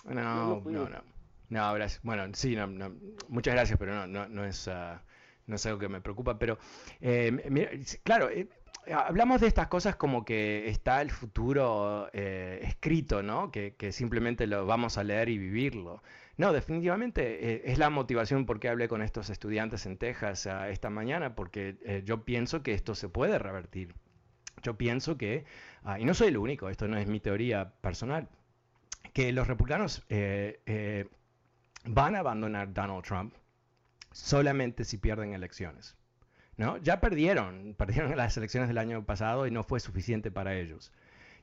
No, 0.05 0.61
no, 0.65 0.89
no. 0.89 1.21
No, 1.51 1.75
gracias. 1.75 2.01
Bueno, 2.05 2.25
sí, 2.33 2.55
no, 2.55 2.67
no, 2.69 2.95
muchas 3.29 3.55
gracias, 3.55 3.79
pero 3.79 3.93
no, 3.93 4.07
no, 4.07 4.29
no 4.29 4.45
es, 4.45 4.69
uh, 4.69 4.99
no 5.47 5.57
es 5.57 5.67
algo 5.67 5.79
que 5.81 5.89
me 5.89 6.01
preocupa. 6.01 6.39
Pero, 6.39 6.59
eh, 7.01 7.85
claro, 8.05 8.31
eh, 8.31 8.49
hablamos 8.95 9.41
de 9.41 9.49
estas 9.49 9.67
cosas 9.67 9.97
como 9.97 10.25
que 10.25 10.69
está 10.69 11.03
el 11.03 11.11
futuro 11.11 12.09
eh, 12.13 12.61
escrito, 12.63 13.23
¿no? 13.23 13.51
Que, 13.51 13.75
que, 13.75 13.91
simplemente 13.91 14.47
lo 14.47 14.65
vamos 14.65 14.97
a 14.97 15.03
leer 15.03 15.29
y 15.29 15.39
vivirlo. 15.39 16.03
No, 16.41 16.55
definitivamente 16.55 17.53
eh, 17.53 17.63
es 17.67 17.77
la 17.77 17.91
motivación 17.91 18.47
por 18.47 18.61
qué 18.61 18.71
hablé 18.71 18.89
con 18.89 19.03
estos 19.03 19.29
estudiantes 19.29 19.85
en 19.85 19.99
Texas 19.99 20.47
ah, 20.47 20.71
esta 20.71 20.89
mañana, 20.89 21.35
porque 21.35 21.77
eh, 21.85 22.01
yo 22.03 22.25
pienso 22.25 22.63
que 22.63 22.73
esto 22.73 22.95
se 22.95 23.11
puede 23.11 23.39
revertir. 23.39 23.95
Yo 24.63 24.79
pienso 24.79 25.19
que, 25.19 25.45
ah, 25.83 26.01
y 26.01 26.07
no 26.07 26.15
soy 26.15 26.29
el 26.29 26.39
único, 26.39 26.71
esto 26.71 26.89
no 26.89 26.97
es 26.97 27.07
mi 27.07 27.21
teoría 27.21 27.75
personal, 27.83 28.27
que 29.13 29.35
los 29.35 29.49
republicanos 29.49 30.03
eh, 30.09 31.11
van 31.85 32.17
a 32.17 32.21
abandonar 32.21 32.73
Donald 32.73 33.05
Trump 33.05 33.35
solamente 34.11 34.85
si 34.85 34.97
pierden 34.97 35.35
elecciones. 35.35 35.95
¿no? 36.57 36.79
Ya 36.79 37.01
perdieron, 37.01 37.75
perdieron 37.77 38.17
las 38.17 38.35
elecciones 38.39 38.71
del 38.71 38.79
año 38.79 39.05
pasado 39.05 39.47
y 39.47 39.51
no 39.51 39.63
fue 39.63 39.79
suficiente 39.79 40.31
para 40.31 40.55
ellos. 40.55 40.91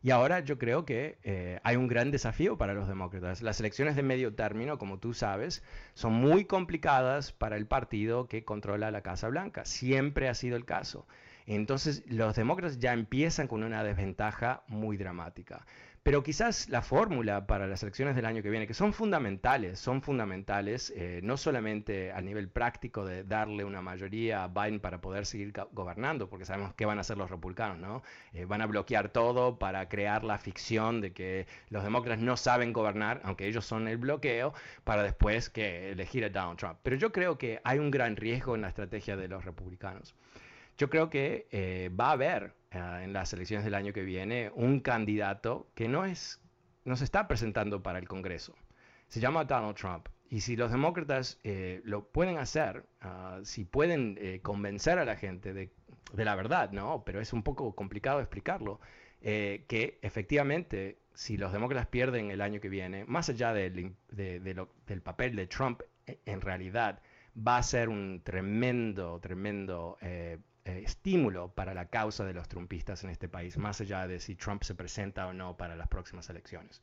Y 0.08 0.12
ahora 0.12 0.40
yo 0.40 0.58
creo 0.58 0.86
que 0.86 1.18
eh, 1.26 1.60
hay 1.64 1.76
un 1.76 1.90
gran 1.90 2.12
desafío 2.12 2.58
para 2.58 2.74
los 2.74 2.88
demócratas. 2.88 3.42
Las 3.42 3.60
elecciones 3.60 3.98
de 3.98 4.04
medio 4.04 4.34
término, 4.34 4.78
como 4.78 5.00
tú 5.00 5.14
sabes, 5.14 5.64
son 5.96 6.14
muy 6.14 6.46
complicadas 6.46 7.34
para 7.34 7.58
el 7.58 7.66
partido 7.66 8.30
que 8.30 8.46
controla 8.46 8.90
la 8.90 9.02
Casa 9.02 9.28
Blanca. 9.28 9.66
Siempre 9.66 10.30
ha 10.30 10.34
sido 10.34 10.56
el 10.56 10.64
caso. 10.64 11.06
Entonces 11.46 12.06
los 12.08 12.38
demócratas 12.38 12.80
ya 12.80 12.94
empiezan 12.94 13.50
con 13.50 13.66
una 13.66 13.84
desventaja 13.84 14.64
muy 14.70 14.96
dramática. 14.96 15.66
Pero 16.08 16.24
quizás 16.24 16.70
la 16.70 16.82
fórmula 16.82 17.48
para 17.48 17.68
las 17.68 17.84
elecciones 17.84 18.16
del 18.16 18.26
año 18.26 18.42
que 18.42 18.50
viene, 18.50 18.66
que 18.66 18.74
son 18.74 18.94
fundamentales, 18.94 19.78
son 19.78 20.02
fundamentales, 20.02 20.94
eh, 20.96 21.20
no 21.22 21.36
solamente 21.36 22.14
a 22.14 22.22
nivel 22.22 22.48
práctico 22.48 23.04
de 23.04 23.26
darle 23.26 23.66
una 23.66 23.82
mayoría 23.82 24.46
a 24.46 24.48
Biden 24.48 24.80
para 24.80 25.02
poder 25.02 25.26
seguir 25.26 25.52
gobernando, 25.74 26.30
porque 26.30 26.46
sabemos 26.46 26.74
qué 26.76 26.86
van 26.86 26.98
a 26.98 27.02
hacer 27.02 27.18
los 27.18 27.30
republicanos, 27.30 27.78
¿no? 27.80 28.04
Eh, 28.32 28.46
van 28.46 28.62
a 28.62 28.68
bloquear 28.68 29.10
todo 29.10 29.60
para 29.60 29.90
crear 29.90 30.24
la 30.24 30.38
ficción 30.38 31.02
de 31.02 31.12
que 31.12 31.46
los 31.68 31.84
demócratas 31.84 32.24
no 32.24 32.38
saben 32.38 32.72
gobernar, 32.72 33.20
aunque 33.26 33.46
ellos 33.46 33.66
son 33.66 33.90
el 33.90 33.98
bloqueo, 33.98 34.54
para 34.86 35.04
después 35.04 35.50
que 35.50 35.92
elegir 35.92 36.24
a 36.24 36.30
Donald 36.30 36.58
Trump. 36.58 36.80
Pero 36.84 36.96
yo 36.96 37.12
creo 37.12 37.38
que 37.38 37.60
hay 37.66 37.80
un 37.80 37.92
gran 37.92 38.16
riesgo 38.16 38.56
en 38.56 38.62
la 38.62 38.70
estrategia 38.70 39.18
de 39.18 39.28
los 39.28 39.44
republicanos. 39.44 40.16
Yo 40.78 40.90
creo 40.90 41.10
que 41.10 41.50
eh, 41.52 41.92
va 42.00 42.08
a 42.08 42.12
haber 42.14 42.54
eh, 42.72 43.02
en 43.04 43.14
las 43.14 43.34
elecciones 43.34 43.66
del 43.66 43.74
año 43.74 43.94
que 43.94 44.04
viene 44.04 44.52
un 44.56 44.80
candidato 44.80 45.68
que 45.76 45.88
no, 45.88 46.06
es, 46.06 46.42
no 46.86 46.96
se 46.96 47.04
está 47.04 47.28
presentando 47.28 47.84
para 47.84 48.00
el 48.00 48.08
Congreso. 48.08 48.56
Se 49.08 49.20
llama 49.20 49.46
Donald 49.46 49.76
Trump. 49.76 50.10
Y 50.30 50.42
si 50.42 50.58
los 50.58 50.72
demócratas 50.72 51.40
eh, 51.44 51.82
lo 51.86 52.06
pueden 52.10 52.38
hacer, 52.38 52.86
ah, 53.02 53.40
si 53.44 53.64
pueden 53.64 54.40
convencer 54.42 55.00
a 55.00 55.06
la 55.06 55.16
gente 55.16 55.54
de, 55.54 55.72
de, 56.12 56.26
la 56.26 56.36
verdad, 56.36 56.72
¿no? 56.72 57.04
Pero 57.06 57.22
es 57.22 57.32
un 57.32 57.44
poco 57.44 57.74
complicado 57.74 58.20
explicarlo, 58.20 58.82
que 59.22 60.00
efectivamente 60.02 61.00
si 61.14 61.38
los 61.38 61.54
demócratas 61.54 61.88
pierden 61.88 62.30
el 62.30 62.42
año 62.42 62.60
que 62.60 62.70
viene, 62.70 63.06
más 63.06 63.30
allá 63.30 63.54
del, 63.54 63.96
del 64.10 65.02
papel 65.02 65.36
de 65.36 65.48
Trump, 65.48 65.82
en 66.06 66.42
realidad 66.42 67.02
va 67.38 67.58
a 67.58 67.64
ser 67.64 67.90
un 67.90 68.22
tremendo, 68.24 69.20
tremendo 69.20 69.98
eh, 70.02 70.38
estímulo 70.68 71.50
para 71.50 71.74
la 71.74 71.86
causa 71.86 72.26
de 72.26 72.34
los 72.34 72.48
trumpistas 72.48 73.04
en 73.04 73.10
este 73.10 73.30
país, 73.30 73.58
más 73.58 73.82
allá 73.82 74.08
de 74.08 74.20
si 74.20 74.36
Trump 74.36 74.64
se 74.64 74.76
presenta 74.76 75.28
o 75.28 75.34
no 75.34 75.56
para 75.58 75.76
las 75.76 75.88
próximas 75.88 76.30
elecciones. 76.30 76.82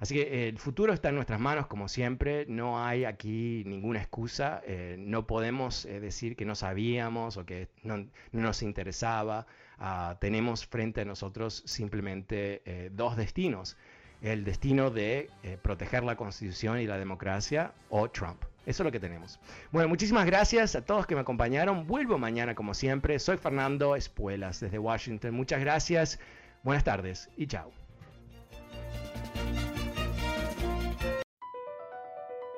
Así 0.00 0.14
que 0.14 0.22
eh, 0.22 0.48
el 0.48 0.58
futuro 0.58 0.92
está 0.92 1.10
en 1.10 1.14
nuestras 1.14 1.38
manos, 1.38 1.68
como 1.68 1.86
siempre. 1.86 2.44
No 2.48 2.84
hay 2.84 3.04
aquí 3.04 3.62
ninguna 3.66 4.00
excusa. 4.00 4.60
Eh, 4.66 4.96
no 4.98 5.26
podemos 5.26 5.84
decir 5.84 6.34
que 6.34 6.44
no 6.44 6.56
sabíamos 6.56 7.36
o 7.36 7.46
que 7.46 7.68
no, 7.84 8.08
nos 8.32 8.62
interesaba. 8.62 9.46
Ah, 9.78 10.16
tenemos 10.20 10.66
frente 10.66 11.02
a 11.02 11.04
nosotros 11.04 11.62
simplemente 11.66 12.90
dos 12.92 13.16
destinos. 13.16 13.76
El 14.22 14.44
destino 14.44 14.90
de 14.90 15.30
proteger 15.62 16.02
la 16.02 16.16
constitución 16.16 16.80
y 16.80 16.86
la 16.86 16.98
democracia 16.98 17.72
o 17.90 18.10
Trump. 18.10 18.42
Eso 18.64 18.82
es 18.82 18.84
lo 18.84 18.92
que 18.92 19.00
tenemos. 19.00 19.38
Bueno, 19.72 19.88
muchísimas 19.88 20.24
gracias 20.26 20.76
a 20.76 20.82
todos 20.82 21.06
que 21.06 21.14
me 21.14 21.20
acompañaron. 21.20 21.86
Vuelvo 21.86 22.18
mañana 22.18 22.54
como 22.54 22.74
siempre. 22.74 23.18
Soy 23.18 23.36
Fernando 23.36 23.96
Espuelas 23.96 24.60
desde 24.60 24.78
Washington. 24.78 25.34
Muchas 25.34 25.60
gracias. 25.60 26.18
Buenas 26.62 26.84
tardes 26.84 27.28
y 27.36 27.46
chao. 27.46 27.72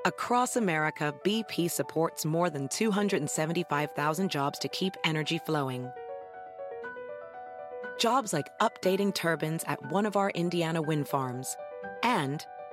Across 0.06 0.56
America, 0.56 1.14
BP 1.24 1.70
supports 1.70 2.26
more 2.26 2.50
than 2.50 2.68
275,000 2.68 4.30
jobs 4.30 4.58
to 4.58 4.68
keep 4.68 4.92
energy 5.02 5.38
flowing. 5.38 5.90
Jobs 7.98 8.34
like 8.34 8.50
updating 8.60 9.14
turbines 9.14 9.64
at 9.66 9.80
one 9.90 10.04
of 10.04 10.14
our 10.14 10.28
Indiana 10.30 10.82
wind 10.82 11.08
farms 11.08 11.56
and 12.02 12.44